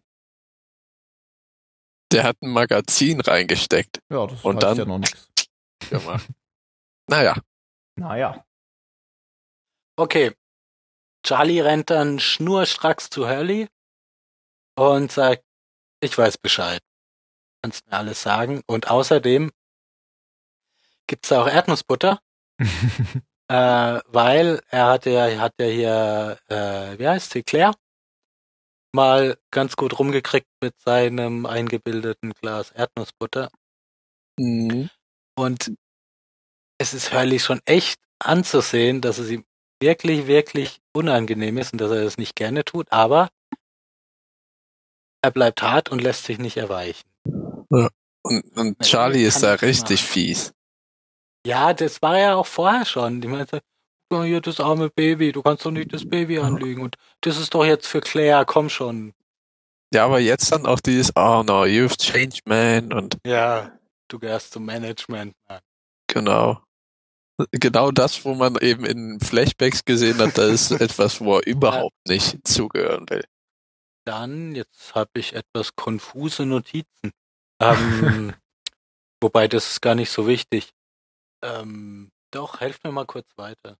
Der 2.12 2.24
hat 2.24 2.38
ein 2.42 2.52
Magazin 2.52 3.20
reingesteckt 3.22 4.00
Ja, 4.10 4.28
das 4.28 4.44
Und 4.44 4.56
heißt 4.56 4.64
dann- 4.64 4.78
ja 4.78 4.86
noch 4.86 5.00
nichts. 5.00 5.28
gemacht. 5.90 6.30
naja, 7.10 7.36
Naja. 7.98 8.46
Okay. 9.98 10.34
Charlie 11.26 11.62
rennt 11.62 11.90
dann 11.90 12.20
schnurstracks 12.20 13.10
zu 13.10 13.28
Hurley 13.28 13.68
und 14.78 15.12
sagt, 15.12 15.44
ich 16.02 16.16
weiß 16.18 16.38
Bescheid. 16.38 16.82
Kannst 17.66 17.88
mir 17.88 17.98
alles 17.98 18.22
sagen. 18.22 18.62
Und 18.68 18.92
außerdem 18.92 19.52
gibt's 21.08 21.30
da 21.30 21.42
auch 21.42 21.48
Erdnussbutter, 21.48 22.20
äh, 22.60 24.00
weil 24.06 24.62
er 24.70 24.86
hatte 24.86 25.10
ja, 25.10 25.40
hat 25.40 25.56
ja 25.60 25.66
hier, 25.66 26.40
äh, 26.48 27.00
wie 27.00 27.08
heißt 27.08 27.32
sie, 27.32 27.42
Claire, 27.42 27.74
mal 28.94 29.40
ganz 29.50 29.76
gut 29.76 29.98
rumgekriegt 29.98 30.46
mit 30.62 30.80
seinem 30.80 31.48
eingebildeten 31.48 32.34
Glas 32.34 32.70
Erdnussbutter. 32.70 33.50
Mhm. 34.38 34.92
Und 35.36 35.74
es 36.78 36.94
ist 36.94 37.14
Hurley 37.14 37.40
schon 37.40 37.62
echt 37.66 38.00
anzusehen, 38.20 39.02
dass 39.02 39.18
es 39.18 39.32
ihm 39.32 39.44
wirklich, 39.82 40.28
wirklich 40.28 40.82
unangenehm 40.94 41.58
ist 41.58 41.74
und 41.74 41.82
dass 41.82 41.90
er 41.90 42.04
das 42.04 42.20
nicht 42.20 42.36
gerne 42.36 42.64
tut, 42.64 42.92
aber 42.92 43.30
er 45.24 45.32
bleibt 45.32 45.64
hart 45.64 45.90
und 45.90 46.04
lässt 46.04 46.26
sich 46.26 46.38
nicht 46.38 46.58
erweichen. 46.58 47.15
Und, 47.70 48.58
und 48.58 48.80
Charlie 48.82 49.24
ist 49.24 49.44
da 49.44 49.54
richtig 49.56 50.02
machen. 50.02 50.12
fies. 50.12 50.54
Ja, 51.46 51.74
das 51.74 52.02
war 52.02 52.18
ja 52.18 52.36
auch 52.36 52.48
vorher 52.48 52.86
schon. 52.86 53.22
Die 53.22 53.28
meinte, 53.28 53.62
oh, 54.12 54.24
hier 54.24 54.42
das 54.42 54.60
arme 54.60 54.90
Baby, 54.90 55.32
du 55.32 55.42
kannst 55.44 55.66
doch 55.66 55.72
nicht 55.72 55.94
das 55.94 56.08
Baby 56.08 56.40
anlügen 56.40 56.82
und 56.82 56.96
das 57.22 57.38
ist 57.38 57.54
doch 57.54 57.66
jetzt 57.66 57.88
für 57.88 58.02
Claire, 58.02 58.46
komm 58.46 58.70
schon. 58.70 59.14
Ja, 59.94 60.06
aber 60.06 60.20
jetzt 60.20 60.52
dann 60.52 60.66
auch 60.66 60.80
dieses, 60.80 61.12
oh 61.16 61.44
no, 61.46 61.64
you've 61.64 61.98
changed, 61.98 62.42
man. 62.48 62.92
Und 62.92 63.18
Ja, 63.26 63.78
du 64.08 64.20
gehörst 64.20 64.52
zum 64.54 64.66
Management. 64.66 65.36
Mann. 65.48 65.60
genau. 66.08 66.62
Genau 67.52 67.92
das, 67.92 68.24
wo 68.24 68.34
man 68.34 68.56
eben 68.62 68.86
in 68.86 69.20
Flashbacks 69.20 69.84
gesehen 69.84 70.18
hat, 70.20 70.38
das 70.38 70.72
ist 70.72 70.72
etwas, 70.82 71.20
wo 71.22 71.38
er 71.38 71.46
überhaupt 71.46 71.96
nicht 72.08 72.48
zugehören 72.48 73.10
will. 73.10 73.26
Dann, 74.06 74.56
jetzt 74.56 74.96
habe 74.96 75.12
ich 75.16 75.34
etwas 75.34 75.76
konfuse 75.76 76.46
Notizen. 76.46 77.12
Ähm, 77.62 78.34
wobei, 79.22 79.48
das 79.48 79.72
ist 79.72 79.82
gar 79.82 79.96
nicht 79.96 80.10
so 80.10 80.28
wichtig. 80.28 80.72
Ähm, 81.44 82.12
doch, 82.32 82.60
helft 82.60 82.84
mir 82.84 82.92
mal 82.92 83.06
kurz 83.06 83.28
weiter. 83.38 83.78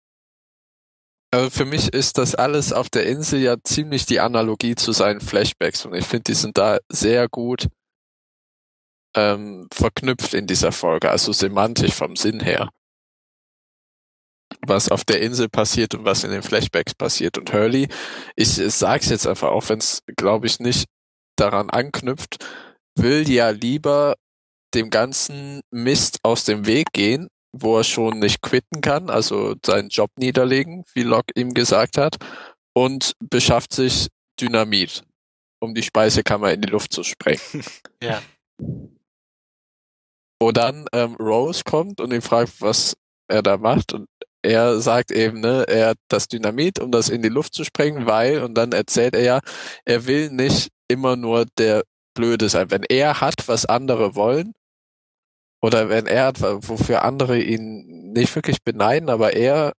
Also 1.32 1.50
für 1.50 1.64
mich 1.64 1.92
ist 1.92 2.18
das 2.18 2.34
alles 2.34 2.72
auf 2.72 2.88
der 2.88 3.06
Insel 3.06 3.40
ja 3.40 3.56
ziemlich 3.62 4.06
die 4.06 4.20
Analogie 4.20 4.74
zu 4.76 4.92
seinen 4.92 5.20
Flashbacks 5.20 5.84
und 5.84 5.94
ich 5.94 6.06
finde, 6.06 6.24
die 6.24 6.34
sind 6.34 6.56
da 6.56 6.78
sehr 6.88 7.28
gut 7.28 7.68
ähm, 9.16 9.68
verknüpft 9.72 10.34
in 10.34 10.46
dieser 10.46 10.72
Folge, 10.72 11.10
also 11.10 11.32
semantisch 11.32 11.94
vom 11.94 12.16
Sinn 12.16 12.40
her. 12.40 12.70
Was 14.66 14.88
auf 14.88 15.04
der 15.04 15.20
Insel 15.20 15.48
passiert 15.48 15.94
und 15.94 16.04
was 16.04 16.22
in 16.22 16.30
den 16.30 16.42
Flashbacks 16.42 16.94
passiert. 16.94 17.36
Und 17.38 17.52
Hurley, 17.52 17.88
ich 18.36 18.48
sag's 18.48 19.08
jetzt 19.08 19.26
einfach, 19.26 19.48
auch 19.48 19.68
wenn 19.68 19.78
es, 19.78 20.02
glaube 20.16 20.46
ich, 20.46 20.60
nicht 20.60 20.86
daran 21.36 21.70
anknüpft, 21.70 22.44
will 22.96 23.28
ja 23.28 23.50
lieber 23.50 24.14
dem 24.74 24.90
ganzen 24.90 25.60
Mist 25.70 26.18
aus 26.22 26.44
dem 26.44 26.66
Weg 26.66 26.92
gehen, 26.92 27.28
wo 27.52 27.78
er 27.78 27.84
schon 27.84 28.18
nicht 28.18 28.42
quitten 28.42 28.80
kann, 28.80 29.10
also 29.10 29.54
seinen 29.64 29.88
Job 29.88 30.10
niederlegen, 30.18 30.84
wie 30.94 31.02
Locke 31.02 31.32
ihm 31.34 31.54
gesagt 31.54 31.96
hat, 31.96 32.16
und 32.74 33.12
beschafft 33.20 33.72
sich 33.72 34.08
Dynamit, 34.40 35.02
um 35.60 35.74
die 35.74 35.82
Speisekammer 35.82 36.52
in 36.52 36.60
die 36.60 36.68
Luft 36.68 36.92
zu 36.92 37.02
sprengen. 37.02 37.40
Ja. 38.02 38.22
Wo 40.40 40.52
dann 40.52 40.86
ähm, 40.92 41.14
Rose 41.14 41.62
kommt 41.64 41.98
und 42.00 42.12
ihn 42.12 42.20
fragt, 42.20 42.60
was 42.60 42.94
er 43.26 43.42
da 43.42 43.56
macht 43.56 43.94
und 43.94 44.06
er 44.42 44.80
sagt 44.80 45.10
eben, 45.10 45.40
ne, 45.40 45.64
er 45.66 45.88
hat 45.88 45.98
das 46.08 46.28
Dynamit, 46.28 46.78
um 46.78 46.92
das 46.92 47.08
in 47.08 47.22
die 47.22 47.30
Luft 47.30 47.54
zu 47.54 47.64
sprengen, 47.64 48.06
weil, 48.06 48.42
und 48.42 48.54
dann 48.54 48.72
erzählt 48.72 49.14
er 49.14 49.22
ja, 49.22 49.40
er 49.84 50.06
will 50.06 50.30
nicht 50.30 50.70
immer 50.88 51.16
nur 51.16 51.46
der 51.58 51.82
Blöde 52.16 52.48
sein. 52.48 52.72
Wenn 52.72 52.82
er 52.82 53.20
hat, 53.20 53.46
was 53.46 53.66
andere 53.66 54.16
wollen, 54.16 54.52
oder 55.62 55.88
wenn 55.88 56.06
er 56.06 56.26
hat, 56.26 56.40
wofür 56.40 57.02
andere 57.02 57.40
ihn 57.40 58.12
nicht 58.12 58.34
wirklich 58.34 58.62
beneiden, 58.62 59.08
aber 59.08 59.34
er 59.34 59.72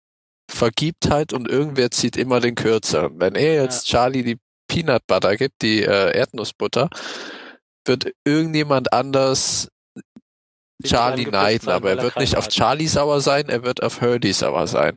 vergibt 0.49 1.09
halt 1.09 1.33
und 1.33 1.47
irgendwer 1.47 1.91
zieht 1.91 2.17
immer 2.17 2.39
den 2.39 2.55
Kürzeren. 2.55 3.19
Wenn 3.19 3.35
er 3.35 3.55
jetzt 3.63 3.87
Charlie 3.87 4.23
die 4.23 4.37
Peanut 4.67 5.05
Butter 5.07 5.35
gibt, 5.37 5.61
die 5.61 5.83
äh, 5.83 6.17
Erdnussbutter, 6.17 6.89
wird 7.85 8.11
irgendjemand 8.25 8.91
anders 8.93 9.69
Den 10.83 10.89
Charlie 10.89 11.25
neiden, 11.25 11.69
aber 11.69 11.91
er 11.91 12.01
wird 12.01 12.17
nicht 12.17 12.35
auf. 12.35 12.47
Charlie 12.49 12.87
sauer 12.87 13.21
sein, 13.21 13.49
er 13.49 13.63
wird 13.63 13.81
auf 13.81 14.01
Hurley 14.01 14.33
sauer 14.33 14.67
sein. 14.67 14.95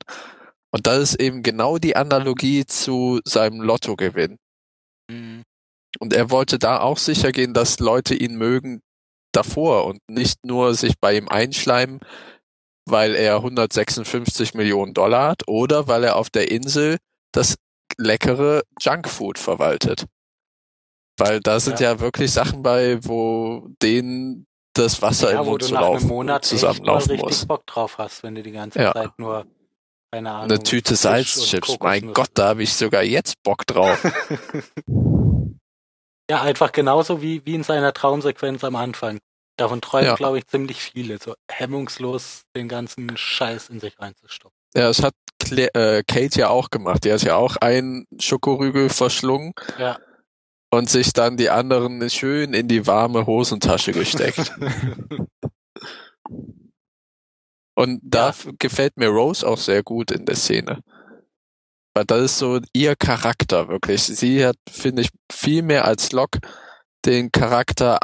Und 0.72 0.86
das 0.86 1.01
ist 1.01 1.20
eben 1.20 1.43
genau 1.43 1.78
die 1.78 1.97
Analogie 1.97 2.64
zu 2.64 3.20
seinem 3.24 3.61
Lottogewinn. 3.61 4.38
Mhm. 5.11 5.43
Und 5.99 6.12
er 6.12 6.30
wollte 6.30 6.59
da 6.59 6.80
auch 6.80 6.99
sicher 6.99 7.32
gehen, 7.32 7.53
dass 7.53 7.80
Leute 7.80 8.14
ihn 8.14 8.36
mögen 8.36 8.80
davor 9.32 9.86
und 9.86 10.01
nicht 10.09 10.45
nur 10.45 10.74
sich 10.74 10.99
bei 11.01 11.16
ihm 11.16 11.28
einschleimen, 11.28 12.01
weil 12.86 13.14
er 13.14 13.36
156 13.36 14.55
Millionen 14.55 14.95
Dollar 14.95 15.30
hat 15.30 15.47
oder 15.47 15.88
weil 15.88 16.05
er 16.05 16.16
auf 16.16 16.30
der 16.30 16.51
Insel 16.51 16.97
das 17.32 17.57
leckere 17.97 18.62
Junkfood 18.80 19.38
verwaltet. 19.38 20.07
Weil 21.18 21.41
da 21.41 21.61
sind 21.61 21.80
ja, 21.80 22.01
wirklich 22.01 22.32
Sachen 22.32 22.62
bei, 22.62 22.99
wo 23.05 23.68
denen 23.82 24.47
das 24.72 25.03
Wasser 25.03 25.32
Ja, 25.32 25.41
im 25.41 25.47
wo 25.47 25.51
Mund 25.51 25.62
du 25.62 25.66
zu 25.66 25.74
nach 25.74 25.80
einem 25.82 25.93
laufen, 25.95 26.09
Monat 26.09 26.45
echt 26.45 26.53
mal 26.53 26.59
zusammenlaufen 26.59 27.11
richtig 27.11 27.26
muss. 27.28 27.47
Bock 27.47 27.66
drauf 27.66 27.99
hast, 27.99 28.22
wenn 28.22 28.34
du 28.34 28.43
die 28.43 28.53
ganze 28.53 28.80
Ja. 28.80 28.93
Zeit 28.93 29.11
nur, 29.18 29.47
keine 30.12 30.30
Ahnung. 30.30 30.51
Eine 30.51 30.62
Tüte 30.62 30.97
Salzchips, 30.97 31.76
mein 31.80 32.12
Gott, 32.14 32.30
da 32.34 32.49
habe 32.49 32.62
ich 32.62 32.72
sogar 32.72 33.03
jetzt 33.03 33.43
Bock 33.43 33.66
drauf. 33.66 34.03
Ja, 36.31 36.43
einfach 36.43 36.70
genauso 36.70 37.22
wie, 37.22 37.45
wie 37.45 37.57
in 37.57 37.64
seiner 37.64 37.93
Traumsequenz 37.93 38.62
am 38.62 38.76
Anfang. 38.76 39.18
Davon 39.57 39.81
träumen, 39.81 40.07
Ja. 40.07 40.14
glaube 40.14 40.39
ich, 40.39 40.47
ziemlich 40.47 40.81
viele, 40.81 41.18
so 41.18 41.35
hemmungslos 41.51 42.43
den 42.57 42.68
ganzen 42.68 43.16
Scheiß 43.16 43.68
in 43.68 43.81
sich 43.81 43.99
reinzustopfen. 43.99 44.57
Ja, 44.76 44.83
das 44.87 45.03
hat 45.03 45.14
Cla 45.41 45.66
äh, 45.74 46.05
Kate 46.07 46.39
ja 46.39 46.49
auch 46.49 46.70
gemacht. 46.70 47.05
Die 47.05 47.12
hat 47.12 47.22
ja 47.22 47.35
auch 47.35 47.57
einen 47.57 48.07
Schokorügel 48.20 48.91
verschlungen 48.91 49.55
Ja. 49.76 49.99
und 50.70 50.89
sich 50.89 51.12
dann 51.12 51.37
die 51.37 51.51
anderen 51.51 52.09
schön 52.11 52.55
in 52.55 52.68
die 52.68 52.87
warme 52.87 53.26
Hosentasche 53.26 53.91
gesteckt. 53.91 54.53
und 57.74 58.01
da 58.03 58.31
f- 58.31 58.49
gefällt 58.59 58.97
mir 58.97 59.09
Rose 59.09 59.47
auch 59.47 59.59
sehr 59.59 59.83
gut 59.83 60.11
in 60.12 60.24
der 60.26 60.37
Szene. 60.37 60.81
Weil 61.95 62.05
das 62.05 62.22
ist 62.22 62.38
so 62.38 62.61
ihr 62.72 62.95
Charakter 62.97 63.68
wirklich. 63.68 64.03
Sie 64.03 64.45
hat, 64.47 64.57
finde 64.70 65.03
ich, 65.03 65.09
viel 65.32 65.62
mehr 65.62 65.84
als 65.84 66.12
Locke 66.12 66.41
den 67.05 67.32
Charakter 67.32 67.99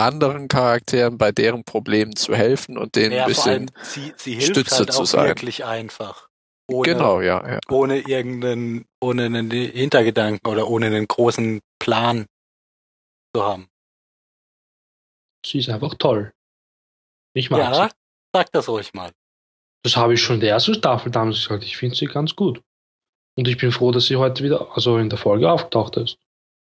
anderen 0.00 0.48
Charakteren 0.48 1.18
bei 1.18 1.30
deren 1.30 1.62
Problemen 1.64 2.16
zu 2.16 2.34
helfen 2.34 2.78
und 2.78 2.96
denen 2.96 3.14
ja, 3.14 3.26
ein 3.26 3.34
vor 3.34 3.46
allem, 3.46 3.66
bisschen 3.66 3.84
sie, 3.84 4.14
sie 4.16 4.32
hilft 4.34 4.50
Stütze 4.50 4.78
halt 4.78 4.92
zu 4.92 5.02
auch 5.02 5.06
sein. 5.06 5.26
wirklich 5.28 5.64
einfach. 5.64 6.28
Ohne, 6.70 6.88
genau, 6.92 7.20
ja, 7.20 7.46
ja. 7.46 7.58
ohne 7.68 7.98
irgendeinen, 7.98 8.86
ohne 9.02 9.26
einen 9.26 9.50
Hintergedanken 9.50 10.50
oder 10.50 10.68
ohne 10.68 10.86
einen 10.86 11.06
großen 11.06 11.60
Plan 11.78 12.26
zu 13.34 13.44
haben. 13.44 13.68
Sie 15.44 15.58
ist 15.58 15.68
einfach 15.68 15.94
toll. 15.98 16.32
Ich 17.34 17.50
mag 17.50 17.60
Ja, 17.60 17.88
sie. 17.88 17.94
sag 18.34 18.52
das 18.52 18.68
ruhig 18.68 18.94
mal. 18.94 19.10
Das 19.84 19.96
habe 19.96 20.14
ich 20.14 20.22
schon 20.22 20.36
in 20.36 20.40
der 20.40 20.50
ersten 20.50 20.74
Staffel 20.74 21.10
damals 21.10 21.42
gesagt. 21.42 21.64
Ich 21.64 21.76
finde 21.76 21.96
sie 21.96 22.06
ganz 22.06 22.36
gut. 22.36 22.62
Und 23.36 23.48
ich 23.48 23.56
bin 23.56 23.72
froh, 23.72 23.90
dass 23.90 24.06
sie 24.06 24.16
heute 24.16 24.44
wieder, 24.44 24.68
also 24.74 24.98
in 24.98 25.08
der 25.08 25.18
Folge 25.18 25.50
aufgetaucht 25.50 25.96
ist. 25.96 26.18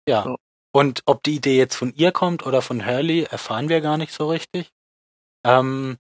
Ja. 0.08 0.26
Ja. 0.26 0.36
Und 0.72 1.02
ob 1.06 1.24
die 1.24 1.36
Idee 1.36 1.58
jetzt 1.58 1.76
von 1.76 1.94
ihr 1.96 2.12
kommt 2.12 2.46
oder 2.46 2.62
von 2.62 2.86
Hurley, 2.86 3.24
erfahren 3.24 3.70
wir 3.70 3.82
gar 3.82 3.98
nicht 3.98 4.14
so 4.14 4.30
richtig. 4.30 4.72
Ähm, 5.44 5.98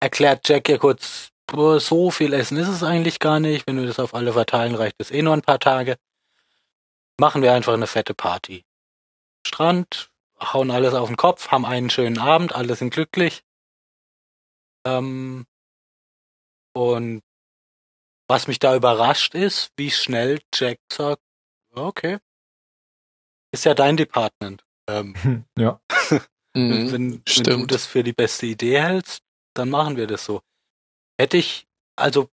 erklärt 0.00 0.48
Jack 0.48 0.68
ja 0.68 0.78
kurz, 0.78 1.30
"Boah, 1.46 1.80
so 1.80 2.10
viel 2.10 2.32
Essen 2.32 2.56
ist 2.56 2.68
es 2.68 2.82
eigentlich 2.82 3.18
gar 3.18 3.40
nicht. 3.40 3.66
Wenn 3.66 3.78
wir 3.78 3.86
das 3.86 3.98
auf 3.98 4.14
alle 4.14 4.32
verteilen, 4.32 4.74
reicht 4.74 4.96
es 4.98 5.10
eh 5.10 5.22
nur 5.22 5.34
ein 5.34 5.42
paar 5.42 5.58
Tage. 5.58 5.96
Machen 7.20 7.42
wir 7.42 7.52
einfach 7.52 7.74
eine 7.74 7.86
fette 7.86 8.14
Party. 8.14 8.64
Strand, 9.46 10.10
hauen 10.40 10.70
alles 10.70 10.94
auf 10.94 11.08
den 11.08 11.16
Kopf, 11.16 11.48
haben 11.48 11.66
einen 11.66 11.90
schönen 11.90 12.18
Abend, 12.18 12.54
alle 12.54 12.74
sind 12.76 12.90
glücklich. 12.90 13.42
Ähm, 14.86 15.46
und 16.74 17.22
was 18.28 18.46
mich 18.46 18.58
da 18.58 18.76
überrascht 18.76 19.34
ist, 19.34 19.72
wie 19.76 19.90
schnell 19.90 20.40
Jack 20.54 20.78
sagt, 20.92 21.22
okay, 21.74 22.18
ist 23.52 23.64
ja 23.64 23.74
dein 23.74 23.96
Department. 23.96 24.64
Ähm, 24.88 25.14
ja. 25.58 25.80
Mhm, 26.56 26.92
wenn, 26.92 27.22
wenn 27.26 27.60
du 27.60 27.66
das 27.66 27.86
für 27.86 28.02
die 28.02 28.12
beste 28.12 28.46
Idee 28.46 28.80
hältst, 28.80 29.22
dann 29.54 29.70
machen 29.70 29.96
wir 29.96 30.06
das 30.06 30.24
so. 30.24 30.42
Hätte 31.20 31.36
ich, 31.36 31.66
also 31.96 32.28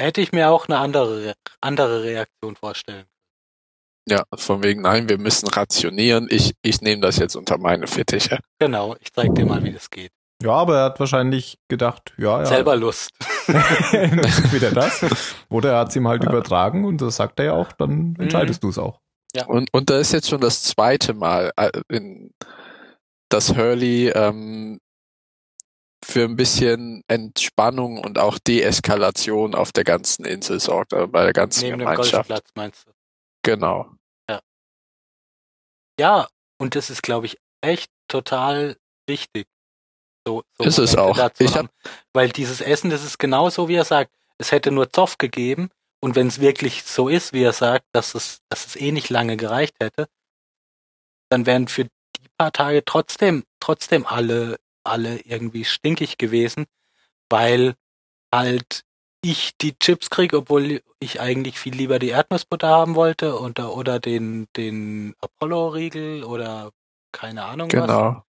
hätte 0.00 0.20
ich 0.20 0.32
mir 0.32 0.50
auch 0.50 0.66
eine 0.66 0.78
andere, 0.78 1.26
Re- 1.26 1.34
andere 1.60 2.02
Reaktion 2.02 2.56
vorstellen. 2.56 3.06
Ja, 4.08 4.24
von 4.34 4.64
wegen, 4.64 4.82
nein, 4.82 5.08
wir 5.08 5.18
müssen 5.18 5.46
rationieren. 5.48 6.26
Ich, 6.30 6.54
ich 6.62 6.80
nehme 6.80 7.02
das 7.02 7.18
jetzt 7.18 7.36
unter 7.36 7.58
meine 7.58 7.86
Fittiche. 7.86 8.40
Genau, 8.58 8.96
ich 8.98 9.12
zeig 9.12 9.34
dir 9.36 9.46
mal, 9.46 9.62
wie 9.62 9.72
das 9.72 9.90
geht. 9.90 10.12
Ja, 10.42 10.52
aber 10.52 10.78
er 10.78 10.84
hat 10.84 11.00
wahrscheinlich 11.00 11.58
gedacht, 11.68 12.12
ja, 12.16 12.40
ja. 12.40 12.46
Selber 12.46 12.76
Lust. 12.76 13.10
wieder 13.48 14.70
das. 14.70 15.04
Oder 15.48 15.72
er 15.72 15.78
hat 15.80 15.88
es 15.88 15.96
ihm 15.96 16.08
halt 16.08 16.24
übertragen 16.24 16.84
und 16.84 17.00
das 17.00 17.16
sagt 17.16 17.38
er 17.40 17.46
ja 17.46 17.52
auch, 17.52 17.72
dann 17.72 18.16
entscheidest 18.18 18.62
du 18.62 18.68
es 18.68 18.78
auch. 18.78 19.00
Und, 19.46 19.72
und 19.72 19.88
da 19.88 19.98
ist 19.98 20.12
jetzt 20.12 20.28
schon 20.28 20.40
das 20.40 20.62
zweite 20.62 21.14
Mal, 21.14 21.52
äh, 21.56 21.70
in, 21.88 22.32
dass 23.30 23.56
Hurley 23.56 24.10
ähm, 24.10 24.78
für 26.04 26.24
ein 26.24 26.36
bisschen 26.36 27.02
Entspannung 27.08 27.98
und 27.98 28.18
auch 28.18 28.38
Deeskalation 28.38 29.54
auf 29.54 29.72
der 29.72 29.84
ganzen 29.84 30.24
Insel 30.24 30.60
sorgt, 30.60 30.92
äh, 30.92 31.06
bei 31.06 31.24
der 31.24 31.32
ganzen 31.32 31.64
Neben 31.64 31.78
dem 31.78 31.88
Gemeinschaft. 31.88 32.28
Golfplatz 32.28 32.50
meinst 32.54 32.86
du? 32.86 32.92
Genau. 33.42 33.90
Ja, 35.98 36.26
und 36.58 36.74
das 36.74 36.90
ist, 36.90 37.02
glaube 37.02 37.26
ich, 37.26 37.38
echt 37.60 37.90
total 38.08 38.76
wichtig. 39.06 39.46
So, 40.26 40.42
so 40.58 40.64
Ist 40.64 40.78
es 40.78 40.96
auch. 40.96 41.16
dazu 41.16 41.44
Ich 41.44 41.56
haben. 41.56 41.68
Weil 42.12 42.28
dieses 42.30 42.60
Essen, 42.60 42.90
das 42.90 43.04
ist 43.04 43.18
genauso, 43.18 43.68
wie 43.68 43.74
er 43.74 43.84
sagt, 43.84 44.12
es 44.38 44.52
hätte 44.52 44.70
nur 44.70 44.90
Zoff 44.90 45.18
gegeben. 45.18 45.70
Und 46.00 46.16
wenn 46.16 46.26
es 46.26 46.40
wirklich 46.40 46.82
so 46.84 47.08
ist, 47.08 47.32
wie 47.32 47.42
er 47.42 47.52
sagt, 47.52 47.86
dass 47.92 48.14
es, 48.14 48.40
dass 48.48 48.66
es 48.66 48.76
eh 48.76 48.90
nicht 48.90 49.08
lange 49.08 49.36
gereicht 49.36 49.76
hätte, 49.80 50.08
dann 51.28 51.46
wären 51.46 51.68
für 51.68 51.84
die 51.84 52.28
paar 52.36 52.52
Tage 52.52 52.84
trotzdem, 52.84 53.44
trotzdem 53.60 54.04
alle, 54.06 54.58
alle 54.84 55.20
irgendwie 55.20 55.64
stinkig 55.64 56.18
gewesen, 56.18 56.66
weil 57.30 57.74
halt 58.34 58.82
ich 59.24 59.56
die 59.60 59.78
Chips 59.78 60.10
krieg, 60.10 60.34
obwohl 60.34 60.82
ich 60.98 61.20
eigentlich 61.20 61.58
viel 61.58 61.74
lieber 61.74 62.00
die 62.00 62.08
Erdnussbutter 62.08 62.68
haben 62.68 62.96
wollte 62.96 63.38
oder, 63.38 63.74
oder 63.74 64.00
den, 64.00 64.48
den 64.56 65.14
Apollo-Riegel 65.20 66.24
oder 66.24 66.72
keine 67.12 67.44
Ahnung 67.44 67.68
was. 67.72 67.86
Genau. 67.86 68.24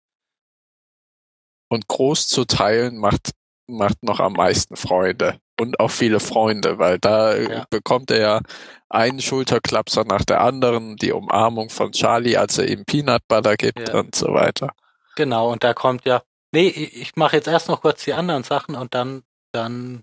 Und 1.70 1.88
groß 1.88 2.26
zu 2.28 2.44
teilen 2.44 2.98
macht, 2.98 3.30
macht 3.68 4.02
noch 4.02 4.20
am 4.20 4.32
meisten 4.34 4.76
Freude. 4.76 5.38
Und 5.58 5.78
auch 5.78 5.90
viele 5.90 6.20
Freunde, 6.20 6.78
weil 6.78 6.98
da 6.98 7.32
äh, 7.34 7.50
Ja. 7.52 7.66
bekommt 7.70 8.10
er 8.10 8.20
ja 8.20 8.40
einen 8.88 9.20
Schulterklapser 9.20 10.04
nach 10.04 10.24
der 10.24 10.40
anderen, 10.40 10.96
die 10.96 11.12
Umarmung 11.12 11.70
von 11.70 11.92
Charlie, 11.92 12.36
als 12.36 12.58
er 12.58 12.68
ihm 12.68 12.84
Peanut 12.84 13.22
Butter 13.28 13.56
gibt 13.56 13.88
Ja. 13.88 14.00
und 14.00 14.14
so 14.14 14.34
weiter. 14.34 14.72
Genau, 15.16 15.52
und 15.52 15.62
da 15.62 15.72
kommt 15.74 16.04
ja, 16.06 16.22
nee, 16.52 16.66
ich 16.68 17.14
mache 17.16 17.36
jetzt 17.36 17.46
erst 17.46 17.68
noch 17.68 17.82
kurz 17.82 18.04
die 18.04 18.14
anderen 18.14 18.42
Sachen 18.42 18.74
und 18.74 18.94
dann, 18.94 19.22
dann 19.52 20.02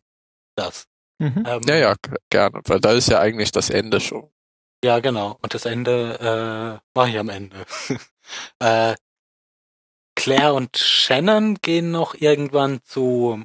das. 0.56 0.86
Mhm. 1.20 1.44
Ähm, 1.46 1.62
Ja, 1.68 1.76
ja, 1.76 1.96
gerne, 2.30 2.62
weil 2.66 2.80
da 2.80 2.92
ist 2.92 3.10
ja 3.10 3.20
eigentlich 3.20 3.52
das 3.52 3.70
Ende 3.70 4.00
schon. 4.00 4.30
Ja, 4.86 5.00
genau. 5.00 5.38
Und 5.42 5.54
das 5.56 5.66
Ende 5.66 6.80
äh, 6.94 6.98
mache 6.98 7.10
ich 7.10 7.18
am 7.18 7.30
Ende. 7.30 7.66
äh, 8.60 8.96
Claire 10.18 10.56
und 10.56 10.78
Shannon 10.78 11.56
gehen 11.62 11.92
noch 11.92 12.16
irgendwann 12.16 12.82
zu 12.84 13.44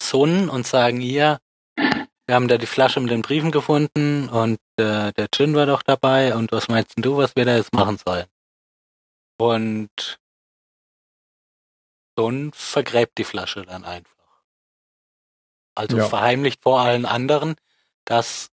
Sun 0.00 0.48
und 0.50 0.66
sagen 0.66 1.00
ihr, 1.00 1.40
wir 1.76 2.34
haben 2.34 2.48
da 2.48 2.58
die 2.58 2.66
Flasche 2.66 3.00
mit 3.00 3.10
den 3.10 3.22
Briefen 3.22 3.50
gefunden 3.50 4.28
und 4.28 4.60
äh, 4.76 5.12
der 5.12 5.28
Gin 5.34 5.54
war 5.54 5.66
doch 5.66 5.82
dabei 5.82 6.36
und 6.36 6.52
was 6.52 6.68
meinst 6.68 6.96
denn 6.96 7.02
du, 7.02 7.16
was 7.16 7.34
wir 7.34 7.46
da 7.46 7.56
jetzt 7.56 7.72
machen 7.72 7.96
sollen? 7.96 8.26
Und 9.38 10.20
Person 12.14 12.52
vergräbt 12.52 13.16
die 13.16 13.24
Flasche 13.24 13.64
dann 13.64 13.84
einfach. 13.84 14.44
Also 15.74 15.96
Ja. 15.96 16.04
verheimlicht 16.04 16.62
vor 16.62 16.80
allen 16.80 17.06
anderen, 17.06 17.56
dass 18.04 18.50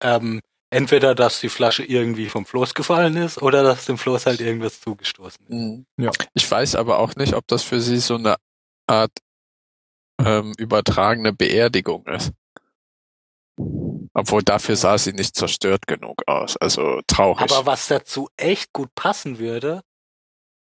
ähm, 0.00 0.40
entweder, 0.76 1.14
dass 1.14 1.40
die 1.40 1.48
Flasche 1.48 1.82
irgendwie 1.84 2.28
vom 2.28 2.44
Floß 2.46 2.74
gefallen 2.74 3.16
ist 3.16 3.40
oder 3.40 3.62
dass 3.62 3.86
dem 3.86 3.98
Floß 3.98 4.26
halt 4.26 4.40
irgendwas 4.40 4.80
zugestoßen 4.80 5.46
ist. 5.46 5.50
Mhm. 5.52 5.86
Ja. 5.98 6.10
Ich 6.34 6.50
weiß 6.50 6.74
aber 6.76 6.98
auch 6.98 7.16
nicht, 7.16 7.34
ob 7.34 7.46
das 7.48 7.62
für 7.62 7.80
sie 7.80 7.98
so 7.98 8.16
eine 8.16 8.36
Art 8.86 9.12
ähm, 10.24 10.52
übertragene 10.58 11.32
Beerdigung 11.32 12.06
ist. 12.06 12.32
Obwohl 14.14 14.42
dafür 14.42 14.76
sah 14.76 14.96
sie 14.98 15.12
nicht 15.12 15.34
zerstört 15.34 15.86
genug 15.86 16.22
aus. 16.26 16.56
Also 16.56 17.00
traurig. 17.06 17.50
Aber 17.50 17.66
was 17.66 17.88
dazu 17.88 18.28
echt 18.36 18.72
gut 18.72 18.94
passen 18.94 19.38
würde, 19.38 19.82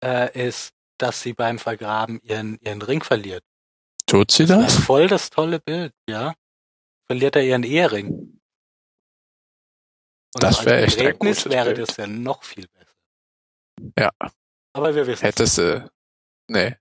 äh, 0.03 0.47
ist, 0.47 0.72
dass 0.97 1.22
sie 1.22 1.34
beim 1.34 1.60
Vergraben 1.60 2.20
ihren, 2.24 2.58
ihren 2.62 2.82
Ring 2.82 3.03
verliert. 3.03 3.43
Tut 4.08 4.32
sie 4.32 4.45
Das 4.45 4.64
das? 4.64 4.74
ist 4.76 4.84
voll 4.86 5.08
das 5.08 5.30
tolle 5.30 5.60
Bild, 5.60 5.93
ja. 6.08 6.34
Verliert 7.08 7.36
er 7.36 7.43
ihren 7.43 7.64
Ehering. 7.64 8.24
Und 10.36 10.44
Das 10.44 10.56
so 10.56 10.60
als 10.60 10.66
wär 10.68 10.84
echt 10.84 11.00
ein 11.02 11.18
gutes 11.18 11.50
wäre 11.50 11.74
Bild. 11.74 11.88
das 11.90 11.98
ja 11.98 12.08
noch 12.08 12.44
viel 12.44 12.68
besser. 12.68 12.94
Ja. 13.98 14.12
Aber 14.74 14.94
wir 14.94 15.08
wissen 15.08 15.24
Hätte 15.24 15.48
sie. 15.48 15.84
Nee. 16.50 16.76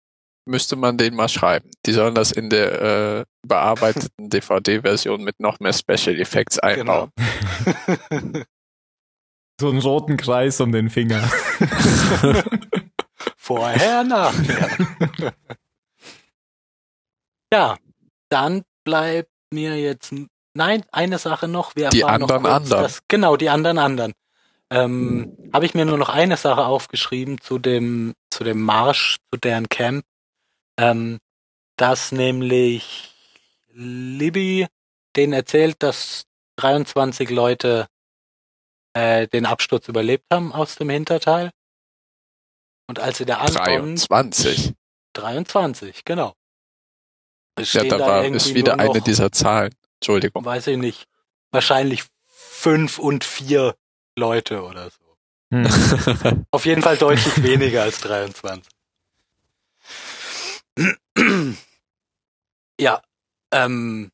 Müsste 0.46 0.76
man 0.76 0.98
den 0.98 1.14
mal 1.14 1.28
schreiben. 1.28 1.70
Die 1.86 1.92
sollen 1.92 2.14
das 2.14 2.30
in 2.32 2.50
der 2.50 2.82
äh, 3.20 3.24
bearbeiteten 3.46 4.28
DVD-Version 4.28 5.22
mit 5.24 5.40
noch 5.40 5.58
mehr 5.60 5.72
Special 5.72 6.20
Effects 6.20 6.58
Genau. 6.60 7.08
einbauen. 8.10 8.44
So 9.60 9.68
einen 9.70 9.78
roten 9.78 10.16
Kreis 10.16 10.60
um 10.60 10.72
den 10.72 10.90
Finger. 10.90 11.22
Vorher, 13.36 14.02
nachher. 14.02 14.68
ja, 17.52 17.76
dann 18.30 18.64
bleibt 18.84 19.30
mir 19.52 19.78
jetzt, 19.80 20.12
nein, 20.54 20.84
eine 20.92 21.18
Sache 21.18 21.48
noch. 21.48 21.76
Wir 21.76 21.90
Die 21.90 22.04
anderen 22.04 22.42
noch 22.42 22.50
kurz, 22.50 22.54
anderen. 22.54 22.82
Dass, 22.82 23.02
genau, 23.08 23.36
die 23.36 23.48
anderen 23.48 23.78
anderen. 23.78 24.12
Ähm, 24.70 25.36
Habe 25.52 25.66
ich 25.66 25.74
mir 25.74 25.84
nur 25.84 25.98
noch 25.98 26.08
eine 26.08 26.36
Sache 26.36 26.64
aufgeschrieben 26.64 27.40
zu 27.40 27.58
dem, 27.58 28.14
zu 28.30 28.44
dem 28.44 28.62
Marsch, 28.62 29.18
zu 29.32 29.38
deren 29.38 29.68
Camp, 29.68 30.04
ähm, 30.78 31.18
dass 31.76 32.12
nämlich 32.12 33.14
Libby 33.72 34.66
denen 35.16 35.32
erzählt, 35.32 35.76
dass 35.82 36.24
23 36.56 37.30
Leute 37.30 37.86
äh, 38.94 39.28
den 39.28 39.46
Absturz 39.46 39.88
überlebt 39.88 40.24
haben 40.32 40.52
aus 40.52 40.76
dem 40.76 40.88
Hinterteil. 40.88 41.50
Und 42.86 42.98
als 42.98 43.18
sie 43.18 43.24
da 43.24 43.38
ankommen, 43.38 43.96
23. 43.96 44.74
23, 45.14 46.04
genau. 46.04 46.34
Ja, 47.58 47.84
da 47.84 47.98
war, 48.00 48.24
ist 48.24 48.54
wieder 48.54 48.78
eine 48.78 49.00
dieser 49.00 49.30
Zahlen. 49.30 49.74
Entschuldigung. 50.04 50.44
weiß 50.44 50.66
ich 50.66 50.76
nicht, 50.76 51.06
wahrscheinlich 51.50 52.04
fünf 52.26 52.98
und 52.98 53.24
vier 53.24 53.74
Leute 54.18 54.62
oder 54.62 54.90
so. 54.90 55.16
Hm. 55.50 56.44
Auf 56.50 56.66
jeden 56.66 56.82
Fall 56.82 56.98
deutlich 56.98 57.42
weniger 57.42 57.82
als 57.82 58.00
23. 58.00 58.70
ja, 62.78 63.00
ähm, 63.52 64.10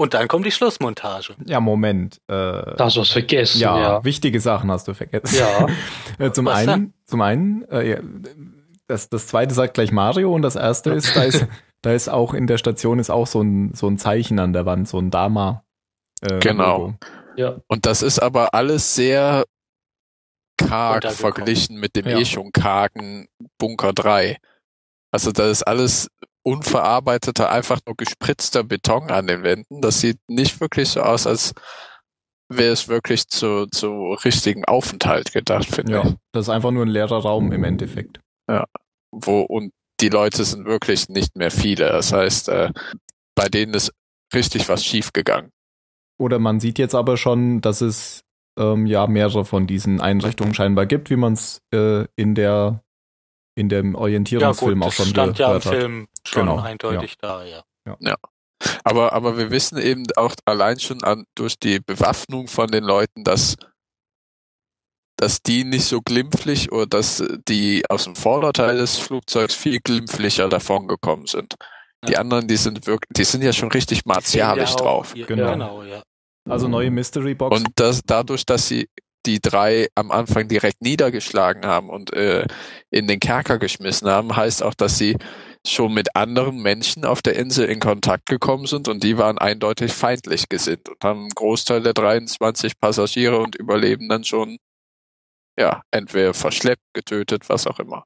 und 0.00 0.14
dann 0.14 0.28
kommt 0.28 0.46
die 0.46 0.52
Schlussmontage. 0.52 1.34
Ja, 1.44 1.60
Moment. 1.60 2.20
Äh, 2.28 2.32
Da 2.32 2.76
hast 2.78 2.96
du 2.96 3.00
was 3.00 3.10
vergessen, 3.10 3.60
ja, 3.60 3.78
ja. 3.80 4.04
wichtige 4.04 4.40
Sachen 4.40 4.70
hast 4.70 4.88
du 4.88 4.94
vergessen. 4.94 5.36
Ja. 5.36 5.66
Äh, 6.18 6.32
zum 6.32 6.48
einen, 6.48 6.94
zum 7.04 7.20
einen, 7.20 7.62
äh, 7.70 7.90
ja, 7.90 7.98
das, 8.88 9.08
das 9.08 9.28
zweite 9.28 9.54
sagt 9.54 9.74
gleich 9.74 9.92
Mario 9.92 10.34
und 10.34 10.42
das 10.42 10.56
erste 10.56 10.90
ist, 10.90 11.14
da 11.14 11.22
ist, 11.22 11.46
da 11.82 11.92
ist 11.92 12.08
auch 12.08 12.34
in 12.34 12.46
der 12.46 12.58
Station 12.58 12.98
ist 12.98 13.10
auch 13.10 13.26
so 13.26 13.40
ein, 13.42 13.72
so 13.74 13.86
ein 13.88 13.98
Zeichen 13.98 14.38
an 14.38 14.52
der 14.52 14.66
Wand, 14.66 14.88
so 14.88 14.98
ein 14.98 15.10
Dama. 15.10 15.64
Äh, 16.20 16.38
Genau. 16.40 16.78
Logo. 16.78 16.94
ja. 17.36 17.60
Und 17.68 17.86
das 17.86 18.02
ist 18.02 18.18
aber 18.18 18.54
alles 18.54 18.94
sehr 18.94 19.44
karg 20.56 21.10
verglichen 21.12 21.78
mit 21.78 21.94
dem 21.96 22.06
Ja. 22.08 22.18
eh 22.18 22.24
schon 22.24 22.50
kargen 22.52 23.28
Bunker 23.58 23.92
3. 23.92 24.38
Also 25.12 25.30
das 25.32 25.50
ist 25.50 25.62
alles 25.62 26.08
unverarbeiteter, 26.44 27.50
einfach 27.50 27.80
nur 27.86 27.96
gespritzter 27.96 28.64
Beton 28.64 29.10
an 29.10 29.26
den 29.26 29.42
Wänden. 29.42 29.80
Das 29.80 30.00
sieht 30.00 30.18
nicht 30.28 30.60
wirklich 30.60 30.88
so 30.88 31.02
aus, 31.02 31.26
als 31.26 31.52
wäre 32.50 32.72
es 32.72 32.88
wirklich 32.88 33.28
zu, 33.28 33.66
zu 33.66 34.14
richtigen 34.24 34.64
Aufenthalt 34.64 35.32
gedacht, 35.32 35.66
finde 35.66 35.92
Ja, 35.92 36.02
ich. 36.08 36.14
das 36.32 36.46
ist 36.46 36.48
einfach 36.50 36.70
nur 36.70 36.84
ein 36.86 36.88
leerer 36.88 37.20
Raum 37.22 37.52
im 37.52 37.64
Endeffekt. 37.64 38.20
Wo, 39.12 39.40
und 39.42 39.72
die 40.00 40.08
Leute 40.08 40.44
sind 40.44 40.66
wirklich 40.66 41.08
nicht 41.08 41.36
mehr 41.36 41.50
viele. 41.50 41.88
Das 41.88 42.12
heißt, 42.12 42.48
äh, 42.48 42.70
bei 43.34 43.48
denen 43.48 43.74
ist 43.74 43.92
richtig 44.34 44.68
was 44.68 44.84
schiefgegangen. 44.84 45.50
Oder 46.18 46.38
man 46.38 46.60
sieht 46.60 46.78
jetzt 46.78 46.94
aber 46.94 47.16
schon, 47.16 47.60
dass 47.60 47.80
es 47.80 48.22
ähm, 48.58 48.86
ja 48.86 49.06
mehrere 49.06 49.44
von 49.44 49.66
diesen 49.66 50.00
Einrichtungen 50.00 50.54
scheinbar 50.54 50.86
gibt, 50.86 51.10
wie 51.10 51.16
man 51.16 51.34
es 51.34 51.60
äh, 51.72 52.06
in 52.16 52.34
der 52.34 52.82
in 53.54 53.68
dem 53.68 53.94
Ja 53.94 54.00
Orientierungsfilm 54.00 54.80
gut, 54.80 54.82
auch 54.82 54.86
das 54.88 54.96
schon 54.96 55.06
stand 55.06 55.38
ja 55.38 55.54
im. 55.56 55.60
Film 55.62 56.08
schon 56.24 56.46
Genau, 56.46 56.60
eindeutig 56.60 57.18
da, 57.18 57.44
ja. 57.44 57.64
Aber, 58.84 59.12
aber 59.12 59.36
wir 59.38 59.50
wissen 59.50 59.78
eben 59.78 60.04
auch 60.16 60.34
allein 60.44 60.78
schon 60.78 61.02
an, 61.02 61.24
durch 61.34 61.58
die 61.58 61.80
Bewaffnung 61.80 62.48
von 62.48 62.68
den 62.68 62.84
Leuten, 62.84 63.24
dass, 63.24 63.56
dass 65.18 65.42
die 65.42 65.64
nicht 65.64 65.84
so 65.84 66.00
glimpflich 66.00 66.72
oder 66.72 66.86
dass 66.86 67.22
die 67.48 67.82
aus 67.90 68.04
dem 68.04 68.14
Vorderteil 68.16 68.76
des 68.78 68.96
Flugzeugs 68.96 69.54
viel 69.54 69.80
glimpflicher 69.80 70.48
davon 70.48 70.86
gekommen 70.88 71.26
sind. 71.26 71.54
Die 72.06 72.12
Ja. 72.12 72.20
anderen, 72.20 72.46
die 72.48 72.56
sind 72.56 72.86
wirklich, 72.86 73.10
die 73.14 73.24
sind 73.24 73.42
ja 73.42 73.52
schon 73.52 73.70
richtig 73.70 74.06
martialisch 74.06 74.70
Ja, 74.70 74.76
drauf. 74.76 75.12
hier- 75.14 75.26
Genau. 75.26 75.50
genau, 75.52 75.82
ja. 75.82 76.02
Also 76.48 76.68
neue 76.68 76.90
Mystery 76.90 77.34
Box. 77.34 77.56
Und 77.58 77.68
das, 77.76 78.00
dadurch, 78.06 78.46
dass 78.46 78.68
sie 78.68 78.88
die 79.26 79.40
drei 79.40 79.88
am 79.96 80.10
Anfang 80.12 80.46
direkt 80.48 80.80
niedergeschlagen 80.80 81.66
haben 81.66 81.90
und 81.90 82.12
äh, 82.14 82.46
in 82.90 83.08
den 83.08 83.18
Kerker 83.20 83.58
geschmissen 83.58 84.08
haben, 84.08 84.34
heißt 84.36 84.62
auch, 84.62 84.74
dass 84.74 84.96
sie 84.96 85.16
schon 85.66 85.92
mit 85.92 86.14
anderen 86.14 86.62
Menschen 86.62 87.04
auf 87.04 87.20
der 87.20 87.34
Insel 87.34 87.66
in 87.66 87.80
Kontakt 87.80 88.26
gekommen 88.26 88.66
sind 88.66 88.86
und 88.88 89.02
die 89.02 89.18
waren 89.18 89.36
eindeutig 89.36 89.92
feindlich 89.92 90.48
gesinnt 90.48 90.88
und 90.88 91.02
haben 91.02 91.22
einen 91.22 91.30
Großteil 91.30 91.82
der 91.82 91.92
23 91.94 92.78
Passagiere 92.80 93.38
und 93.40 93.56
Überlebenden 93.56 94.22
schon, 94.24 94.58
ja, 95.58 95.82
entweder 95.90 96.34
verschleppt, 96.34 96.82
getötet, 96.94 97.48
was 97.48 97.66
auch 97.66 97.78
immer. 97.80 98.04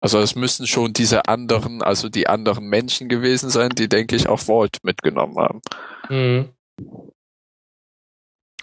Also 0.00 0.20
es 0.20 0.34
müssen 0.36 0.66
schon 0.66 0.92
diese 0.92 1.26
anderen, 1.26 1.82
also 1.82 2.08
die 2.08 2.28
anderen 2.28 2.66
Menschen 2.68 3.08
gewesen 3.08 3.50
sein, 3.50 3.70
die, 3.70 3.88
denke 3.88 4.14
ich, 4.14 4.28
auch 4.28 4.38
Vault 4.38 4.78
mitgenommen 4.82 5.36
haben. 5.38 5.60
Mhm. 6.08 6.50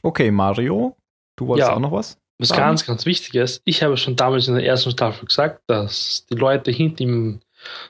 Okay, 0.01 0.31
Mario, 0.31 0.95
du 1.37 1.47
wolltest 1.47 1.69
Ja. 1.69 1.75
auch 1.75 1.79
noch 1.79 1.91
was? 1.91 2.17
Was 2.39 2.49
Dann- 2.49 2.57
ganz, 2.59 2.85
ganz 2.85 3.05
wichtig 3.05 3.35
ist, 3.35 3.61
ich 3.65 3.83
habe 3.83 3.95
schon 3.97 4.15
damals 4.15 4.47
in 4.47 4.55
der 4.55 4.65
ersten 4.65 4.91
Staffel 4.91 5.25
gesagt, 5.25 5.61
dass 5.67 6.25
die 6.29 6.35
Leute 6.35 6.71
hinter 6.71 7.01
ihm, 7.01 7.39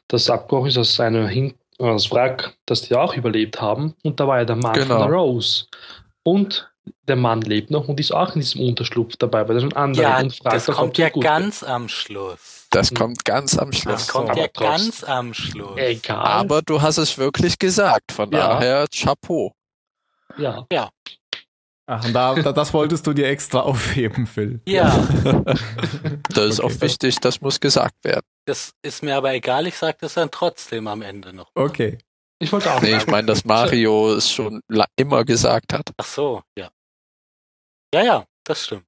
das 0.08 0.30
abgebrochen 0.30 0.68
ist, 0.70 0.78
das 0.78 0.99
eine 0.99 1.28
hin, 1.28 1.56
äh, 1.80 1.86
das 1.86 2.12
Wrack, 2.12 2.56
dass 2.66 2.84
die 2.84 2.95
auch 2.95 3.16
überlebt 3.16 3.62
haben. 3.62 3.95
Und 4.04 4.20
da 4.20 4.28
war 4.28 4.39
ja 4.39 4.45
der 4.45 4.56
Mann 4.58 4.74
Genau. 4.74 4.99
von 4.99 5.08
der 5.10 5.18
Rose. 5.18 5.66
Und 6.24 6.72
der 7.08 7.16
Mann 7.16 7.42
lebt 7.42 7.72
noch 7.72 7.88
und 7.88 8.00
ist 8.00 8.12
auch 8.14 8.36
in 8.36 8.42
diesem 8.42 8.62
Unterschlupf 8.68 9.16
dabei, 9.18 9.48
weil 9.48 9.56
er 9.58 9.62
schon 9.62 9.74
andere 9.74 10.04
Ja, 10.04 10.20
und 10.20 10.36
fragt, 10.36 10.56
das 10.56 10.66
kommt 10.76 10.98
ja 10.98 11.10
gut 11.10 11.24
ganz 11.24 11.64
am 11.64 11.88
Schluss. 11.90 12.68
Das 12.72 12.94
kommt 12.94 13.24
ganz 13.26 13.58
am 13.58 13.72
Schluss. 13.72 14.06
Das 14.06 14.08
kommt 14.08 14.30
aber 14.32 14.40
ja 14.42 14.48
ganz 14.48 15.04
am 15.04 15.34
Schluss. 15.34 15.78
Egal. 15.78 16.18
Aber 16.26 16.62
du 16.62 16.82
hast 16.82 16.98
es 16.98 17.18
wirklich 17.18 17.58
gesagt, 17.60 18.12
von 18.12 18.32
Ja. 18.32 18.48
daher 18.50 18.86
Chapeau. 18.94 19.54
ja. 20.38 20.66
Ach, 21.86 22.06
und 22.06 22.14
da, 22.14 22.34
da, 22.36 22.54
das 22.54 22.74
wolltest 22.74 23.06
du 23.06 23.12
dir 23.14 23.28
extra 23.28 23.60
aufheben, 23.62 24.26
Phil. 24.26 24.62
Ja, 24.66 25.06
Das 26.34 26.46
ist 26.46 26.60
Okay. 26.62 26.76
auch 26.78 26.82
wichtig, 26.82 27.20
das 27.20 27.42
muss 27.42 27.60
gesagt 27.60 27.96
werden. 28.04 28.26
das 28.46 28.74
ist 28.82 29.04
mir 29.04 29.16
aber 29.18 29.34
egal, 29.34 29.68
ich 29.68 29.78
sage 29.78 29.98
das 30.02 30.14
dann 30.14 30.32
trotzdem 30.32 30.88
am 30.88 31.02
Ende 31.02 31.34
noch. 31.34 31.52
Okay. 31.56 31.98
Ich 32.44 32.52
wollte 32.52 32.74
auch 32.74 32.82
Nee, 32.82 32.98
ich 32.98 33.08
meine, 33.08 33.26
dass 33.28 33.46
Mario 33.46 34.14
es 34.16 34.30
schon 34.30 34.62
immer 34.98 35.24
gesagt 35.24 35.72
hat. 35.72 35.91
Ach 35.98 36.06
so, 36.06 36.44
ja. 36.58 36.70
Ja, 37.94 38.04
ja, 38.04 38.26
das 38.44 38.66
stimmt. 38.66 38.86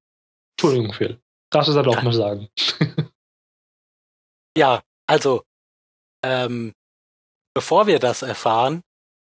Entschuldigung, 0.58 0.92
Phil. 0.92 1.20
Darfst 1.50 1.70
du 1.70 1.74
das 1.74 1.86
auch 1.86 2.02
mal 2.02 2.12
sagen? 2.12 2.48
Ja, 4.58 4.82
also, 5.06 5.42
ähm, 6.24 6.72
bevor 7.54 7.86
wir 7.86 7.98
das 7.98 8.22
erfahren, 8.22 8.80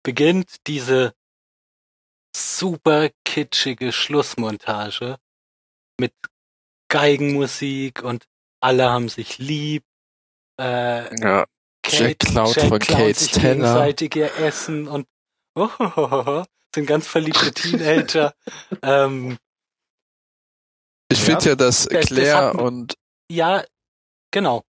beginnt 0.03 0.55
diese 0.65 1.13
super 2.35 3.09
kitschige 3.25 3.91
Schlussmontage 3.91 5.17
mit 5.99 6.15
Geigenmusik 6.91 8.01
und 8.01 8.25
alle 8.59 8.89
haben 8.89 9.07
sich 9.07 9.37
lieb. 9.37 9.83
Äh, 10.59 11.15
Ja. 11.21 11.45
Jack 11.91 12.19
klaut 12.19 12.55
von 12.59 12.79
Kates 12.79 13.19
sich 13.25 13.31
gegenseitig 13.33 14.15
ihr 14.15 14.33
Essen 14.37 14.87
und 14.87 15.05
oh, 15.55 16.43
sind 16.73 16.85
ganz 16.85 17.07
verliebte 17.07 17.51
Teenager. 17.53 18.33
ähm, 18.81 19.37
Ich 21.11 21.19
finde 21.19 21.45
ja, 21.49 21.55
dass 21.55 21.85
Das- 21.85 22.07
das 22.07 22.07
Claire 22.07 22.37
hat- 22.49 22.55
und 22.55 22.93
ja, 23.31 23.63
genau. 24.31 24.63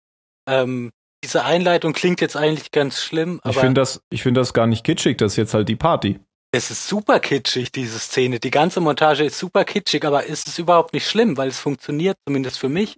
Ähm, 0.47 0.91
diese 1.23 1.43
Einleitung 1.43 1.93
klingt 1.93 2.21
jetzt 2.21 2.37
eigentlich 2.37 2.71
ganz 2.71 3.01
schlimm, 3.01 3.39
Ich 3.43 3.51
aber 3.51 3.59
finde 3.61 3.81
das, 3.81 4.01
ich 4.09 4.23
finde 4.23 4.39
das 4.41 4.53
gar 4.53 4.67
nicht 4.67 4.83
kitschig, 4.85 5.17
das 5.17 5.33
ist 5.33 5.37
jetzt 5.37 5.53
halt 5.53 5.67
die 5.69 5.75
Party. 5.75 6.19
es 6.51 6.71
ist 6.71 6.87
super 6.87 7.19
kitschig, 7.19 7.71
diese 7.71 7.99
Szene. 7.99 8.39
Die 8.39 8.49
ganze 8.51 8.79
Montage 8.79 9.23
ist 9.25 9.37
super 9.37 9.65
kitschig, 9.65 10.03
aber 10.05 10.27
es 10.29 10.43
ist 10.47 10.57
überhaupt 10.57 10.93
nicht 10.93 11.07
schlimm, 11.07 11.37
weil 11.37 11.49
es 11.49 11.59
funktioniert, 11.59 12.17
zumindest 12.25 12.57
für 12.57 12.69
mich, 12.69 12.97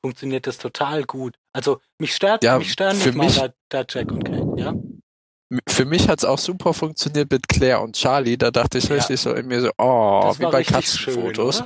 funktioniert 0.00 0.46
das 0.46 0.58
total 0.58 1.04
gut. 1.04 1.36
Also 1.58 1.80
mich 1.98 2.14
stört, 2.14 2.44
Ja, 2.44 2.56
mich 2.56 2.70
stören 2.72 2.96
nicht 2.96 3.14
mal 3.16 3.26
mich- 3.26 3.34
da, 3.36 3.48
da 3.68 3.84
Jack 3.88 4.12
und 4.12 4.22
Kate, 4.24 4.54
ja? 4.56 4.74
Für 5.68 5.84
mich 5.86 6.08
hat's 6.08 6.24
auch 6.24 6.38
super 6.38 6.72
funktioniert 6.72 7.32
mit 7.32 7.48
Claire 7.48 7.80
und 7.80 7.96
Charlie. 7.96 8.36
Da 8.36 8.52
dachte 8.52 8.78
ich 8.78 8.84
Ja. 8.88 8.94
richtig 8.94 9.18
so 9.20 9.32
in 9.32 9.46
mir 9.48 9.60
so, 9.62 9.70
oh, 9.76 10.32
wie 10.38 10.44
bei 10.44 10.58
richtig 10.58 10.88
schön, 10.88 11.14
Katzenfotos. 11.14 11.62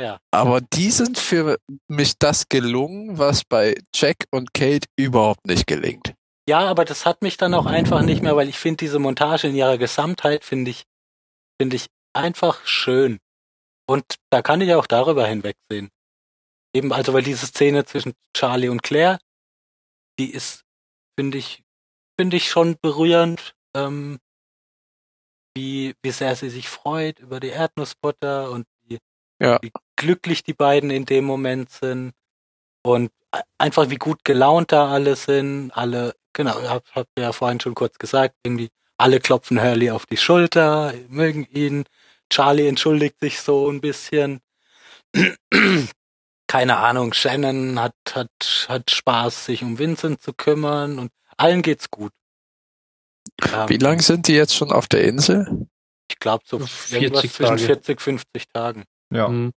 oder? 0.00 0.20
Aber 0.30 0.60
die 0.60 0.90
sind 0.90 1.18
für 1.18 1.56
mich 1.88 2.18
das 2.18 2.48
gelungen, 2.50 3.16
was 3.18 3.44
bei 3.44 3.74
Jack 3.94 4.26
und 4.30 4.52
Kate 4.52 4.86
überhaupt 4.96 5.46
nicht 5.46 5.66
gelingt. 5.66 6.12
Ja, 6.48 6.60
aber 6.60 6.84
das 6.84 7.06
hat 7.06 7.22
mich 7.22 7.36
dann 7.38 7.54
auch 7.54 7.66
einfach 7.66 8.02
nicht 8.02 8.22
mehr, 8.22 8.36
weil 8.36 8.48
ich 8.48 8.58
finde 8.58 8.76
diese 8.78 8.98
Montage 8.98 9.48
in 9.48 9.54
ihrer 9.54 9.78
Gesamtheit 9.78 10.44
finde 10.44 10.70
ich 10.72 10.84
finde 11.60 11.76
ich 11.76 11.86
einfach 12.14 12.64
schön. 12.66 13.18
Und 13.88 14.04
da 14.30 14.42
kann 14.42 14.60
ich 14.60 14.74
auch 14.74 14.86
darüber 14.86 15.26
hinwegsehen. 15.26 15.88
Eben 16.74 16.92
also 16.92 17.12
weil 17.12 17.22
diese 17.22 17.46
Szene 17.46 17.84
zwischen 17.84 18.12
Charlie 18.34 18.68
und 18.68 18.82
Claire, 18.82 19.18
die 20.18 20.30
ist 20.32 20.64
finde 21.18 21.38
ich 21.38 21.62
finde 22.18 22.36
ich 22.36 22.48
schon 22.50 22.76
berührend, 22.80 23.54
ähm, 23.74 24.18
wie 25.56 25.94
wie 26.02 26.10
sehr 26.10 26.36
sie 26.36 26.50
sich 26.50 26.68
freut 26.68 27.20
über 27.20 27.40
die 27.40 27.48
Erdnussbutter 27.48 28.50
und 28.50 28.66
wie, 28.82 28.98
Ja. 29.40 29.58
wie 29.62 29.72
glücklich 29.96 30.42
die 30.42 30.54
beiden 30.54 30.90
in 30.90 31.06
dem 31.06 31.24
Moment 31.24 31.70
sind 31.70 32.12
und 32.84 33.10
einfach 33.58 33.90
wie 33.90 33.96
gut 33.96 34.24
gelaunt 34.24 34.72
da 34.72 34.88
alle 34.92 35.16
sind, 35.16 35.70
alle 35.72 36.14
Genau, 36.34 36.54
hab, 36.68 36.84
hab 36.94 37.08
ja 37.18 37.32
vorhin 37.32 37.58
schon 37.58 37.74
kurz 37.74 37.98
gesagt, 37.98 38.36
irgendwie 38.44 38.68
alle 38.96 39.18
klopfen 39.18 39.60
Hurley 39.60 39.90
auf 39.90 40.06
die 40.06 40.16
Schulter, 40.16 40.94
mögen 41.08 41.44
ihn. 41.50 41.84
Charlie 42.30 42.68
entschuldigt 42.68 43.18
sich 43.18 43.40
so 43.40 43.68
ein 43.68 43.80
bisschen. 43.80 44.40
Keine 46.48 46.78
Ahnung, 46.78 47.12
Shannon 47.12 47.78
hat, 47.80 47.94
hat, 48.12 48.66
hat 48.68 48.90
Spaß, 48.90 49.44
sich 49.44 49.62
um 49.62 49.78
Vincent 49.78 50.20
zu 50.22 50.32
kümmern 50.32 50.98
und 50.98 51.12
allen 51.36 51.62
geht's 51.62 51.90
gut. 51.90 52.10
Ähm, 53.44 53.68
Wie 53.68 53.76
lang 53.76 54.00
sind 54.00 54.26
die 54.26 54.34
jetzt 54.34 54.56
schon 54.56 54.72
auf 54.72 54.88
der 54.88 55.04
Insel? 55.04 55.68
Ich 56.10 56.18
glaube 56.18 56.42
so 56.46 56.58
40 56.58 56.92
irgendwas 57.02 57.22
zwischen 57.32 57.44
Tage. 57.44 57.58
40, 57.62 58.00
50 58.00 58.48
Tagen. 58.48 58.84
Ja. 59.12 59.28
Mhm. 59.28 59.52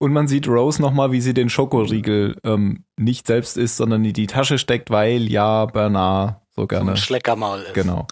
Und 0.00 0.12
man 0.12 0.28
sieht 0.28 0.46
Rose 0.46 0.82
nochmal, 0.82 1.10
wie 1.12 1.20
sie 1.20 1.34
den 1.34 1.48
Schokoriegel 1.48 2.36
ähm, 2.44 2.84
nicht 2.96 3.26
selbst 3.26 3.56
isst, 3.56 3.76
sondern 3.78 4.04
in 4.04 4.12
die 4.12 4.26
Tasche 4.26 4.58
steckt, 4.58 4.90
weil 4.90 5.22
ja 5.30 5.66
Bernard 5.66 6.42
so 6.50 6.62
So 6.62 6.66
gerne. 6.68 6.92
ein 6.92 6.96
Schleckermaul 6.96 7.60
ist. 7.60 7.74
Genau. 7.74 8.06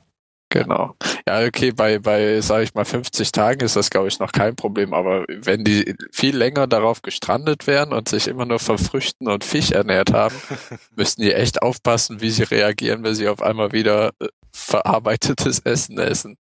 Genau. 0.63 0.97
Ja, 1.29 1.45
okay, 1.45 1.73
bei, 1.73 1.99
bei, 1.99 2.41
sag 2.41 2.63
ich 2.63 2.75
mal, 2.75 2.85
50 2.85 3.31
Tagen 3.33 3.61
ist 3.61 3.77
das, 3.77 3.91
glaube 3.91 4.09
ich, 4.09 4.19
noch 4.19 4.33
kein 4.33 4.57
Problem, 4.57 4.95
aber 4.95 5.25
wenn 5.29 5.65
die 5.65 5.95
viel 6.13 6.37
länger 6.37 6.67
darauf 6.67 7.03
gestrandet 7.03 7.67
wären 7.67 7.93
und 7.93 8.09
sich 8.09 8.29
immer 8.29 8.47
nur 8.47 8.59
von 8.59 8.79
Früchten 8.79 9.29
und 9.29 9.45
Fisch 9.45 9.71
ernährt 9.71 10.13
haben, 10.13 10.35
müssten 10.97 11.23
die 11.23 11.33
echt 11.33 11.63
aufpassen, 11.63 12.21
wie 12.21 12.31
sie 12.31 12.45
reagieren, 12.45 13.05
wenn 13.05 13.15
sie 13.15 13.29
auf 13.29 13.43
einmal 13.43 13.73
wieder 13.73 14.13
äh, 14.21 14.29
verarbeitetes 14.53 15.61
Essen 15.61 15.99
essen. 15.99 16.37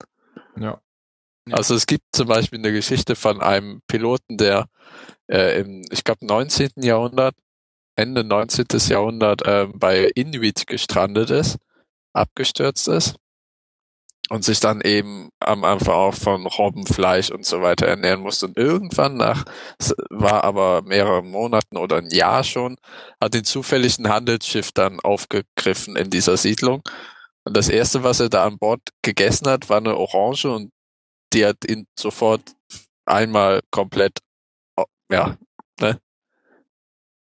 Ja. 0.59 0.81
Ja. 1.49 1.57
Also 1.57 1.75
es 1.75 1.87
gibt 1.87 2.05
zum 2.12 2.29
Beispiel 2.29 2.59
eine 2.59 2.73
Geschichte 2.73 3.14
von 3.17 3.41
einem 3.41 3.81
Piloten, 3.87 4.37
der 4.37 4.67
äh, 5.31 5.61
im, 5.61 5.85
ich 5.91 6.05
glaube, 6.05 6.27
19. 6.27 6.71
Jahrhundert, 6.77 7.35
Ende 7.97 8.25
19. 8.25 8.67
Jahrhundert 8.89 9.43
äh, 9.47 9.69
bei 9.73 10.11
Inuit 10.14 10.67
gestrandet 10.67 11.31
ist, 11.31 11.59
abgestürzt 12.12 12.89
ist 12.89 13.17
und 14.29 14.45
sich 14.45 14.61
dann 14.61 14.81
eben 14.81 15.31
am 15.41 15.64
Anfang 15.64 15.95
auch 15.95 16.14
von 16.14 16.47
Robbenfleisch 16.47 17.31
und 17.31 17.45
so 17.45 17.62
weiter 17.62 17.87
ernähren 17.87 18.20
musste. 18.20 18.47
Und 18.47 18.57
irgendwann 18.59 19.16
nach, 19.16 19.45
es 19.79 19.95
war 20.11 20.45
aber 20.45 20.83
mehrere 20.83 21.22
Monaten 21.22 21.77
oder 21.77 21.99
ein 21.99 22.11
Jahr 22.11 22.43
schon, 22.43 22.77
hat 23.20 23.35
ihn 23.35 23.45
zufällig 23.45 23.99
ein 23.99 24.09
Handelsschiff 24.09 24.72
dann 24.72 25.01
aufgegriffen 25.01 25.97
in 25.97 26.11
dieser 26.11 26.37
Siedlung. 26.37 26.83
Und 27.45 27.57
das 27.57 27.68
erste, 27.68 28.03
was 28.03 28.18
er 28.20 28.29
da 28.29 28.45
an 28.45 28.59
Bord 28.59 28.81
gegessen 29.03 29.49
hat, 29.49 29.68
war 29.68 29.79
eine 29.79 29.97
Orange 29.97 30.47
und 30.47 30.72
die 31.33 31.47
hat 31.47 31.64
ihn 31.68 31.87
sofort 31.99 32.43
einmal 33.05 33.61
komplett, 33.70 34.18
oh, 34.77 34.87
ja, 35.11 35.37
ne, 35.81 36.01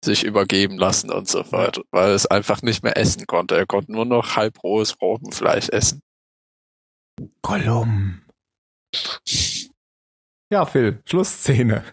sich 0.05 0.25
übergeben 0.25 0.77
lassen 0.77 1.11
und 1.11 1.29
so 1.29 1.45
fort, 1.45 1.81
weil 1.91 2.11
er 2.11 2.15
es 2.15 2.27
einfach 2.27 2.61
nicht 2.63 2.83
mehr 2.83 2.97
essen 2.97 3.27
konnte. 3.27 3.57
Er 3.57 3.67
konnte 3.67 3.93
nur 3.93 4.05
noch 4.05 4.37
halbrohes 4.37 5.01
Robbenfleisch 5.01 5.69
essen. 5.71 6.03
Gollum. 7.43 8.23
Ja, 10.51 10.67
Phil, 10.67 11.03
Schlussszene. 11.07 11.85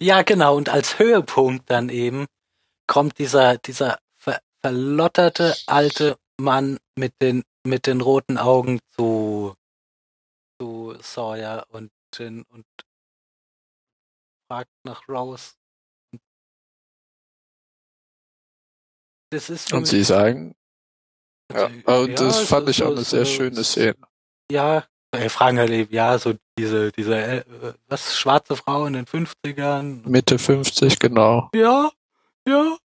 Ja, 0.00 0.22
genau. 0.22 0.56
Und 0.56 0.68
als 0.68 0.98
Höhepunkt 0.98 1.70
dann 1.70 1.88
eben 1.88 2.26
kommt 2.86 3.18
dieser, 3.18 3.58
dieser 3.58 3.98
ver 4.16 4.40
verlotterte 4.60 5.54
alte 5.66 6.18
Mann 6.40 6.78
mit 6.96 7.12
den, 7.22 7.42
mit 7.64 7.86
den 7.86 8.00
roten 8.00 8.38
Augen 8.38 8.80
zu, 8.96 9.54
zu 10.60 10.96
Sawyer 11.00 11.66
und 11.68 11.90
und 12.20 12.64
fragt 14.50 14.70
nach 14.84 15.06
Rose. 15.08 15.52
Das 19.30 19.50
ist 19.50 19.72
Und 19.74 19.86
sie 19.86 20.02
sagen, 20.02 20.54
ja, 21.52 21.66
also, 21.84 22.04
und 22.04 22.18
das 22.18 22.40
ja, 22.40 22.46
fand 22.46 22.64
so- 22.66 22.70
ich 22.70 22.82
auch 22.82 22.86
so- 22.88 22.92
eine 22.94 23.04
sehr 23.04 23.24
so- 23.26 23.30
schöne 23.32 23.62
Szene. 23.62 24.07
Ja, 24.50 24.84
wir 25.14 25.30
fragen 25.30 25.58
halt 25.58 25.70
eben, 25.70 25.92
ja, 25.92 26.18
so 26.18 26.34
diese, 26.58 26.92
diese, 26.92 27.16
äh, 27.16 27.44
was, 27.88 28.16
schwarze 28.16 28.56
Frau 28.56 28.86
in 28.86 28.94
den 28.94 29.06
50ern. 29.06 30.06
Mitte 30.08 30.38
50, 30.38 30.98
genau. 30.98 31.50
Ja, 31.54 31.90
ja. 32.46 32.76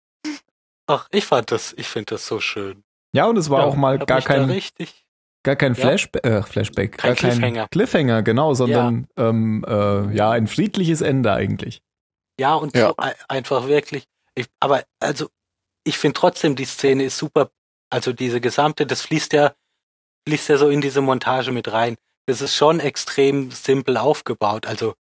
Ach, 0.87 1.09
ich 1.11 1.25
fand 1.25 1.51
das, 1.51 1.73
ich 1.77 1.89
finde 1.89 2.15
das 2.15 2.27
so 2.27 2.41
schön. 2.41 2.85
Ja, 3.15 3.27
und 3.27 3.37
es 3.37 3.51
war 3.51 3.61
Ja, 3.61 3.67
auch 3.67 3.77
mal 3.77 3.99
gar 3.99 4.23
kein, 4.23 4.45
richtig. 4.45 5.07
gar 5.45 5.57
kein 5.57 5.75
Ja. 5.75 5.81
Flashback, 5.81 6.25
äh, 6.27 6.43
Flashback, 6.43 6.99
Kein 6.99 7.09
gar 7.11 7.17
kein 7.17 7.31
Cliffhanger. 7.31 7.69
Cliffhanger, 7.69 8.23
genau, 8.23 8.55
sondern 8.55 9.07
ähm, 9.17 9.65
äh, 9.69 10.15
ja, 10.15 10.31
ein 10.31 10.47
friedliches 10.47 11.01
Ende 11.01 11.33
eigentlich. 11.33 11.83
Ja, 12.41 12.55
und 12.55 12.75
Ja. 12.77 12.89
so 12.89 12.97
ein- 12.97 13.15
einfach 13.29 13.67
wirklich. 13.69 14.05
Ich, 14.35 14.47
aber 14.61 14.85
also, 15.01 15.29
ich 15.85 15.99
finde 15.99 16.19
trotzdem, 16.19 16.57
die 16.57 16.65
Szene 16.65 17.05
ist 17.05 17.19
super. 17.19 17.51
Also 17.91 18.13
diese 18.13 18.41
gesamte, 18.41 18.87
das 18.87 19.03
fließt 19.03 19.33
ja, 19.35 19.55
fließt 20.27 20.49
ja 20.49 20.57
so 20.57 20.69
in 20.69 20.81
diese 20.81 21.01
Montage 21.01 21.53
mit 21.53 21.73
rein. 21.73 21.97
Das 22.27 22.41
ist 22.41 22.55
schon 22.55 22.81
extrem 22.81 23.51
simpel 23.51 23.97
aufgebaut. 23.97 24.67
Also, 24.67 24.95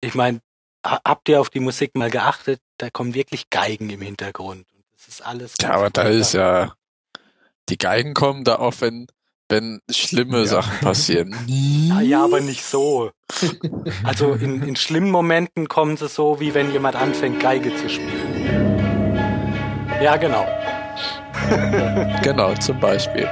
ich 0.00 0.14
meine, 0.14 0.40
habt 0.84 1.28
ihr 1.28 1.40
auf 1.40 1.50
die 1.50 1.60
Musik 1.60 1.94
mal 1.96 2.10
geachtet? 2.10 2.60
Da 2.78 2.90
kommen 2.90 3.14
wirklich 3.14 3.50
Geigen 3.50 3.90
im 3.90 4.00
Hintergrund. 4.00 4.66
Und 4.74 4.84
das 4.96 5.08
ist 5.08 5.20
alles. 5.24 5.54
Ja, 5.60 5.70
aber 5.74 5.90
da 5.90 6.02
ist 6.02 6.32
ja, 6.34 6.74
die 7.68 7.78
Geigen 7.78 8.14
kommen 8.14 8.42
da 8.42 8.56
auf, 8.56 8.80
wenn, 8.80 9.06
wenn 9.48 9.80
schlimme 9.88 10.40
Ja. 10.40 10.46
Sachen 10.46 10.80
passieren. 10.80 11.36
Ja, 11.92 12.00
ja, 12.00 12.24
aber 12.24 12.40
nicht 12.40 12.64
so. 12.64 13.10
Also 14.04 14.32
in, 14.32 14.62
in 14.62 14.76
schlimmen 14.76 15.10
Momenten 15.10 15.68
kommen 15.68 15.96
sie 15.96 16.08
so, 16.08 16.40
wie 16.40 16.54
wenn 16.54 16.72
jemand 16.72 16.96
anfängt, 16.96 17.40
Geige 17.40 17.74
zu 17.76 17.88
spielen. 17.88 18.32
Ja, 20.02 20.16
genau. 20.16 20.46
Genau, 22.22 22.54
zum 22.54 22.80
Beispiel. 22.80 23.28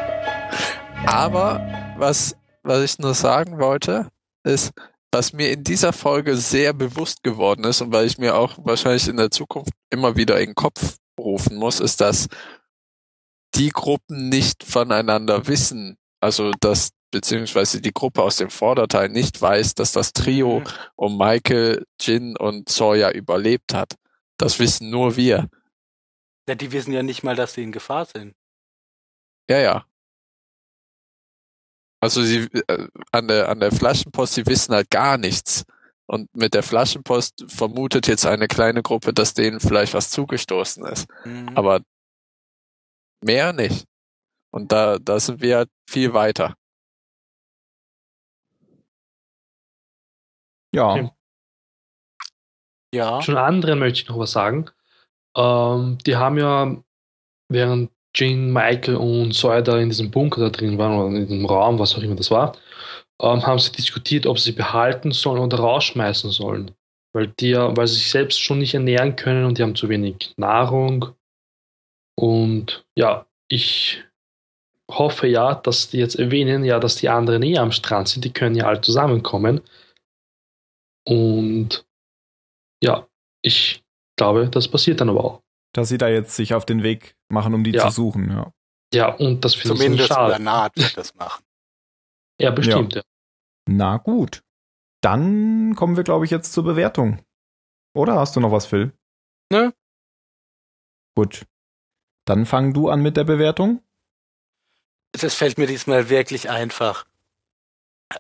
Aber 1.06 1.94
was, 1.98 2.36
was 2.62 2.82
ich 2.84 2.98
nur 2.98 3.14
sagen 3.14 3.58
wollte, 3.58 4.08
ist, 4.44 4.72
was 5.12 5.32
mir 5.32 5.50
in 5.50 5.64
dieser 5.64 5.92
Folge 5.92 6.36
sehr 6.36 6.72
bewusst 6.72 7.22
geworden 7.22 7.64
ist 7.64 7.80
und 7.80 7.92
weil 7.92 8.06
ich 8.06 8.18
mir 8.18 8.36
auch 8.36 8.56
wahrscheinlich 8.58 9.08
in 9.08 9.16
der 9.16 9.30
Zukunft 9.30 9.72
immer 9.90 10.16
wieder 10.16 10.38
in 10.40 10.50
den 10.50 10.54
Kopf 10.54 10.96
rufen 11.18 11.56
muss, 11.56 11.80
ist, 11.80 12.00
dass 12.00 12.28
die 13.56 13.70
Gruppen 13.70 14.28
nicht 14.28 14.62
voneinander 14.62 15.46
wissen, 15.48 15.96
also 16.20 16.52
dass 16.60 16.90
beziehungsweise 17.10 17.80
die 17.80 17.92
Gruppe 17.92 18.22
aus 18.22 18.36
dem 18.36 18.50
Vorderteil 18.50 19.08
nicht 19.08 19.42
weiß, 19.42 19.74
dass 19.74 19.90
das 19.90 20.12
Trio 20.12 20.60
Mhm. 20.60 20.64
um 20.94 21.18
Michael, 21.18 21.84
Jin 22.00 22.36
und 22.36 22.68
Sawyer 22.68 23.10
überlebt 23.12 23.74
hat. 23.74 23.96
Das 24.38 24.60
wissen 24.60 24.90
nur 24.90 25.16
wir. 25.16 25.48
Ja, 26.48 26.54
die 26.54 26.70
wissen 26.70 26.92
ja 26.92 27.02
nicht 27.02 27.24
mal, 27.24 27.34
dass 27.34 27.54
sie 27.54 27.64
in 27.64 27.72
Gefahr 27.72 28.06
sind. 28.06 28.34
Ja, 29.50 29.58
ja. 29.58 29.84
Also 32.00 32.22
sie 32.22 32.48
äh, 32.66 32.88
an 33.12 33.28
der 33.28 33.48
an 33.48 33.60
der 33.60 33.72
Flaschenpost, 33.72 34.34
sie 34.34 34.46
wissen 34.46 34.74
halt 34.74 34.90
gar 34.90 35.18
nichts. 35.18 35.64
Und 36.06 36.34
mit 36.34 36.54
der 36.54 36.64
Flaschenpost 36.64 37.44
vermutet 37.46 38.08
jetzt 38.08 38.26
eine 38.26 38.48
kleine 38.48 38.82
Gruppe, 38.82 39.12
dass 39.12 39.32
denen 39.32 39.60
vielleicht 39.60 39.94
was 39.94 40.10
zugestoßen 40.10 40.84
ist. 40.86 41.06
Mhm. 41.24 41.50
Aber 41.54 41.82
mehr 43.22 43.52
nicht. 43.52 43.86
Und 44.52 44.72
da, 44.72 44.98
da 44.98 45.20
sind 45.20 45.40
wir 45.40 45.58
halt 45.58 45.70
viel 45.88 46.12
weiter. 46.12 46.56
Ja. 50.74 50.92
Okay. 50.92 51.10
ja. 52.92 53.22
Schon 53.22 53.36
anderen 53.36 53.78
möchte 53.78 54.02
ich 54.02 54.08
noch 54.08 54.18
was 54.18 54.32
sagen. 54.32 54.70
Ähm, 55.36 55.98
die 56.06 56.16
haben 56.16 56.38
ja 56.38 56.76
während 57.48 57.92
Jean, 58.14 58.52
Michael 58.52 58.96
und 58.96 59.34
Sawyer 59.34 59.78
in 59.78 59.88
diesem 59.88 60.10
Bunker 60.10 60.40
da 60.40 60.48
drin 60.50 60.78
waren 60.78 60.98
oder 60.98 61.16
in 61.16 61.28
dem 61.28 61.46
Raum, 61.46 61.78
was 61.78 61.94
auch 61.96 62.02
immer 62.02 62.16
das 62.16 62.30
war, 62.30 62.56
ähm, 63.20 63.46
haben 63.46 63.58
sie 63.58 63.72
diskutiert, 63.72 64.26
ob 64.26 64.38
sie 64.38 64.52
behalten 64.52 65.12
sollen 65.12 65.40
oder 65.40 65.58
rausschmeißen 65.58 66.30
sollen. 66.30 66.72
Weil 67.12 67.28
die 67.28 67.54
weil 67.54 67.86
sie 67.86 67.96
sich 67.96 68.10
selbst 68.10 68.40
schon 68.40 68.58
nicht 68.58 68.74
ernähren 68.74 69.16
können 69.16 69.44
und 69.44 69.58
die 69.58 69.62
haben 69.62 69.74
zu 69.74 69.88
wenig 69.88 70.32
Nahrung. 70.36 71.14
Und 72.16 72.84
ja, 72.96 73.26
ich 73.48 74.04
hoffe 74.90 75.26
ja, 75.26 75.54
dass 75.54 75.90
die 75.90 75.98
jetzt 75.98 76.16
erwähnen, 76.16 76.64
ja, 76.64 76.78
dass 76.78 76.96
die 76.96 77.08
anderen 77.08 77.42
eh 77.42 77.58
am 77.58 77.72
Strand 77.72 78.08
sind, 78.08 78.24
die 78.24 78.32
können 78.32 78.54
ja 78.54 78.66
alle 78.66 78.80
zusammenkommen. 78.80 79.60
Und 81.06 81.84
ja, 82.82 83.06
ich 83.42 83.82
glaube, 84.16 84.48
das 84.48 84.68
passiert 84.68 85.00
dann 85.00 85.10
aber 85.10 85.24
auch. 85.24 85.42
Dass 85.72 85.88
sie 85.88 85.98
da 85.98 86.08
jetzt 86.08 86.34
sich 86.34 86.54
auf 86.54 86.66
den 86.66 86.82
Weg 86.82 87.16
machen, 87.28 87.54
um 87.54 87.62
die 87.64 87.70
Ja. 87.72 87.88
zu 87.88 87.90
suchen, 87.94 88.30
ja. 88.30 88.52
Ja, 88.92 89.14
und 89.14 89.44
das 89.44 89.54
finde 89.54 89.74
ich 89.74 89.80
Zumindest 89.80 90.08
schade. 90.08 90.30
Bernard 90.32 90.76
wird 90.76 90.96
das 90.96 91.14
machen. 91.14 91.44
Ja, 92.40 92.50
bestimmt, 92.50 92.94
ja. 92.94 93.02
Na 93.68 93.98
gut. 93.98 94.42
Dann 95.00 95.74
kommen 95.76 95.96
wir, 95.96 96.02
glaube 96.04 96.24
ich, 96.24 96.30
jetzt 96.30 96.52
zur 96.52 96.64
Bewertung. 96.64 97.24
Oder 97.94 98.16
hast 98.16 98.34
du 98.34 98.40
noch 98.40 98.50
was, 98.50 98.66
Phil? 98.66 98.92
Nö. 99.52 99.70
Gut. 101.16 101.46
Dann 102.24 102.46
fang 102.46 102.72
du 102.74 102.88
an 102.88 103.00
mit 103.00 103.16
der 103.16 103.24
Bewertung. 103.24 103.82
Das 105.12 105.34
fällt 105.34 105.58
mir 105.58 105.66
diesmal 105.66 106.08
wirklich 106.08 106.50
einfach. 106.50 107.06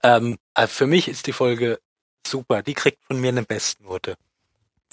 Ähm, 0.02 0.38
also 0.54 0.72
für 0.72 0.86
mich 0.86 1.08
ist 1.08 1.26
die 1.26 1.32
Folge 1.32 1.80
super. 2.26 2.62
Die 2.62 2.74
kriegt 2.74 3.04
von 3.04 3.20
mir 3.20 3.28
eine 3.28 3.42
Bestnote. 3.42 4.16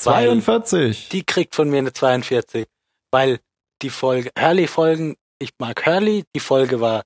Weil- 0.04 0.26
42. 0.28 1.10
Die 1.10 1.24
kriegt 1.24 1.56
von 1.56 1.70
mir 1.70 1.80
eine 1.80 1.94
42, 1.94 2.68
weil 3.12 3.40
die 3.82 3.90
Folge, 3.90 4.32
Hurley-Folgen, 4.38 5.16
ich 5.40 5.52
mag 5.60 5.86
Hurley, 5.86 6.24
die 6.36 6.40
Folge 6.40 6.82
war, 6.82 7.04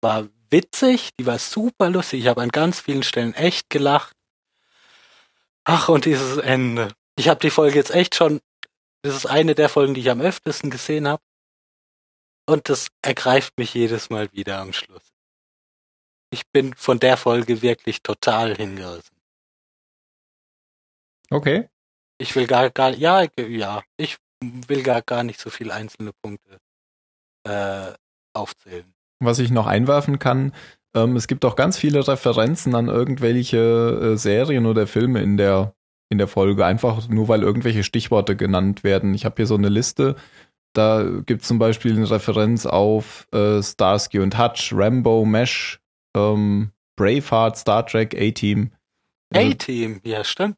war 0.00 0.28
witzig, 0.50 1.10
die 1.18 1.26
war 1.26 1.38
super 1.38 1.90
lustig, 1.90 2.20
ich 2.20 2.26
habe 2.28 2.42
an 2.42 2.50
ganz 2.50 2.80
vielen 2.80 3.02
Stellen 3.02 3.34
echt 3.34 3.70
gelacht. 3.70 4.14
Ach, 5.64 5.88
und 5.88 6.04
dieses 6.06 6.38
Ende. 6.38 6.92
Ich 7.16 7.28
habe 7.28 7.40
die 7.40 7.50
Folge 7.50 7.76
jetzt 7.76 7.90
echt 7.90 8.14
schon, 8.14 8.40
das 9.02 9.14
ist 9.14 9.26
eine 9.26 9.54
der 9.54 9.68
Folgen, 9.68 9.94
die 9.94 10.00
ich 10.00 10.10
am 10.10 10.20
öftesten 10.20 10.70
gesehen 10.70 11.06
habe. 11.06 11.22
Und 12.46 12.68
das 12.70 12.88
ergreift 13.02 13.58
mich 13.58 13.74
jedes 13.74 14.08
Mal 14.08 14.32
wieder 14.32 14.58
am 14.60 14.72
Schluss. 14.72 15.12
Ich 16.30 16.46
bin 16.48 16.74
von 16.74 16.98
der 16.98 17.16
Folge 17.16 17.60
wirklich 17.62 18.02
total 18.02 18.56
hingerissen. 18.56 19.16
Okay. 21.30 21.68
Ich 22.18 22.34
will 22.34 22.46
gar, 22.46 22.70
gar, 22.70 22.90
ja, 22.90 23.26
ja, 23.38 23.82
ich 23.96 24.18
will 24.42 24.82
gar, 24.82 25.02
gar 25.02 25.22
nicht 25.22 25.40
so 25.40 25.50
viele 25.50 25.72
einzelne 25.72 26.12
Punkte 26.22 26.58
äh, 27.44 27.92
aufzählen. 28.34 28.92
Was 29.20 29.38
ich 29.38 29.50
noch 29.50 29.66
einwerfen 29.66 30.18
kann, 30.18 30.52
ähm, 30.94 31.16
es 31.16 31.26
gibt 31.26 31.44
auch 31.44 31.56
ganz 31.56 31.76
viele 31.76 32.06
Referenzen 32.06 32.74
an 32.74 32.88
irgendwelche 32.88 34.14
äh, 34.14 34.16
Serien 34.16 34.66
oder 34.66 34.86
Filme 34.86 35.22
in 35.22 35.36
der, 35.36 35.74
in 36.08 36.18
der 36.18 36.28
Folge, 36.28 36.64
einfach 36.64 37.08
nur 37.08 37.28
weil 37.28 37.42
irgendwelche 37.42 37.84
Stichworte 37.84 38.36
genannt 38.36 38.84
werden. 38.84 39.14
Ich 39.14 39.24
habe 39.24 39.36
hier 39.36 39.46
so 39.46 39.56
eine 39.56 39.68
Liste, 39.68 40.16
da 40.74 41.02
gibt 41.26 41.42
es 41.42 41.48
zum 41.48 41.58
Beispiel 41.58 41.96
eine 41.96 42.10
Referenz 42.10 42.66
auf 42.66 43.26
äh, 43.32 43.62
Starsky 43.62 44.20
und 44.20 44.38
Hutch, 44.38 44.72
Rambo, 44.74 45.24
Mesh, 45.24 45.80
ähm, 46.16 46.72
Braveheart, 46.96 47.56
Star 47.56 47.86
Trek, 47.86 48.14
A-Team. 48.16 48.72
A-Team, 49.34 50.00
ja, 50.04 50.24
stimmt. 50.24 50.56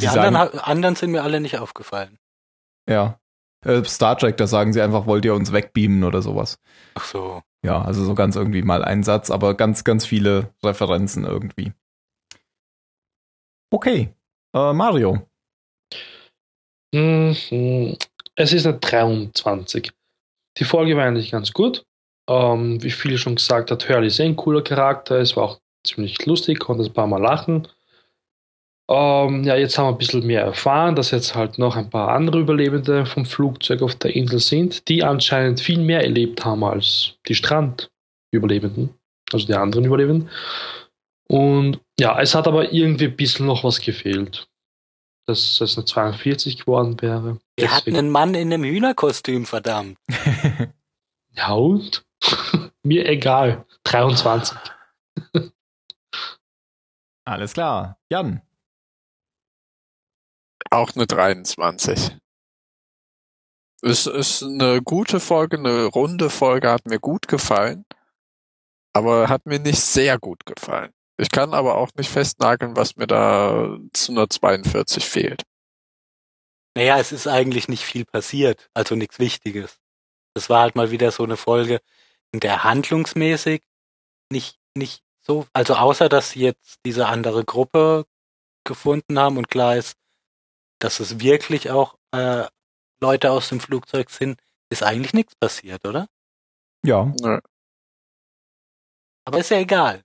Die 0.00 0.08
anderen, 0.08 0.34
sagen, 0.34 0.58
anderen 0.58 0.96
sind 0.96 1.10
mir 1.12 1.22
alle 1.22 1.40
nicht 1.40 1.58
aufgefallen. 1.58 2.18
ja. 2.88 3.18
Äh, 3.64 3.84
Star 3.84 4.18
Trek, 4.18 4.36
da 4.38 4.48
sagen 4.48 4.72
sie 4.72 4.82
einfach, 4.82 5.06
wollt 5.06 5.24
ihr 5.24 5.34
uns 5.34 5.52
wegbeamen 5.52 6.02
oder 6.02 6.20
sowas. 6.20 6.58
Ach 6.96 7.04
so. 7.04 7.42
Ja, 7.64 7.80
also 7.80 8.04
so 8.04 8.16
ganz 8.16 8.34
irgendwie 8.34 8.62
mal 8.62 8.84
ein 8.84 9.04
Satz, 9.04 9.30
aber 9.30 9.54
ganz, 9.54 9.84
ganz 9.84 10.04
viele 10.04 10.52
Referenzen 10.64 11.24
irgendwie. 11.24 11.72
Okay. 13.70 14.12
Äh, 14.52 14.72
Mario. 14.72 15.28
Mhm. 16.92 17.96
Es 18.34 18.52
ist 18.52 18.66
eine 18.66 18.78
23. 18.78 19.92
Die 20.58 20.64
Folge 20.64 20.96
war 20.96 21.04
eigentlich 21.04 21.30
ganz 21.30 21.52
gut. 21.52 21.84
Ähm, 22.28 22.82
wie 22.82 22.90
viele 22.90 23.18
schon 23.18 23.36
gesagt 23.36 23.70
hat, 23.70 23.88
Hurley 23.88 24.08
ist 24.08 24.18
eh 24.18 24.24
ein 24.24 24.36
cooler 24.36 24.62
Charakter. 24.62 25.20
Es 25.20 25.36
war 25.36 25.44
auch 25.44 25.60
ziemlich 25.86 26.24
lustig, 26.26 26.58
konnte 26.58 26.84
ein 26.84 26.92
paar 26.92 27.06
Mal 27.06 27.22
lachen. 27.22 27.68
Ähm, 28.90 29.44
ja, 29.44 29.56
jetzt 29.56 29.78
haben 29.78 29.86
wir 29.86 29.92
ein 29.92 29.98
bisschen 29.98 30.26
mehr 30.26 30.42
erfahren, 30.42 30.96
dass 30.96 31.12
jetzt 31.12 31.34
halt 31.34 31.58
noch 31.58 31.76
ein 31.76 31.88
paar 31.88 32.08
andere 32.10 32.40
Überlebende 32.40 33.06
vom 33.06 33.24
Flugzeug 33.24 33.80
auf 33.82 33.94
der 33.94 34.14
Insel 34.14 34.38
sind, 34.40 34.88
die 34.88 35.02
anscheinend 35.04 35.60
viel 35.60 35.78
mehr 35.78 36.02
erlebt 36.02 36.44
haben 36.44 36.64
als 36.64 37.14
die 37.28 37.34
Strandüberlebenden, 37.34 38.90
also 39.32 39.46
die 39.46 39.54
anderen 39.54 39.84
Überlebenden. 39.84 40.28
Und 41.28 41.80
ja, 41.98 42.20
es 42.20 42.34
hat 42.34 42.46
aber 42.48 42.72
irgendwie 42.72 43.06
ein 43.06 43.16
bisschen 43.16 43.46
noch 43.46 43.64
was 43.64 43.80
gefehlt, 43.80 44.48
dass 45.26 45.60
es 45.60 45.78
eine 45.78 45.84
42 45.86 46.58
geworden 46.58 47.00
wäre. 47.00 47.38
Wir 47.56 47.70
hatten 47.70 47.84
Deswegen- 47.86 47.96
einen 47.96 48.10
Mann 48.10 48.34
in 48.34 48.52
einem 48.52 48.64
Hühnerkostüm, 48.64 49.46
verdammt. 49.46 49.98
Ja, 51.34 51.52
und? 51.54 52.04
Mir 52.82 53.08
egal. 53.08 53.64
23. 53.84 54.54
Alles 57.24 57.54
klar. 57.54 57.96
Jan. 58.10 58.42
Auch 60.72 60.92
eine 60.94 61.06
23. 61.06 62.16
Es 63.82 64.06
ist 64.06 64.42
eine 64.42 64.80
gute 64.80 65.20
Folge, 65.20 65.58
eine 65.58 65.84
runde 65.84 66.30
Folge, 66.30 66.70
hat 66.70 66.86
mir 66.86 66.98
gut 66.98 67.28
gefallen, 67.28 67.84
aber 68.94 69.28
hat 69.28 69.44
mir 69.44 69.58
nicht 69.58 69.82
sehr 69.82 70.18
gut 70.18 70.46
gefallen. 70.46 70.90
Ich 71.18 71.30
kann 71.30 71.52
aber 71.52 71.76
auch 71.76 71.90
nicht 71.98 72.08
festnageln, 72.08 72.74
was 72.74 72.96
mir 72.96 73.06
da 73.06 73.76
zu 73.92 74.12
einer 74.12 74.30
42 74.30 75.04
fehlt. 75.04 75.42
Naja, 76.74 76.98
es 76.98 77.12
ist 77.12 77.26
eigentlich 77.26 77.68
nicht 77.68 77.84
viel 77.84 78.06
passiert, 78.06 78.70
also 78.72 78.94
nichts 78.94 79.18
Wichtiges. 79.18 79.78
Das 80.32 80.48
war 80.48 80.62
halt 80.62 80.74
mal 80.74 80.90
wieder 80.90 81.10
so 81.10 81.22
eine 81.22 81.36
Folge, 81.36 81.80
in 82.32 82.40
der 82.40 82.64
handlungsmäßig 82.64 83.62
nicht, 84.30 84.58
nicht 84.74 85.04
so, 85.20 85.44
also 85.52 85.74
außer 85.74 86.08
dass 86.08 86.30
sie 86.30 86.40
jetzt 86.40 86.78
diese 86.86 87.08
andere 87.08 87.44
Gruppe 87.44 88.06
gefunden 88.64 89.18
haben 89.18 89.36
und 89.36 89.50
klar 89.50 89.76
ist, 89.76 89.98
dass 90.82 91.00
es 91.00 91.20
wirklich 91.20 91.70
auch 91.70 91.96
äh, 92.12 92.44
Leute 93.00 93.30
aus 93.30 93.48
dem 93.48 93.60
Flugzeug 93.60 94.10
sind, 94.10 94.40
ist 94.70 94.82
eigentlich 94.82 95.12
nichts 95.14 95.34
passiert, 95.36 95.86
oder? 95.86 96.08
Ja, 96.84 97.12
Nö. 97.22 97.38
Aber 99.24 99.38
ist 99.38 99.50
ja 99.50 99.58
egal. 99.58 100.02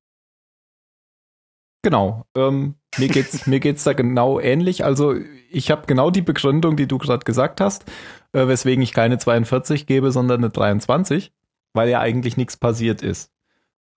genau. 1.84 2.26
Ähm, 2.36 2.76
mir 2.98 3.08
geht's, 3.08 3.48
mir 3.48 3.60
geht's 3.60 3.84
da 3.84 3.94
genau 3.94 4.40
ähnlich. 4.40 4.84
Also 4.84 5.16
ich 5.50 5.72
habe 5.72 5.88
genau 5.88 6.12
die 6.12 6.22
Begründung, 6.22 6.76
die 6.76 6.88
du 6.88 6.98
gerade 6.98 7.26
gesagt 7.26 7.62
hast, 7.62 7.86
äh, 8.34 8.48
weswegen 8.48 8.84
ich 8.84 8.94
keine 8.94 9.18
42 9.18 9.88
gebe, 9.88 10.12
sondern 10.12 10.42
eine 10.42 10.50
23, 10.52 11.32
weil 11.74 11.90
ja 11.90 12.00
eigentlich 12.00 12.38
nichts 12.38 12.58
passiert 12.58 13.02
ist. 13.02 13.32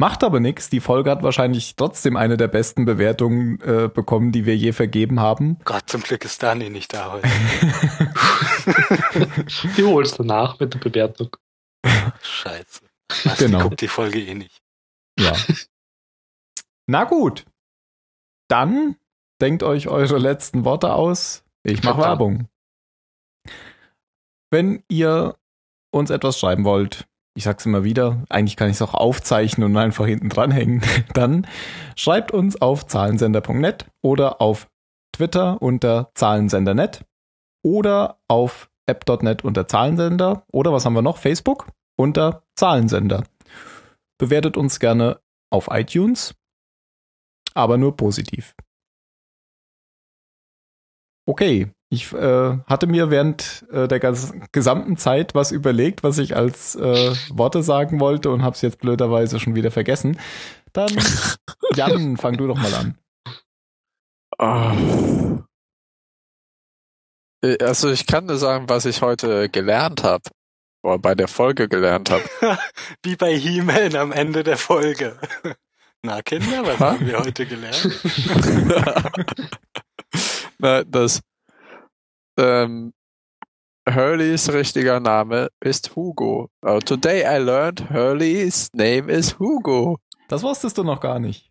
Macht 0.00 0.24
aber 0.24 0.40
nichts. 0.40 0.70
Die 0.70 0.80
Folge 0.80 1.10
hat 1.10 1.22
wahrscheinlich 1.22 1.76
trotzdem 1.76 2.16
eine 2.16 2.38
der 2.38 2.48
besten 2.48 2.86
Bewertungen 2.86 3.60
äh, 3.60 3.90
bekommen, 3.92 4.32
die 4.32 4.46
wir 4.46 4.56
je 4.56 4.72
vergeben 4.72 5.20
haben. 5.20 5.58
Gott, 5.66 5.90
zum 5.90 6.02
Glück 6.02 6.24
ist 6.24 6.42
Dani 6.42 6.70
nicht 6.70 6.94
da 6.94 7.12
heute. 7.12 7.28
Die 9.76 9.84
holst 9.84 10.18
danach 10.18 10.58
mit 10.58 10.72
der 10.72 10.78
Bewertung. 10.78 11.36
Scheiße. 12.22 12.80
Was, 13.24 13.38
Genau. 13.38 13.58
Die 13.58 13.64
guckt 13.64 13.80
die 13.82 13.88
Folge 13.88 14.20
eh 14.20 14.34
nicht. 14.34 14.62
Ja. 15.18 15.36
Na 16.86 17.04
gut. 17.04 17.44
Dann 18.48 18.96
denkt 19.42 19.62
euch 19.62 19.88
eure 19.88 20.16
letzten 20.16 20.64
Worte 20.64 20.94
aus. 20.94 21.44
Ich 21.62 21.82
mache. 21.82 22.00
Werbung. 22.00 22.48
Wenn 24.50 24.82
ihr 24.88 25.36
uns 25.90 26.08
etwas 26.08 26.38
schreiben 26.38 26.64
wollt, 26.64 27.06
ich 27.40 27.44
sag's 27.44 27.64
immer 27.64 27.84
wieder, 27.84 28.22
eigentlich 28.28 28.56
kann 28.56 28.68
ich 28.68 28.76
es 28.76 28.82
auch 28.82 28.92
aufzeichnen 28.92 29.70
und 29.70 29.76
einfach 29.78 30.04
hinten 30.04 30.28
dranhängen, 30.28 30.82
dann 31.14 31.46
schreibt 31.96 32.32
uns 32.32 32.60
auf 32.60 32.86
zahlensender.net 32.86 33.86
oder 34.02 34.42
auf 34.42 34.68
Twitter 35.12 35.60
unter 35.62 36.10
zahlensender.net 36.14 37.04
oder 37.64 38.20
auf 38.28 38.70
app.net 38.86 39.42
unter 39.42 39.66
Zahlensender 39.66 40.44
oder 40.52 40.72
was 40.72 40.84
haben 40.84 40.92
wir 40.92 41.02
noch? 41.02 41.16
Facebook 41.16 41.68
unter 41.96 42.42
Zahlensender. 42.56 43.24
Bewertet 44.18 44.56
uns 44.58 44.78
gerne 44.78 45.20
auf 45.50 45.68
iTunes, 45.70 46.34
aber 47.54 47.78
nur 47.78 47.96
positiv. 47.96 48.54
Okay, 51.26 51.70
ich 51.92 52.12
äh, 52.12 52.58
hatte 52.66 52.86
mir 52.86 53.10
während 53.10 53.66
äh, 53.72 53.88
der 53.88 53.98
gesamten 54.52 54.96
Zeit 54.96 55.34
was 55.34 55.50
überlegt, 55.50 56.04
was 56.04 56.18
ich 56.18 56.36
als 56.36 56.76
äh, 56.76 57.14
Worte 57.30 57.62
sagen 57.64 57.98
wollte 57.98 58.30
und 58.30 58.42
habe 58.42 58.54
es 58.54 58.62
jetzt 58.62 58.78
blöderweise 58.78 59.40
schon 59.40 59.56
wieder 59.56 59.72
vergessen. 59.72 60.18
Dann, 60.72 60.90
Jan, 61.74 62.16
fang 62.16 62.36
du 62.36 62.46
doch 62.46 62.56
mal 62.56 62.72
an. 62.74 62.98
Ah. 64.38 64.76
Äh, 67.44 67.58
Also 67.64 67.90
ich 67.90 68.06
kann 68.06 68.26
nur 68.26 68.38
sagen, 68.38 68.68
was 68.68 68.84
ich 68.84 69.02
heute 69.02 69.48
gelernt 69.48 70.04
habe. 70.04 70.22
Bei 70.82 71.14
der 71.14 71.28
Folge 71.28 71.68
gelernt 71.68 72.08
habe. 72.10 72.24
Wie 73.02 73.16
bei 73.16 73.36
He-Man 73.36 73.96
am 73.96 74.12
Ende 74.12 74.42
der 74.44 74.56
Folge. 74.56 75.18
Na, 76.02 76.22
Kinder, 76.22 76.64
was 76.64 76.78
Ha? 76.80 76.92
haben 76.92 77.06
wir 77.06 77.18
heute 77.18 77.44
gelernt? 77.44 78.00
Na, 80.58 80.82
das 80.84 81.20
ähm, 82.40 82.92
Hurleys 83.88 84.52
richtiger 84.52 85.00
Name 85.00 85.48
ist 85.60 85.94
Hugo. 85.96 86.48
Uh, 86.64 86.78
today 86.80 87.22
I 87.24 87.38
learned 87.42 87.90
Hurleys 87.90 88.68
name 88.72 89.10
is 89.10 89.38
Hugo. 89.38 89.98
Das 90.28 90.42
wusstest 90.42 90.78
du 90.78 90.84
noch 90.84 91.00
gar 91.00 91.18
nicht. 91.18 91.50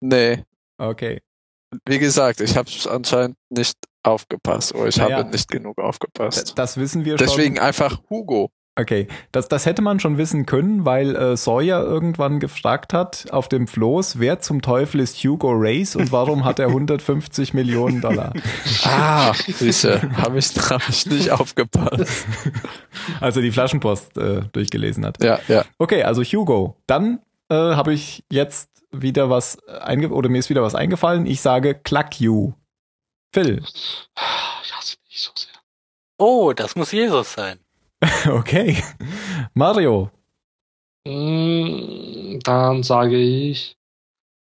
Nee, 0.00 0.44
Okay. 0.78 1.20
wie 1.86 1.98
gesagt, 1.98 2.40
ich 2.40 2.56
habe 2.56 2.70
anscheinend 2.88 3.36
nicht 3.50 3.76
aufgepasst 4.04 4.74
oder 4.74 4.86
ich 4.88 4.96
Naja. 4.96 5.18
habe 5.18 5.30
nicht 5.30 5.50
genug 5.50 5.76
aufgepasst. 5.78 6.52
Das 6.56 6.76
wissen 6.78 7.04
wir 7.04 7.16
Deswegen 7.16 7.56
schon. 7.56 7.64
einfach 7.66 8.00
Hugo. 8.08 8.50
Okay, 8.78 9.08
das, 9.32 9.48
das 9.48 9.66
hätte 9.66 9.82
man 9.82 9.98
schon 9.98 10.18
wissen 10.18 10.46
können, 10.46 10.84
weil 10.84 11.16
äh, 11.16 11.36
Sawyer 11.36 11.82
irgendwann 11.82 12.38
gefragt 12.38 12.94
hat 12.94 13.26
auf 13.32 13.48
dem 13.48 13.66
Floß, 13.66 14.20
wer 14.20 14.38
zum 14.38 14.62
Teufel 14.62 15.00
ist 15.00 15.16
Hugo 15.16 15.50
Race 15.52 15.96
und 15.96 16.12
warum 16.12 16.44
hat 16.44 16.60
er 16.60 16.68
150 16.68 17.54
Millionen 17.54 18.00
Dollar? 18.00 18.32
Ah, 18.84 19.34
siehste, 19.34 20.00
habe 20.16 20.38
ich, 20.38 20.48
hab 20.70 20.88
ich 20.88 21.06
nicht 21.06 21.30
aufgepasst. 21.32 22.26
Als 23.20 23.34
er 23.34 23.42
die 23.42 23.50
Flaschenpost 23.50 24.16
äh, 24.16 24.42
durchgelesen 24.52 25.04
hat. 25.04 25.22
Ja, 25.22 25.40
ja. 25.48 25.64
Okay, 25.78 26.04
also 26.04 26.22
Hugo. 26.22 26.76
Dann 26.86 27.18
äh, 27.48 27.54
habe 27.54 27.92
ich 27.92 28.24
jetzt 28.30 28.70
wieder 28.92 29.28
was 29.28 29.58
einge 29.66 30.10
oder 30.10 30.28
mir 30.28 30.38
ist 30.38 30.50
wieder 30.50 30.62
was 30.62 30.76
eingefallen. 30.76 31.26
Ich 31.26 31.40
sage 31.40 31.74
Cluck 31.74 32.20
You. 32.20 32.52
Phil. 33.34 33.60
Ich 33.64 34.72
hasse 34.72 34.96
dich 35.10 35.20
so 35.20 35.32
sehr. 35.34 35.50
Oh, 36.16 36.52
das 36.52 36.76
muss 36.76 36.92
Jesus 36.92 37.32
sein. 37.32 37.58
Okay. 38.28 38.76
Mario. 39.54 40.10
Mm, 41.06 42.38
Dann 42.40 42.82
sage 42.82 43.16
ich, 43.16 43.76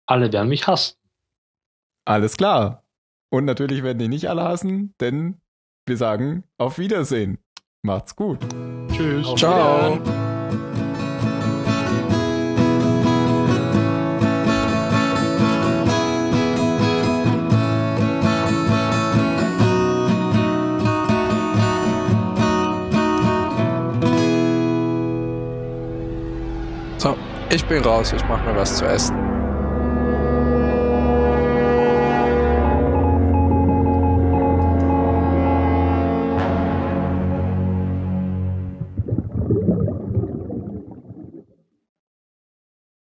alle 0.08 0.30
werden 0.30 0.47
mich 0.47 0.68
hassen. 0.68 0.95
Alles 2.06 2.38
klar. 2.38 2.84
Und 3.32 3.45
natürlich 3.45 3.84
werden 3.84 3.99
die 3.99 4.08
nicht 4.08 4.30
alle 4.30 4.43
hassen, 4.43 4.93
denn 4.99 5.41
wir 5.88 5.97
sagen 5.97 6.43
auf 6.58 6.78
Wiedersehen. 6.78 7.38
Macht's 7.84 8.16
gut. 8.16 8.39
Tschüss. 8.91 9.28
Auf 9.28 9.39
Ciao. 9.39 9.99
Ich 27.56 27.66
bin 27.66 27.82
raus, 27.84 28.12
ich 28.12 28.24
mache 28.28 28.43
mir 28.49 28.56
was 28.58 28.76
zu 28.76 28.86
essen. 28.86 29.16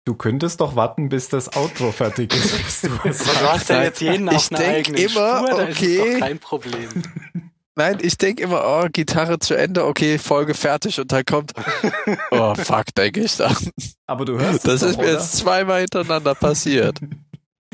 Du 0.03 0.15
könntest 0.15 0.59
doch 0.59 0.75
warten, 0.75 1.09
bis 1.09 1.29
das 1.29 1.55
Outro 1.55 1.91
fertig 1.91 2.33
ist. 2.33 2.83
du 2.83 2.89
Du 2.89 3.03
hast 3.07 3.69
ja 3.69 3.83
jetzt 3.83 4.01
jeden 4.01 4.27
Ich 4.27 4.33
auf 4.35 4.51
einer 4.51 4.59
denk 4.59 4.87
eigenen 4.89 5.01
immer, 5.03 5.37
Spur, 5.37 5.49
da 5.49 5.63
ist 5.63 5.77
okay. 5.77 6.13
doch 6.13 6.19
kein 6.19 6.39
Problem. 6.39 6.89
Nein, 7.75 7.99
ich 8.01 8.17
denke 8.17 8.43
immer, 8.43 8.63
oh, 8.65 8.87
Gitarre 8.91 9.39
zu 9.39 9.55
Ende, 9.55 9.85
okay, 9.85 10.17
Folge 10.17 10.53
fertig 10.53 10.99
und 10.99 11.11
dann 11.11 11.23
kommt, 11.23 11.53
oh 12.31 12.53
fuck, 12.55 12.93
denke 12.97 13.21
ich 13.21 13.37
dann. 13.37 13.55
Aber 14.07 14.25
du 14.25 14.37
hörst 14.39 14.67
Das 14.67 14.81
es 14.81 14.83
ist 14.83 14.95
doch, 14.95 15.01
mir 15.03 15.09
oder? 15.09 15.13
jetzt 15.13 15.37
zweimal 15.37 15.79
hintereinander 15.79 16.35
passiert. 16.35 16.99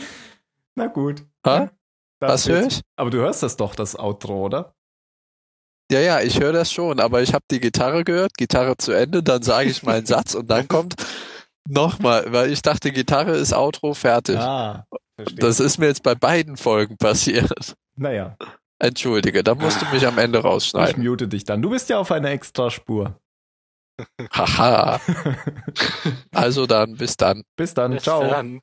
Na 0.75 0.85
gut. 0.87 1.23
Ha? 1.45 1.71
Das 2.19 2.31
Was 2.31 2.49
höre 2.49 2.67
ich? 2.67 2.81
Aber 2.95 3.09
du 3.09 3.17
hörst 3.17 3.41
das 3.41 3.57
doch, 3.57 3.73
das 3.75 3.97
Outro, 3.97 4.45
oder? 4.45 4.73
Ja, 5.91 5.99
ja, 5.99 6.21
ich 6.21 6.39
höre 6.39 6.51
das 6.53 6.71
schon, 6.71 6.99
aber 6.99 7.21
ich 7.21 7.33
habe 7.33 7.45
die 7.49 7.59
Gitarre 7.59 8.03
gehört, 8.03 8.33
Gitarre 8.37 8.75
zu 8.77 8.91
Ende, 8.91 9.23
dann 9.23 9.41
sage 9.41 9.69
ich 9.69 9.83
meinen 9.83 10.05
Satz 10.05 10.35
und 10.35 10.47
dann 10.51 10.67
kommt 10.67 10.95
nochmal, 11.67 12.31
weil 12.31 12.51
ich 12.51 12.61
dachte, 12.61 12.91
Gitarre 12.91 13.35
ist 13.37 13.53
Outro 13.53 13.93
fertig. 13.93 14.37
Ah, 14.37 14.85
verstehe. 15.15 15.39
Das 15.39 15.59
ist 15.59 15.79
mir 15.79 15.87
jetzt 15.87 16.03
bei 16.03 16.13
beiden 16.13 16.57
Folgen 16.57 16.97
passiert. 16.97 17.75
naja, 17.95 18.35
Entschuldige, 18.79 19.43
da 19.43 19.55
musst 19.55 19.81
du 19.81 19.85
mich 19.91 20.05
am 20.05 20.17
Ende 20.17 20.39
ich 20.39 20.45
rausschneiden. 20.45 21.03
mute 21.03 21.27
dich 21.27 21.43
dann. 21.43 21.61
Du 21.61 21.69
bist 21.71 21.89
ja 21.89 21.97
auf 21.99 22.11
einer 22.11 22.29
Extraspur. 22.29 23.19
Haha. 24.31 24.99
Also 26.31 26.67
dann, 26.67 26.95
bis 26.95 27.17
dann. 27.17 27.43
Bis 27.55 27.73
dann. 27.73 27.93
Bis 27.93 28.03
Ciao. 28.03 28.21
dann. 28.21 28.59